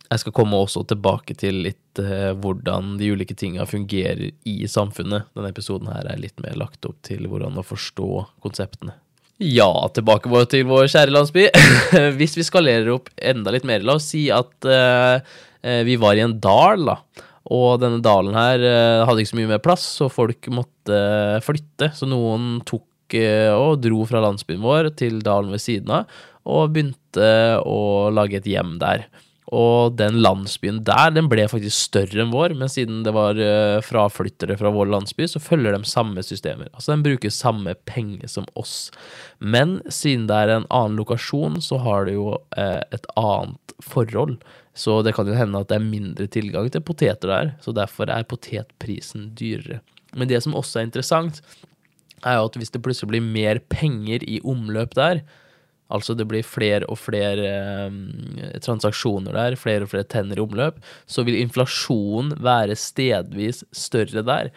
Jeg 0.05 0.21
skal 0.21 0.35
komme 0.37 0.57
også 0.61 0.83
tilbake 0.87 1.35
til 1.37 1.63
litt 1.65 1.99
eh, 2.01 2.31
hvordan 2.37 2.95
de 2.99 3.09
ulike 3.15 3.35
tinga 3.37 3.65
fungerer 3.67 4.29
i 4.45 4.55
samfunnet. 4.69 5.25
Denne 5.35 5.49
episoden 5.51 5.89
her 5.89 6.05
er 6.11 6.21
litt 6.21 6.37
mer 6.43 6.57
lagt 6.59 6.85
opp 6.85 6.99
til 7.05 7.25
hvordan 7.29 7.57
å 7.57 7.65
forstå 7.65 8.09
konseptene. 8.45 8.95
Ja, 9.41 9.67
tilbake 9.91 10.29
til 10.51 10.67
vår 10.69 10.87
kjære 10.93 11.11
landsby. 11.11 11.47
Hvis 12.19 12.37
vi 12.37 12.45
skalerer 12.47 12.93
opp 12.93 13.09
enda 13.17 13.51
litt 13.51 13.65
mer, 13.67 13.83
la 13.83 13.97
oss 13.99 14.11
si 14.13 14.27
at 14.33 14.69
eh, 14.69 15.17
eh 15.65 15.81
vi 15.87 15.97
var 15.99 16.15
i 16.15 16.23
en 16.23 16.37
dal, 16.39 16.85
da. 16.93 16.99
Og 17.55 17.81
denne 17.81 18.01
dalen 18.01 18.33
her 18.33 18.61
hadde 19.05 19.21
ikke 19.21 19.35
så 19.35 19.37
mye 19.37 19.49
mer 19.51 19.61
plass, 19.61 19.83
så 19.99 20.07
folk 20.09 20.47
måtte 20.49 20.97
flytte. 21.45 21.91
Så 21.93 22.07
noen 22.09 22.55
tok 22.65 22.87
og 23.55 23.79
dro 23.83 24.05
fra 24.09 24.23
landsbyen 24.23 24.63
vår 24.63 24.91
til 24.99 25.21
dalen 25.25 25.53
ved 25.55 25.63
siden 25.63 25.93
av, 26.01 26.17
og 26.45 26.73
begynte 26.73 27.29
å 27.65 28.09
lage 28.13 28.39
et 28.39 28.49
hjem 28.49 28.77
der. 28.81 29.07
Og 29.53 29.93
den 29.99 30.17
landsbyen 30.25 30.79
der, 30.87 31.11
den 31.13 31.27
ble 31.29 31.43
faktisk 31.49 31.77
større 31.91 32.23
enn 32.23 32.33
vår, 32.33 32.55
men 32.57 32.71
siden 32.71 33.03
det 33.05 33.13
var 33.13 33.37
eh, 33.37 33.77
fraflyttere 33.85 34.57
fra 34.57 34.71
vår 34.73 34.89
landsby, 34.89 35.27
så 35.29 35.41
følger 35.43 35.75
de 35.75 35.85
samme 35.85 36.23
systemer. 36.25 36.71
Altså, 36.73 36.95
de 36.95 37.05
bruker 37.05 37.33
samme 37.33 37.75
penger 37.85 38.31
som 38.31 38.47
oss. 38.57 38.89
Men 39.37 39.77
siden 39.85 40.25
det 40.31 40.39
er 40.39 40.53
en 40.55 40.69
annen 40.73 40.97
lokasjon, 40.97 41.59
så 41.61 41.77
har 41.85 42.09
det 42.09 42.17
jo 42.17 42.31
eh, 42.57 42.81
et 42.95 43.05
annet 43.21 43.77
forhold. 43.85 44.39
Så 44.75 44.97
det 45.05 45.13
kan 45.15 45.29
jo 45.29 45.37
hende 45.37 45.61
at 45.61 45.69
det 45.69 45.77
er 45.77 45.91
mindre 45.93 46.27
tilgang 46.31 46.71
til 46.73 46.83
poteter 46.83 47.29
der, 47.29 47.53
så 47.61 47.75
derfor 47.75 48.09
er 48.09 48.25
potetprisen 48.27 49.29
dyrere. 49.37 49.83
Men 50.17 50.31
det 50.31 50.41
som 50.41 50.57
også 50.57 50.81
er 50.81 50.89
interessant, 50.89 51.43
er 52.23 52.37
jo 52.39 52.47
at 52.49 52.59
hvis 52.59 52.71
det 52.73 52.83
plutselig 52.85 53.11
blir 53.11 53.25
mer 53.25 53.59
penger 53.71 54.23
i 54.27 54.39
omløp 54.45 54.95
der, 54.97 55.21
altså 55.93 56.15
det 56.17 56.27
blir 56.29 56.45
flere 56.45 56.87
og 56.89 56.97
flere 56.97 57.49
eh, 57.49 58.57
transaksjoner 58.63 59.35
der, 59.35 59.57
flere 59.59 59.85
og 59.85 59.91
flere 59.91 60.07
tenner 60.09 60.39
i 60.39 60.45
omløp, 60.45 60.79
så 61.05 61.25
vil 61.27 61.37
inflasjonen 61.41 62.33
være 62.43 62.77
stedvis 62.79 63.63
større 63.75 64.25
der. 64.25 64.51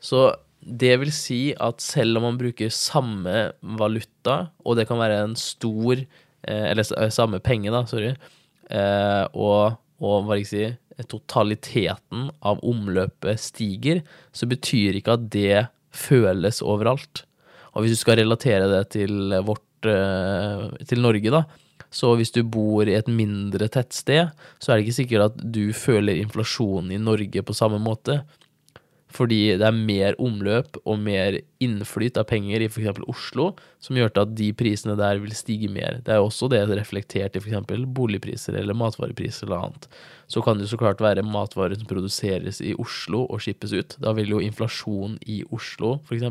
Så 0.00 0.30
det 0.60 0.96
vil 1.00 1.12
si 1.14 1.42
at 1.62 1.80
selv 1.82 2.18
om 2.18 2.28
man 2.28 2.40
bruker 2.40 2.72
samme 2.74 3.52
valuta, 3.78 4.48
og 4.64 4.76
det 4.76 4.88
kan 4.88 5.00
være 5.00 5.22
en 5.24 5.36
stor 5.38 5.94
eh, 5.96 6.64
Eller 6.70 7.10
samme 7.10 7.40
penge, 7.40 7.70
da, 7.72 7.84
sorry, 7.86 8.12
eh, 8.70 9.24
og, 9.32 9.78
og 10.02 10.28
hva 10.28 10.38
skal 10.42 10.44
jeg 10.44 10.74
si 10.74 10.84
totaliteten 11.06 12.28
av 12.42 12.58
omløpet 12.66 13.38
stiger, 13.38 14.00
så 14.34 14.48
betyr 14.50 14.98
ikke 14.98 15.14
at 15.14 15.28
det 15.30 15.58
føles 15.94 16.62
overalt. 16.64 17.24
Og 17.74 17.84
hvis 17.84 17.94
du 17.94 18.00
skal 18.00 18.18
relatere 18.20 18.68
det 18.70 18.82
til 18.96 19.34
vårt 19.46 19.88
eh, 19.88 20.68
til 20.88 21.02
Norge, 21.04 21.32
da, 21.32 21.44
så 21.90 22.12
hvis 22.18 22.32
du 22.34 22.42
bor 22.44 22.88
i 22.88 22.96
et 22.98 23.08
mindre 23.08 23.68
tettsted, 23.72 24.32
så 24.60 24.72
er 24.72 24.78
det 24.78 24.86
ikke 24.86 24.98
sikkert 24.98 25.30
at 25.30 25.38
du 25.40 25.70
føler 25.76 26.20
inflasjonen 26.20 26.92
i 26.92 27.00
Norge 27.00 27.44
på 27.44 27.56
samme 27.56 27.80
måte. 27.80 28.20
Fordi 29.08 29.56
det 29.56 29.64
er 29.64 29.76
mer 29.76 30.16
omløp 30.20 30.76
og 30.84 30.98
mer 31.00 31.38
innflyt 31.64 32.18
av 32.20 32.26
penger 32.28 32.60
i 32.60 32.68
f.eks. 32.68 33.00
Oslo, 33.08 33.48
som 33.80 33.96
gjør 33.96 34.12
at 34.20 34.34
de 34.36 34.50
prisene 34.56 34.98
der 34.98 35.20
vil 35.22 35.32
stige 35.36 35.70
mer. 35.72 36.02
Det 36.04 36.12
er 36.14 36.20
også 36.20 36.50
det 36.52 36.60
reflektert 36.68 37.38
i 37.38 37.42
f.eks. 37.42 37.72
boligpriser 37.96 38.58
eller 38.60 38.76
matvarepriser 38.76 39.48
eller 39.48 39.64
annet. 39.68 39.88
Så 40.28 40.44
kan 40.44 40.60
det 40.60 40.68
så 40.68 40.76
klart 40.80 41.00
være 41.00 41.24
matvarer 41.24 41.78
som 41.78 41.88
produseres 41.88 42.60
i 42.60 42.74
Oslo 42.76 43.24
og 43.24 43.40
skippes 43.44 43.72
ut. 43.72 43.96
Da 44.02 44.12
vil 44.18 44.36
jo 44.36 44.44
inflasjon 44.44 45.16
i 45.24 45.40
Oslo 45.48 45.96
f.eks. 46.04 46.28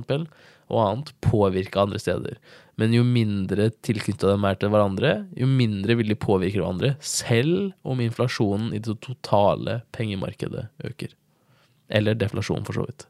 og 0.70 0.82
annet 0.84 1.14
påvirke 1.26 1.82
andre 1.82 2.02
steder. 2.04 2.38
Men 2.78 2.94
jo 2.94 3.02
mindre 3.02 3.72
tilknytta 3.82 4.30
de 4.30 4.38
er 4.46 4.58
til 4.62 4.70
hverandre, 4.70 5.14
jo 5.34 5.50
mindre 5.50 5.98
vil 5.98 6.14
de 6.14 6.20
påvirke 6.20 6.62
hverandre, 6.62 6.94
selv 7.02 7.72
om 7.82 8.04
inflasjonen 8.06 8.70
i 8.78 8.84
det 8.86 9.00
totale 9.02 9.82
pengemarkedet 9.98 10.68
øker. 10.86 11.16
Eller 11.90 12.18
deflasjon, 12.20 12.66
for 12.68 12.78
så 12.78 12.86
vidt. 12.88 13.08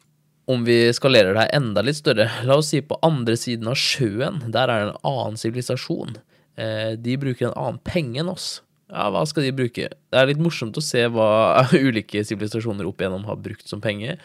Om 0.48 0.64
vi 0.64 0.78
skalerer 0.96 1.34
det 1.36 1.44
her 1.44 1.58
enda 1.58 1.84
litt 1.84 2.00
større, 2.00 2.30
la 2.48 2.56
oss 2.56 2.72
si 2.72 2.80
på 2.86 3.00
andre 3.04 3.36
siden 3.40 3.68
av 3.68 3.76
sjøen, 3.80 4.40
der 4.54 4.72
er 4.72 4.86
det 4.86 4.94
en 4.94 5.10
annen 5.10 5.40
sivilisasjon. 5.40 6.16
Eh, 6.56 6.94
de 6.96 7.18
bruker 7.20 7.50
en 7.50 7.58
annen 7.58 7.82
penge 7.84 8.22
enn 8.22 8.32
oss. 8.32 8.62
Ja, 8.88 9.10
hva 9.12 9.26
skal 9.28 9.44
de 9.44 9.56
bruke? 9.56 9.90
Det 9.92 10.20
er 10.20 10.30
litt 10.30 10.40
morsomt 10.40 10.78
å 10.80 10.84
se 10.84 11.04
hva 11.12 11.66
ulike 11.76 12.24
sivilisasjoner 12.24 12.88
opp 12.88 13.04
igjennom 13.04 13.28
har 13.28 13.42
brukt 13.44 13.68
som 13.68 13.84
penge. 13.84 14.16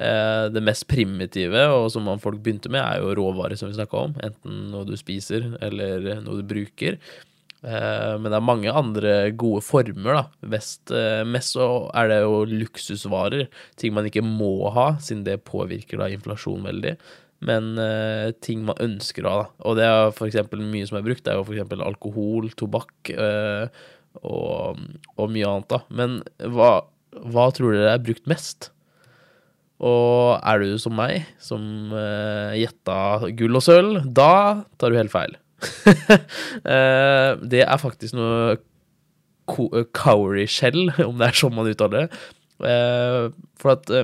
Eh, 0.00 0.44
det 0.52 0.62
mest 0.64 0.86
primitive, 0.88 1.64
og 1.72 1.88
som 1.92 2.08
folk 2.20 2.40
begynte 2.44 2.72
med, 2.72 2.80
er 2.80 3.00
jo 3.00 3.16
råvarer, 3.16 3.56
som 3.56 3.68
vi 3.68 3.76
snakka 3.76 4.04
om. 4.04 4.14
Enten 4.24 4.70
noe 4.72 4.84
du 4.88 4.94
spiser, 5.00 5.54
eller 5.64 6.22
noe 6.24 6.40
du 6.40 6.46
bruker. 6.48 7.00
Eh, 7.60 8.14
Men 8.18 8.30
det 8.30 8.38
er 8.38 8.44
mange 8.44 8.72
andre 8.72 9.14
gode 9.36 9.62
former, 9.64 10.16
da. 10.16 10.24
Mest, 10.54 10.90
eh, 10.90 11.22
mest 11.28 11.56
så 11.56 11.90
er 11.94 12.08
det 12.08 12.20
jo 12.22 12.44
luksusvarer. 12.48 13.48
Ting 13.76 13.94
man 13.96 14.08
ikke 14.08 14.24
må 14.24 14.70
ha, 14.72 14.94
siden 14.98 15.24
det 15.24 15.42
påvirker 15.44 16.00
da 16.00 16.08
inflasjon 16.08 16.64
veldig. 16.64 16.96
Men 17.40 17.72
uh, 17.80 18.32
ting 18.44 18.66
man 18.68 18.76
ønsker 18.84 19.24
å 19.24 19.30
ha, 19.32 19.44
da. 19.44 19.64
Og 19.64 19.78
det 19.78 19.86
er 19.88 20.10
for 20.12 20.28
eksempel 20.28 20.60
mye 20.60 20.84
som 20.84 20.98
er 20.98 21.06
brukt, 21.06 21.22
det 21.24 21.32
er 21.32 21.38
jo 21.38 21.46
for 21.46 21.56
eksempel 21.56 21.80
alkohol, 21.80 22.50
tobakk 22.52 23.12
uh, 23.16 23.64
og, 24.20 24.82
og 25.16 25.32
mye 25.32 25.48
annet, 25.48 25.70
da. 25.72 25.80
Men 25.88 26.18
hva, 26.52 26.82
hva 27.32 27.46
tror 27.56 27.72
dere 27.72 27.94
er 27.94 28.04
brukt 28.04 28.28
mest? 28.28 28.68
Og 29.80 30.36
er 30.36 30.60
du 30.60 30.76
som 30.82 30.92
meg, 30.92 31.24
som 31.40 31.64
uh, 31.96 33.32
gull 33.40 33.56
og 33.56 33.64
sølv, 33.64 34.02
da 34.04 34.66
tar 34.76 34.92
du 34.92 35.00
helt 35.00 35.14
feil. 35.14 35.40
Eh, 36.70 37.30
det 37.52 37.62
er 37.64 37.80
faktisk 37.80 38.16
noe 38.18 38.56
eh, 38.56 39.86
cowrie 39.96 40.48
shell, 40.50 40.90
om 41.08 41.20
det 41.20 41.30
er 41.30 41.40
sånn 41.40 41.56
man 41.56 41.70
uttaler 41.70 42.06
det. 42.06 42.20
Eh, 42.70 43.30
for 43.60 43.76
at 43.76 43.94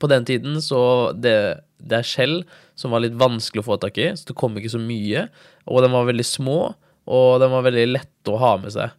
på 0.00 0.10
den 0.10 0.26
tiden 0.26 0.58
så 0.62 1.12
det, 1.16 1.36
det 1.78 2.00
er 2.00 2.06
skjell 2.06 2.40
som 2.78 2.94
var 2.94 3.04
litt 3.04 3.16
vanskelig 3.18 3.62
å 3.62 3.68
få 3.68 3.78
tak 3.82 3.98
i, 4.02 4.10
så 4.18 4.30
det 4.30 4.38
kom 4.38 4.56
ikke 4.58 4.72
så 4.74 4.80
mye. 4.82 5.28
Og 5.70 5.84
de 5.84 5.90
var 5.92 6.08
veldig 6.08 6.26
små, 6.26 6.58
og 7.04 7.28
de 7.42 7.48
var 7.52 7.66
veldig 7.66 7.84
lette 7.92 8.32
å 8.32 8.40
ha 8.40 8.54
med 8.58 8.72
seg. 8.74 8.90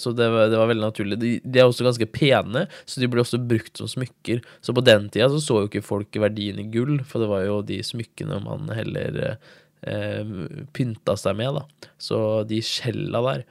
Så 0.00 0.14
det 0.16 0.26
var, 0.32 0.48
det 0.50 0.58
var 0.58 0.70
veldig 0.70 0.84
naturlig. 0.88 1.18
De, 1.20 1.32
de 1.44 1.60
er 1.60 1.68
også 1.68 1.86
ganske 1.86 2.08
pene, 2.10 2.64
så 2.88 3.02
de 3.02 3.08
ble 3.12 3.22
også 3.22 3.38
brukt 3.38 3.78
som 3.78 3.90
smykker. 3.90 4.42
Så 4.64 4.74
på 4.74 4.82
den 4.84 5.06
tida 5.12 5.28
så, 5.30 5.38
så 5.44 5.60
jo 5.60 5.70
ikke 5.70 5.84
folk 5.86 6.18
verdien 6.24 6.58
i 6.58 6.66
gull, 6.72 6.98
for 7.06 7.22
det 7.22 7.30
var 7.30 7.44
jo 7.46 7.60
de 7.68 7.78
smykkene 7.86 8.40
man 8.42 8.72
heller 8.74 9.36
eh, 9.86 10.36
pynta 10.76 11.16
seg 11.20 11.38
med, 11.38 11.58
da. 11.58 11.90
Så 12.00 12.20
de 12.48 12.62
skjella 12.64 13.24
der. 13.30 13.44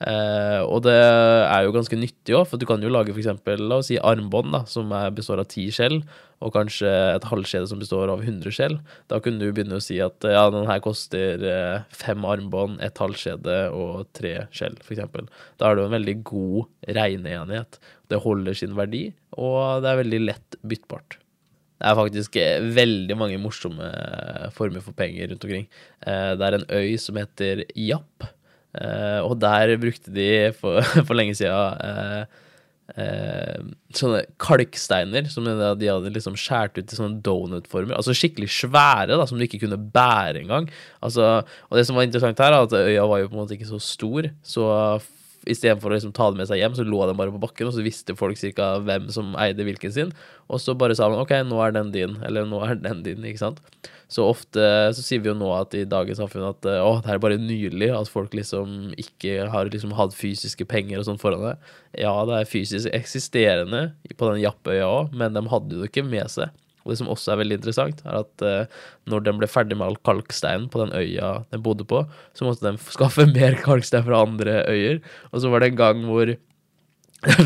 Eh, 0.00 0.62
og 0.64 0.80
det 0.86 0.96
er 0.96 1.66
jo 1.66 1.74
ganske 1.76 1.98
nyttig 1.98 2.32
òg, 2.38 2.46
for 2.48 2.60
du 2.60 2.64
kan 2.68 2.80
jo 2.80 2.88
lage 2.92 3.12
eksempel, 3.12 3.60
la 3.68 3.82
oss 3.82 3.90
si 3.90 3.98
armbånd 4.00 4.54
da, 4.54 4.62
som 4.70 4.92
er, 4.96 5.12
består 5.12 5.42
av 5.42 5.50
ti 5.52 5.66
skjell, 5.74 5.98
og 6.40 6.54
kanskje 6.54 6.88
et 6.88 7.26
halvskjede 7.28 7.68
som 7.68 7.82
består 7.82 8.08
av 8.08 8.24
100 8.24 8.54
skjell. 8.56 8.78
Da 9.12 9.20
kunne 9.20 9.42
du 9.42 9.52
begynne 9.52 9.76
å 9.76 9.84
si 9.84 9.98
at 10.00 10.24
ja, 10.24 10.46
den 10.54 10.68
her 10.70 10.80
koster 10.84 11.44
eh, 11.44 11.84
fem 11.92 12.24
armbånd, 12.24 12.80
et 12.84 13.00
halvskjede 13.00 13.58
og 13.76 14.08
tre 14.16 14.46
skjell, 14.56 14.78
eksempel. 14.88 15.28
Da 15.60 15.68
har 15.68 15.76
du 15.76 15.84
en 15.84 15.96
veldig 15.98 16.16
god 16.32 16.94
regneenighet. 16.96 17.82
Det 18.08 18.24
holder 18.24 18.56
sin 18.56 18.78
verdi, 18.78 19.10
og 19.36 19.84
det 19.84 19.92
er 19.92 20.00
veldig 20.00 20.22
lett 20.30 20.62
byttbart. 20.64 21.20
Det 21.80 21.88
er 21.88 21.96
faktisk 21.96 22.36
eh, 22.36 22.66
veldig 22.76 23.16
mange 23.16 23.38
morsomme 23.40 23.86
eh, 23.88 24.50
former 24.52 24.84
for 24.84 24.92
penger 24.96 25.30
rundt 25.32 25.46
omkring. 25.48 25.64
Eh, 26.04 26.34
Det 26.36 26.46
er 26.46 26.58
en 26.58 26.68
øy 26.76 26.92
som 27.00 27.16
heter 27.16 27.64
Japp, 27.74 28.28
og 29.26 29.32
der 29.42 29.72
brukte 29.82 30.12
de 30.14 30.52
for, 30.54 30.78
for 31.08 31.16
lenge 31.18 31.34
eh, 31.40 32.20
sånne 33.94 34.22
kalksteiner 34.42 35.26
som 35.30 35.46
de 35.46 35.54
de 35.80 35.88
hadde 35.90 36.12
liksom 36.14 36.36
skåret 36.38 36.78
ut 36.78 36.92
i 36.92 36.98
sånne 36.98 37.22
donutformer. 37.26 37.96
Altså 37.96 38.14
skikkelig 38.16 38.50
svære, 38.54 39.14
da, 39.16 39.26
som 39.26 39.38
du 39.38 39.46
ikke 39.46 39.62
kunne 39.64 39.78
bære 39.94 40.44
engang. 40.44 40.68
Altså, 41.02 41.40
og 41.68 41.78
det 41.78 41.86
som 41.88 41.98
var 41.98 42.06
interessant 42.06 42.40
her, 42.42 42.54
er 42.54 42.66
at 42.66 42.76
øya 42.78 43.06
var 43.10 43.22
jo 43.22 43.30
på 43.30 43.36
en 43.38 43.42
måte 43.42 43.56
ikke 43.56 43.70
så 43.70 43.80
stor, 43.82 44.30
så 44.42 44.66
Istedenfor 45.48 45.88
å 45.88 45.96
liksom 45.96 46.12
ta 46.16 46.26
det 46.28 46.40
med 46.40 46.48
seg 46.50 46.60
hjem, 46.60 46.74
så 46.76 46.84
lå 46.84 46.98
den 47.08 47.16
bare 47.16 47.32
på 47.32 47.40
bakken, 47.40 47.70
og 47.70 47.76
så 47.76 47.84
visste 47.84 48.16
folk 48.18 48.36
cirka 48.36 48.74
hvem 48.84 49.06
som 49.14 49.32
eide 49.40 49.64
hvilken 49.64 49.94
sin. 49.94 50.10
Og 50.52 50.60
så 50.60 50.74
bare 50.76 50.96
sa 50.98 51.08
man 51.08 51.22
OK, 51.22 51.32
nå 51.48 51.62
er 51.64 51.72
den 51.76 51.94
din, 51.94 52.18
eller 52.26 52.48
nå 52.48 52.60
er 52.66 52.76
den 52.82 53.00
din, 53.06 53.24
ikke 53.24 53.40
sant. 53.40 53.62
Så 54.10 54.26
ofte 54.26 54.62
så 54.96 55.04
sier 55.06 55.22
vi 55.22 55.30
jo 55.30 55.36
nå 55.38 55.48
at 55.54 55.74
i 55.78 55.84
dagens 55.88 56.18
samfunn 56.18 56.48
at 56.48 56.66
eh, 56.66 56.80
å, 56.82 56.96
det 57.04 57.12
er 57.14 57.22
bare 57.22 57.38
nylig 57.38 57.92
at 57.94 58.10
folk 58.10 58.34
liksom 58.34 58.90
ikke 58.98 59.46
har 59.52 59.70
liksom 59.70 59.94
hatt 59.94 60.16
fysiske 60.18 60.66
penger 60.68 60.98
og 60.98 61.06
sånn 61.06 61.20
foran 61.22 61.46
det. 61.46 61.54
Ja, 62.02 62.16
det 62.26 62.40
er 62.40 62.50
fysisk 62.50 62.90
eksisterende 62.96 63.92
på 64.18 64.32
den 64.32 64.42
Jappøya 64.42 64.88
òg, 64.90 65.14
men 65.14 65.38
de 65.38 65.44
hadde 65.52 65.78
jo 65.78 65.86
ikke 65.86 66.04
med 66.04 66.26
seg. 66.32 66.50
Og 66.84 66.92
det 66.92 66.98
som 67.00 67.10
også 67.12 67.34
er 67.34 67.40
veldig 67.42 67.58
interessant, 67.60 68.02
er 68.06 68.20
at 68.22 68.44
uh, 68.46 68.84
når 69.10 69.24
den 69.26 69.40
ble 69.40 69.48
ferdig 69.50 69.76
med 69.78 69.86
all 69.88 69.98
kalksteinen 70.06 70.68
på 70.72 70.80
den 70.82 70.94
øya 70.96 71.32
den 71.52 71.64
bodde 71.64 71.86
på, 71.88 72.04
så 72.36 72.46
måtte 72.46 72.66
den 72.66 72.80
skaffe 72.90 73.26
mer 73.34 73.58
kalkstein 73.64 74.06
fra 74.06 74.22
andre 74.24 74.62
øyer. 74.70 75.02
Og 75.32 75.42
så 75.42 75.52
var 75.52 75.62
det 75.62 75.72
en 75.72 75.82
gang 75.82 76.06
hvor 76.08 76.32
de 76.32 76.38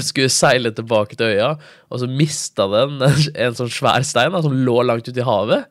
skulle 0.07 0.31
seile 0.31 0.71
tilbake 0.75 1.19
til 1.19 1.35
øya, 1.35 1.55
og 1.91 2.01
så 2.03 2.11
mista 2.11 2.69
den 2.71 3.03
en 3.47 3.59
sånn 3.59 3.75
svær 3.75 4.07
stein 4.07 4.35
da, 4.35 4.43
som 4.45 4.55
lå 4.55 4.81
langt 4.87 5.11
ute 5.11 5.21
i 5.21 5.27
havet. 5.27 5.67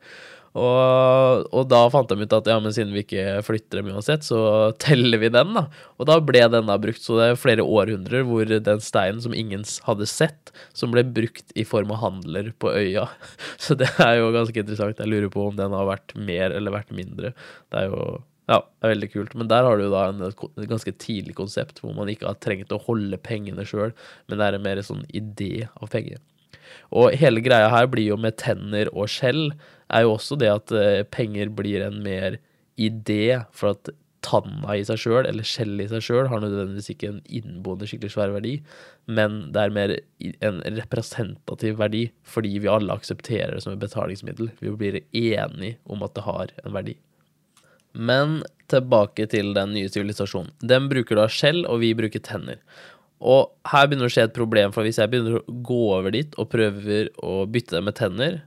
Og, 0.54 1.46
og 1.50 1.64
da 1.66 1.80
fant 1.90 2.10
de 2.12 2.22
ut 2.22 2.34
at 2.36 2.46
ja, 2.46 2.56
men 2.62 2.74
siden 2.74 2.92
vi 2.94 3.02
ikke 3.02 3.40
flytter 3.42 3.80
dem 3.80 3.88
uansett, 3.90 4.22
så 4.22 4.38
teller 4.82 5.18
vi 5.18 5.30
den, 5.34 5.50
da. 5.56 5.64
Og 5.98 6.06
da 6.06 6.20
ble 6.22 6.44
den 6.52 6.70
da 6.70 6.76
brukt. 6.78 7.02
Så 7.02 7.18
det 7.18 7.26
er 7.26 7.40
flere 7.40 7.66
århundrer 7.66 8.22
hvor 8.28 8.46
den 8.46 8.84
steinen 8.84 9.22
som 9.24 9.34
ingen 9.34 9.66
hadde 9.88 10.06
sett, 10.10 10.52
som 10.76 10.94
ble 10.94 11.02
brukt 11.16 11.50
i 11.58 11.66
form 11.66 11.90
av 11.96 12.04
handler 12.04 12.52
på 12.62 12.70
øya. 12.70 13.08
Så 13.64 13.74
det 13.80 13.90
er 13.98 14.20
jo 14.20 14.30
ganske 14.34 14.62
interessant. 14.62 15.02
Jeg 15.02 15.10
lurer 15.10 15.32
på 15.32 15.48
om 15.48 15.58
den 15.58 15.74
har 15.74 15.90
vært 15.90 16.14
mer 16.14 16.54
eller 16.54 16.76
vært 16.76 16.94
mindre. 16.94 17.34
Det 17.74 17.82
er 17.82 17.90
jo 17.90 18.06
ja, 18.44 18.58
det 18.60 18.84
er 18.84 18.92
veldig 18.92 19.08
kult. 19.08 19.34
Men 19.40 19.48
der 19.48 19.64
har 19.64 19.80
du 19.80 19.86
da 19.88 20.04
en, 20.10 20.20
et 20.28 20.68
ganske 20.70 20.92
tidlig 21.00 21.34
konsept 21.38 21.80
hvor 21.80 21.94
man 21.96 22.10
ikke 22.12 22.28
har 22.28 22.38
trengt 22.44 22.74
å 22.76 22.82
holde 22.86 23.18
pengene 23.24 23.64
sjøl, 23.66 23.94
men 24.28 24.38
det 24.38 24.46
er 24.46 24.58
en 24.58 24.66
mer 24.66 24.82
sånn 24.84 25.02
idé 25.16 25.66
av 25.80 25.88
penger. 25.94 26.20
Og 26.94 27.14
hele 27.18 27.42
greia 27.44 27.70
her 27.72 27.88
blir 27.90 28.12
jo 28.12 28.20
med 28.20 28.38
tenner 28.40 28.90
og 28.94 29.10
skjell, 29.12 29.50
er 29.92 30.06
jo 30.06 30.14
også 30.16 30.38
det 30.40 30.50
at 30.52 30.74
eh, 30.74 31.02
penger 31.12 31.52
blir 31.54 31.84
en 31.84 32.00
mer 32.04 32.38
idé, 32.80 33.44
for 33.54 33.74
at 33.74 33.92
tanna 34.24 34.76
i 34.78 34.84
seg 34.86 35.00
sjøl, 35.02 35.26
eller 35.28 35.46
skjellet 35.46 35.86
i 35.86 35.92
seg 35.92 36.04
sjøl, 36.06 36.28
har 36.32 36.42
nødvendigvis 36.42 36.90
ikke 36.94 37.10
en 37.12 37.20
innboende 37.28 37.88
skikkelig 37.88 38.14
svær 38.14 38.32
verdi, 38.34 38.54
men 39.04 39.42
det 39.54 39.64
er 39.64 39.74
mer 39.76 39.94
en 40.48 40.62
representativ 40.78 41.78
verdi, 41.80 42.06
fordi 42.24 42.56
vi 42.64 42.70
alle 42.72 42.96
aksepterer 42.96 43.54
det 43.54 43.64
som 43.64 43.74
et 43.74 43.82
betalingsmiddel. 43.82 44.50
Vi 44.62 44.72
blir 44.80 45.02
enige 45.02 45.76
om 45.84 46.04
at 46.06 46.16
det 46.16 46.24
har 46.26 46.54
en 46.64 46.76
verdi. 46.76 46.96
Men 47.94 48.40
tilbake 48.72 49.28
til 49.30 49.52
den 49.54 49.74
nye 49.76 49.90
sivilisasjonen. 49.92 50.50
Den 50.64 50.88
bruker 50.90 51.20
da 51.20 51.28
skjell, 51.30 51.62
og 51.70 51.82
vi 51.84 51.92
bruker 51.94 52.22
tenner. 52.24 52.58
Og 53.24 53.54
her 53.70 53.86
begynner 53.88 54.04
det 54.04 54.12
å 54.12 54.14
skje 54.18 54.26
et 54.28 54.36
problem, 54.36 54.72
for 54.74 54.84
hvis 54.84 54.98
jeg 55.00 55.10
begynner 55.10 55.38
å 55.38 55.60
gå 55.64 55.84
over 55.96 56.12
dit 56.12 56.34
og 56.40 56.50
prøver 56.52 57.08
å 57.24 57.44
bytte 57.48 57.78
det 57.78 57.84
med 57.86 57.96
tenner, 57.96 58.42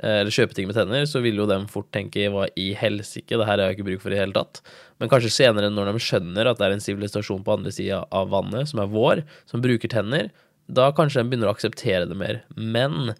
eh, 0.00 0.22
eller 0.22 0.32
kjøpe 0.32 0.56
ting 0.56 0.70
med 0.70 0.78
tenner, 0.78 1.04
så 1.08 1.20
vil 1.24 1.36
jo 1.42 1.48
dem 1.50 1.66
fort 1.68 1.90
tenke 1.92 2.30
hva 2.32 2.46
i 2.56 2.70
helsike, 2.78 3.36
det 3.36 3.48
her 3.48 3.58
har 3.58 3.68
jeg 3.68 3.78
ikke 3.78 3.88
bruk 3.90 4.04
for 4.04 4.14
i 4.14 4.20
hele 4.20 4.32
tatt. 4.36 4.62
Men 5.00 5.12
kanskje 5.12 5.34
senere, 5.34 5.68
når 5.72 5.92
de 5.92 6.04
skjønner 6.06 6.48
at 6.48 6.60
det 6.60 6.68
er 6.68 6.78
en 6.78 6.84
sivilisasjon 6.84 7.44
på 7.44 7.58
andre 7.58 7.74
sida 7.74 8.04
av 8.08 8.32
vannet, 8.32 8.72
som 8.72 8.80
er 8.80 8.88
vår, 8.92 9.22
som 9.50 9.64
bruker 9.64 9.92
tenner, 9.92 10.32
da 10.72 10.88
kanskje 10.96 11.20
de 11.20 11.28
begynner 11.28 11.50
å 11.50 11.56
akseptere 11.56 12.08
det 12.08 12.16
mer. 12.16 12.40
Men 12.56 13.12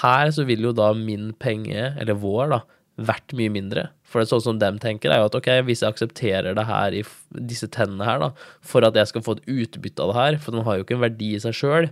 her 0.00 0.32
så 0.32 0.46
vil 0.48 0.64
jo 0.64 0.72
da 0.72 0.94
min 0.96 1.32
penge, 1.36 1.92
eller 2.00 2.16
vår, 2.16 2.54
da, 2.54 2.62
vært 3.12 3.36
mye 3.36 3.52
mindre. 3.52 3.88
For 4.04 4.20
det 4.20 4.28
er 4.28 4.32
sånn 4.34 4.44
som 4.44 4.58
dem 4.60 4.76
tenker, 4.82 5.10
er 5.10 5.22
jo 5.22 5.30
at 5.30 5.36
ok, 5.38 5.48
hvis 5.66 5.82
jeg 5.82 5.94
aksepterer 5.94 6.54
det 6.54 6.66
her 6.68 6.94
i 6.94 7.02
disse 7.50 7.66
tennene 7.72 8.06
her, 8.06 8.20
da, 8.22 8.28
for 8.62 8.86
at 8.86 8.94
jeg 8.98 9.10
skal 9.10 9.24
få 9.26 9.38
et 9.38 9.48
utbytte 9.50 10.04
av 10.04 10.12
det 10.12 10.18
her, 10.20 10.38
for 10.44 10.54
den 10.54 10.66
har 10.66 10.78
jo 10.78 10.86
ikke 10.86 10.98
en 10.98 11.06
verdi 11.06 11.32
i 11.34 11.40
seg 11.42 11.56
sjøl, 11.56 11.88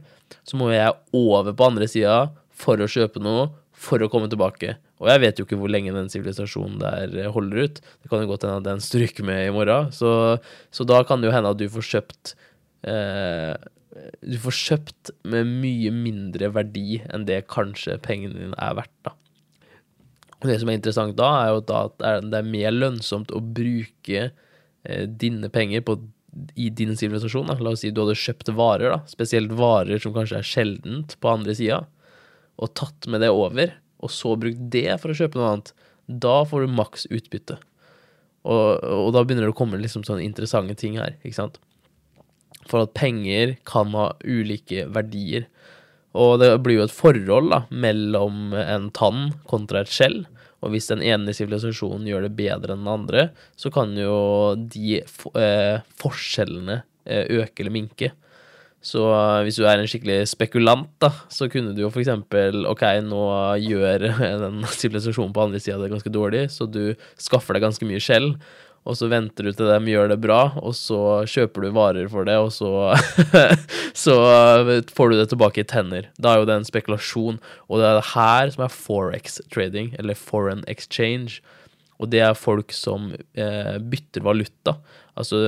så 0.47 0.61
må 0.61 0.71
jeg 0.71 0.95
over 1.17 1.57
på 1.57 1.67
andre 1.67 1.89
sida 1.91 2.21
for 2.63 2.79
å 2.79 2.91
kjøpe 2.91 3.23
noe, 3.25 3.49
for 3.83 4.05
å 4.05 4.11
komme 4.13 4.29
tilbake. 4.31 4.77
Og 5.03 5.09
jeg 5.11 5.23
vet 5.25 5.41
jo 5.41 5.47
ikke 5.47 5.59
hvor 5.59 5.73
lenge 5.73 5.95
den 5.95 6.11
sivilisasjonen 6.13 6.79
der 6.79 7.33
holder 7.35 7.67
ut. 7.67 7.81
Det 7.83 8.11
kan 8.11 8.23
jo 8.23 8.31
godt 8.31 8.47
hende 8.47 8.61
at 8.61 8.69
den 8.69 8.83
stryker 8.85 9.27
med 9.27 9.49
i 9.49 9.55
morgen. 9.55 9.91
Så, 9.95 10.13
så, 10.71 10.87
da 10.87 11.01
kan 11.07 11.23
det 11.23 11.31
jo 11.31 11.35
hende 11.35 11.51
at 11.51 11.59
du 11.59 11.67
får 11.73 11.89
kjøpt 11.89 12.35
eh, 12.87 13.57
Du 14.23 14.39
får 14.45 14.59
kjøpt 14.61 15.11
med 15.33 15.51
mye 15.65 15.91
mindre 15.97 16.53
verdi 16.55 17.01
enn 17.11 17.27
det 17.27 17.43
kanskje 17.51 17.99
pengene 18.05 18.39
dine 18.39 18.61
er 18.63 18.79
verdt, 18.79 18.95
da. 19.09 19.17
Det 20.43 20.59
som 20.59 20.71
er 20.71 20.79
interessant 20.79 21.15
da, 21.19 21.29
er 21.43 21.53
jo 21.53 21.63
at 21.79 22.03
det 22.27 22.39
er 22.41 22.49
mer 22.49 22.75
lønnsomt 22.75 23.31
å 23.35 23.43
bruke 23.43 24.25
eh, 24.29 25.05
dine 25.07 25.51
penger 25.55 25.85
på, 25.87 25.99
i 26.59 26.71
din 26.75 26.97
sivilisasjon. 26.99 27.53
La 27.63 27.75
oss 27.75 27.85
si 27.85 27.93
du 27.95 28.03
hadde 28.03 28.19
kjøpt 28.19 28.51
varer, 28.59 28.95
da, 28.97 29.01
spesielt 29.11 29.55
varer 29.59 30.03
som 30.03 30.15
kanskje 30.17 30.41
er 30.41 30.49
sjeldent 30.49 31.17
på 31.23 31.31
andre 31.31 31.55
sida, 31.59 31.83
og 32.59 32.75
tatt 32.79 33.07
med 33.11 33.23
det 33.23 33.31
over, 33.35 33.77
og 34.03 34.11
så 34.11 34.35
brukt 34.39 34.65
det 34.75 34.89
for 35.03 35.13
å 35.13 35.19
kjøpe 35.19 35.39
noe 35.39 35.53
annet. 35.53 35.75
Da 36.07 36.41
får 36.49 36.65
du 36.65 36.75
maks 36.75 37.07
utbytte. 37.11 37.61
Og, 38.43 38.83
og 38.83 39.13
da 39.15 39.23
begynner 39.23 39.47
det 39.47 39.53
å 39.55 39.59
komme 39.59 39.79
liksom 39.79 40.03
sånne 40.07 40.25
interessante 40.27 40.75
ting 40.79 40.99
her, 40.99 41.15
ikke 41.23 41.39
sant. 41.39 41.61
For 42.67 42.83
at 42.83 42.95
penger 42.99 43.57
kan 43.69 43.95
ha 43.95 44.11
ulike 44.27 44.89
verdier. 44.91 45.47
Og 46.19 46.39
det 46.43 46.51
blir 46.65 46.81
jo 46.81 46.87
et 46.87 46.95
forhold 46.95 47.51
da, 47.53 47.63
mellom 47.71 48.53
en 48.59 48.91
tann 48.95 49.31
kontra 49.49 49.83
et 49.83 49.93
skjell. 49.93 50.23
Og 50.63 50.75
hvis 50.75 50.91
den 50.91 51.03
ene 51.03 51.35
sivilisasjonen 51.35 52.07
gjør 52.07 52.27
det 52.27 52.37
bedre 52.39 52.75
enn 52.75 52.85
den 52.85 52.93
andre, 52.93 53.29
så 53.59 53.73
kan 53.75 53.97
jo 53.99 54.55
de 54.57 55.01
eh, 55.01 55.79
forskjellene 55.99 56.83
eh, 57.05 57.25
øke 57.41 57.65
eller 57.65 57.75
minke. 57.75 58.13
Så 58.83 59.03
eh, 59.09 59.41
hvis 59.47 59.59
du 59.59 59.67
er 59.67 59.81
en 59.81 59.91
skikkelig 59.91 60.21
spekulant, 60.31 60.91
da, 61.03 61.11
så 61.33 61.49
kunne 61.51 61.75
du 61.75 61.83
jo 61.85 61.91
for 61.91 62.03
eksempel 62.03 62.67
Ok, 62.71 62.85
nå 63.07 63.23
gjør 63.63 64.07
den 64.45 64.63
sivilisasjonen 64.71 65.35
på 65.35 65.47
andre 65.49 65.63
sida 65.63 65.81
det 65.83 65.91
ganske 65.95 66.15
dårlig, 66.15 66.49
så 66.55 66.69
du 66.71 66.95
skaffer 67.21 67.59
deg 67.59 67.67
ganske 67.67 67.89
mye 67.89 68.03
skjell 68.03 68.35
og 68.83 68.97
så 68.99 69.07
venter 69.11 69.47
du 69.47 69.53
til 69.55 69.69
dem 69.71 69.87
gjør 69.87 70.09
det 70.11 70.19
bra, 70.25 70.41
og 70.59 70.75
så 70.75 71.23
kjøper 71.31 71.63
du 71.63 71.75
varer 71.77 72.09
for 72.11 72.27
det, 72.27 72.35
og 72.43 72.51
så, 72.51 72.91
så 74.05 74.17
får 74.91 75.13
du 75.13 75.19
det 75.21 75.29
tilbake 75.31 75.63
i 75.63 75.69
tenner. 75.71 76.09
Da 76.19 76.33
er 76.33 76.43
jo 76.43 76.49
det 76.51 76.57
en 76.59 76.67
spekulasjon, 76.67 77.39
og 77.69 77.79
det 77.79 77.87
er 77.87 78.01
det 78.01 78.09
her 78.11 78.51
som 78.55 78.65
er 78.67 78.75
forex 78.75 79.39
trading, 79.55 79.93
eller 80.03 80.19
foreign 80.19 80.65
exchange. 80.71 81.39
Og 82.03 82.11
det 82.11 82.25
er 82.27 82.35
folk 82.35 82.75
som 82.75 83.13
eh, 83.39 83.77
bytter 83.79 84.27
valuta. 84.27 84.75
Altså, 85.15 85.39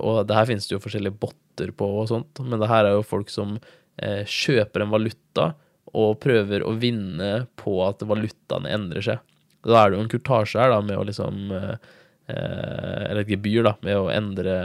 og 0.00 0.24
det 0.26 0.34
her 0.34 0.48
finnes 0.50 0.66
det 0.66 0.74
jo 0.74 0.82
forskjellige 0.82 1.20
botter 1.22 1.70
på 1.76 1.86
og 2.00 2.10
sånt, 2.10 2.42
men 2.42 2.58
det 2.58 2.70
her 2.72 2.88
er 2.88 2.98
jo 2.98 3.06
folk 3.06 3.30
som 3.30 3.54
eh, 4.02 4.26
kjøper 4.26 4.82
en 4.82 4.94
valuta 4.96 5.52
og 5.94 6.18
prøver 6.22 6.64
å 6.66 6.74
vinne 6.78 7.46
på 7.58 7.78
at 7.86 8.02
valutaen 8.06 8.66
endrer 8.66 9.06
seg. 9.06 9.22
Da 9.66 9.84
er 9.84 9.90
det 9.90 9.98
jo 9.98 10.04
en 10.06 10.12
kurtasje 10.12 10.58
her, 10.58 10.72
da, 10.72 10.82
med 10.82 10.98
å 10.98 11.06
liksom 11.06 11.54
eh, 11.54 11.90
eller 12.32 13.24
et 13.24 13.34
gebyr, 13.34 13.64
da, 13.66 13.74
med 13.86 13.98
å 13.98 14.08
endre, 14.12 14.56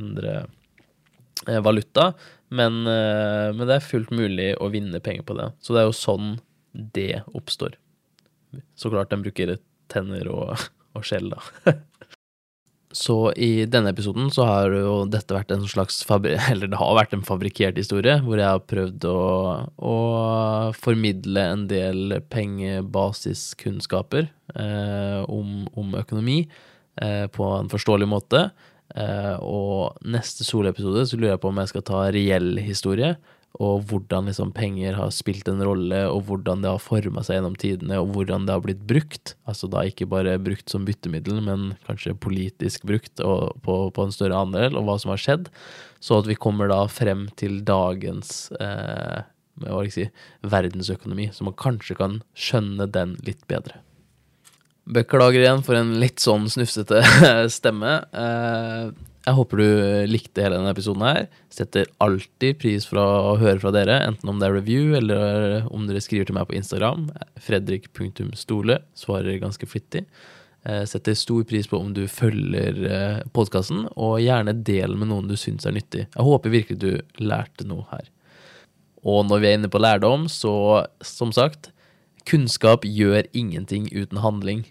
endre 0.00 0.34
eh, 1.48 1.60
valuta. 1.64 2.12
Men, 2.52 2.82
eh, 2.86 3.48
men, 3.54 3.66
det 3.66 3.78
er 3.78 3.86
fullt 3.86 4.12
mulig 4.14 4.52
å 4.60 4.70
vinne 4.72 5.00
penger 5.04 5.24
på 5.28 5.36
det. 5.38 5.52
Så 5.64 5.74
det 5.74 5.82
er 5.82 5.88
jo 5.88 5.96
sånn 5.96 6.34
det 6.72 7.22
oppstår. 7.32 7.78
Så 8.76 8.92
klart 8.92 9.12
den 9.12 9.24
bruker 9.24 9.56
tenner 9.92 10.28
og, 10.32 10.68
og 10.96 11.08
skjell, 11.08 11.32
da. 11.32 11.40
Så 12.92 13.32
i 13.40 13.64
denne 13.72 13.88
episoden 13.94 14.26
så 14.32 14.44
har 14.44 14.74
jo 14.76 15.06
dette 15.08 15.32
vært 15.32 15.54
en 15.54 15.64
slags 15.68 16.02
Eller 16.52 16.68
det 16.68 16.76
har 16.76 16.98
vært 16.98 17.14
en 17.16 17.24
fabrikkert 17.24 17.80
historie, 17.80 18.18
hvor 18.20 18.36
jeg 18.36 18.44
har 18.44 18.60
prøvd 18.68 19.06
å, 19.08 19.22
å 19.80 19.96
formidle 20.76 21.46
en 21.54 21.64
del 21.70 22.20
pengebasiskunnskaper 22.32 24.28
eh, 24.28 25.20
om, 25.24 25.64
om 25.72 25.96
økonomi 25.96 26.42
eh, 26.44 26.52
på 26.98 27.46
en 27.56 27.70
forståelig 27.72 28.08
måte. 28.10 28.46
Eh, 28.92 29.36
og 29.40 30.02
neste 30.04 30.44
solepisode 30.44 31.06
så 31.08 31.18
lurer 31.18 31.34
jeg 31.34 31.42
på 31.42 31.52
om 31.52 31.60
jeg 31.62 31.70
skal 31.70 31.86
ta 31.88 32.02
reell 32.12 32.58
historie, 32.60 33.14
og 33.60 33.84
hvordan 33.88 34.30
liksom 34.30 34.52
penger 34.56 34.96
har 34.96 35.10
spilt 35.12 35.48
en 35.50 35.60
rolle, 35.64 36.00
og 36.08 36.24
hvordan 36.28 36.64
det 36.64 36.70
har 36.72 36.80
forma 36.80 37.24
seg 37.24 37.38
gjennom 37.38 37.56
tidene, 37.60 38.00
og 38.00 38.14
hvordan 38.14 38.46
det 38.48 38.56
har 38.56 38.64
blitt 38.64 38.84
brukt. 38.88 39.34
Altså 39.48 39.68
da 39.72 39.84
ikke 39.88 40.08
bare 40.08 40.38
brukt 40.40 40.72
som 40.72 40.86
byttemiddel, 40.88 41.42
men 41.44 41.74
kanskje 41.88 42.16
politisk 42.16 42.86
brukt 42.88 43.20
og 43.20 43.52
på, 43.64 43.76
på 43.92 44.06
en 44.06 44.14
større 44.14 44.40
andel, 44.40 44.78
og 44.80 44.88
hva 44.88 44.96
som 45.00 45.12
har 45.12 45.20
skjedd. 45.20 45.52
Så 46.02 46.22
at 46.22 46.28
vi 46.30 46.38
kommer 46.40 46.72
da 46.72 46.80
frem 46.90 47.28
til 47.40 47.60
dagens 47.68 48.48
eh, 48.56 49.22
hva 49.62 49.84
si, 49.92 50.08
verdensøkonomi, 50.48 51.28
så 51.32 51.44
man 51.44 51.56
kanskje 51.60 52.00
kan 52.00 52.20
skjønne 52.32 52.88
den 52.92 53.18
litt 53.28 53.44
bedre. 53.52 53.84
Beklager 54.82 55.44
igjen 55.44 55.62
for 55.62 55.78
en 55.78 55.94
litt 56.02 56.22
sånn 56.22 56.48
snufsete 56.50 57.02
stemme. 57.56 58.00
Eh, 58.10 58.90
jeg 59.22 59.36
håper 59.36 59.60
du 59.60 59.66
likte 60.10 60.42
hele 60.42 60.58
denne 60.58 60.72
episoden 60.74 61.04
her. 61.06 61.26
Setter 61.54 61.86
alltid 62.02 62.58
pris 62.58 62.88
for 62.88 62.98
å 62.98 63.36
høre 63.38 63.60
fra 63.62 63.70
dere, 63.74 64.00
enten 64.08 64.32
om 64.32 64.40
det 64.40 64.48
er 64.48 64.56
review, 64.56 64.96
eller 64.98 65.68
om 65.70 65.86
dere 65.86 66.02
skriver 66.02 66.26
til 66.26 66.38
meg 66.38 66.48
på 66.50 66.56
Instagram. 66.58 67.06
Fredrik.stole. 67.38 68.80
Svarer 68.98 69.38
ganske 69.42 69.68
flittig. 69.70 70.02
Eh, 70.66 70.82
setter 70.90 71.14
stor 71.18 71.46
pris 71.46 71.70
på 71.70 71.78
om 71.78 71.92
du 71.94 72.08
følger 72.10 72.82
eh, 72.86 73.20
podkasten, 73.34 73.86
og 73.94 74.18
gjerne 74.22 74.56
del 74.66 74.98
med 74.98 75.12
noen 75.12 75.30
du 75.30 75.38
syns 75.38 75.66
er 75.66 75.78
nyttig. 75.78 76.08
Jeg 76.10 76.26
håper 76.26 76.54
virkelig 76.54 76.82
du 76.82 77.22
lærte 77.22 77.66
noe 77.70 77.86
her. 77.94 78.10
Og 79.06 79.22
når 79.30 79.42
vi 79.42 79.50
er 79.50 79.56
inne 79.58 79.70
på 79.70 79.82
lærdom, 79.82 80.26
så 80.30 80.82
som 81.02 81.30
sagt 81.34 81.70
Kunnskap 82.26 82.84
gjør 82.86 83.26
ingenting 83.34 83.88
uten 83.90 84.20
handling. 84.22 84.62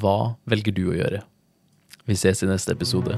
Hva 0.00 0.34
velger 0.50 0.74
du 0.74 0.88
å 0.90 0.96
gjøre? 0.96 1.22
Vi 2.08 2.16
ses 2.18 2.42
i 2.42 2.50
neste 2.50 2.74
episode. 2.74 3.14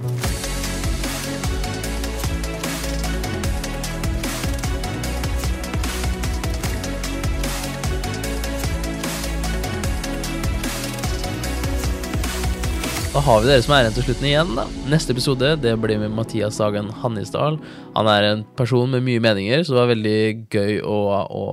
Da 13.17 13.23
har 13.25 13.41
vi 13.41 13.49
dere 13.49 13.63
som 13.65 13.73
er 13.73 13.87
igjen 13.87 13.95
til 13.97 14.05
slutten 14.05 14.27
igjen. 14.29 14.51
da. 14.59 14.67
Neste 14.93 15.15
episode 15.17 15.55
det 15.63 15.73
blir 15.81 15.97
med 16.03 16.13
Mathias 16.13 16.59
Sagen 16.61 16.91
Hannisdal. 17.01 17.57
Han 17.97 18.11
er 18.13 18.29
en 18.29 18.43
person 18.59 18.93
med 18.93 19.07
mye 19.07 19.23
meninger, 19.25 19.65
så 19.65 19.73
det 19.73 19.81
var 19.81 19.95
veldig 19.95 20.19
gøy 20.53 20.83
å, 20.85 20.99
å 21.25 21.45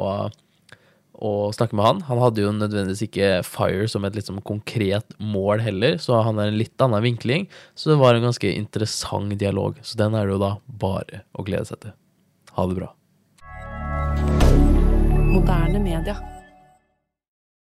å 1.14 1.52
snakke 1.54 1.78
med 1.78 1.86
han. 1.86 2.02
Han 2.10 2.22
hadde 2.24 2.44
jo 2.44 2.54
nødvendigvis 2.56 3.06
ikke 3.08 3.30
Fire 3.46 3.88
som 3.92 4.06
et 4.08 4.18
sånn 4.26 4.42
konkret 4.46 5.16
mål 5.22 5.64
heller, 5.66 6.00
så 6.02 6.24
han 6.26 6.42
er 6.42 6.52
en 6.52 6.60
litt 6.60 6.82
annen 6.84 7.04
vinkling. 7.06 7.48
Så 7.76 7.94
det 7.94 8.00
var 8.02 8.18
en 8.18 8.26
ganske 8.28 8.50
interessant 8.50 9.38
dialog. 9.40 9.80
Så 9.86 10.00
den 10.02 10.18
er 10.18 10.28
det 10.28 10.36
jo 10.36 10.44
da 10.44 10.56
bare 10.66 11.24
å 11.38 11.46
glede 11.46 11.70
seg 11.70 11.86
til. 11.86 11.98
Ha 12.58 12.68
det 12.70 12.80
bra. 12.82 12.92
Moderne 15.34 15.82
media. 15.82 16.33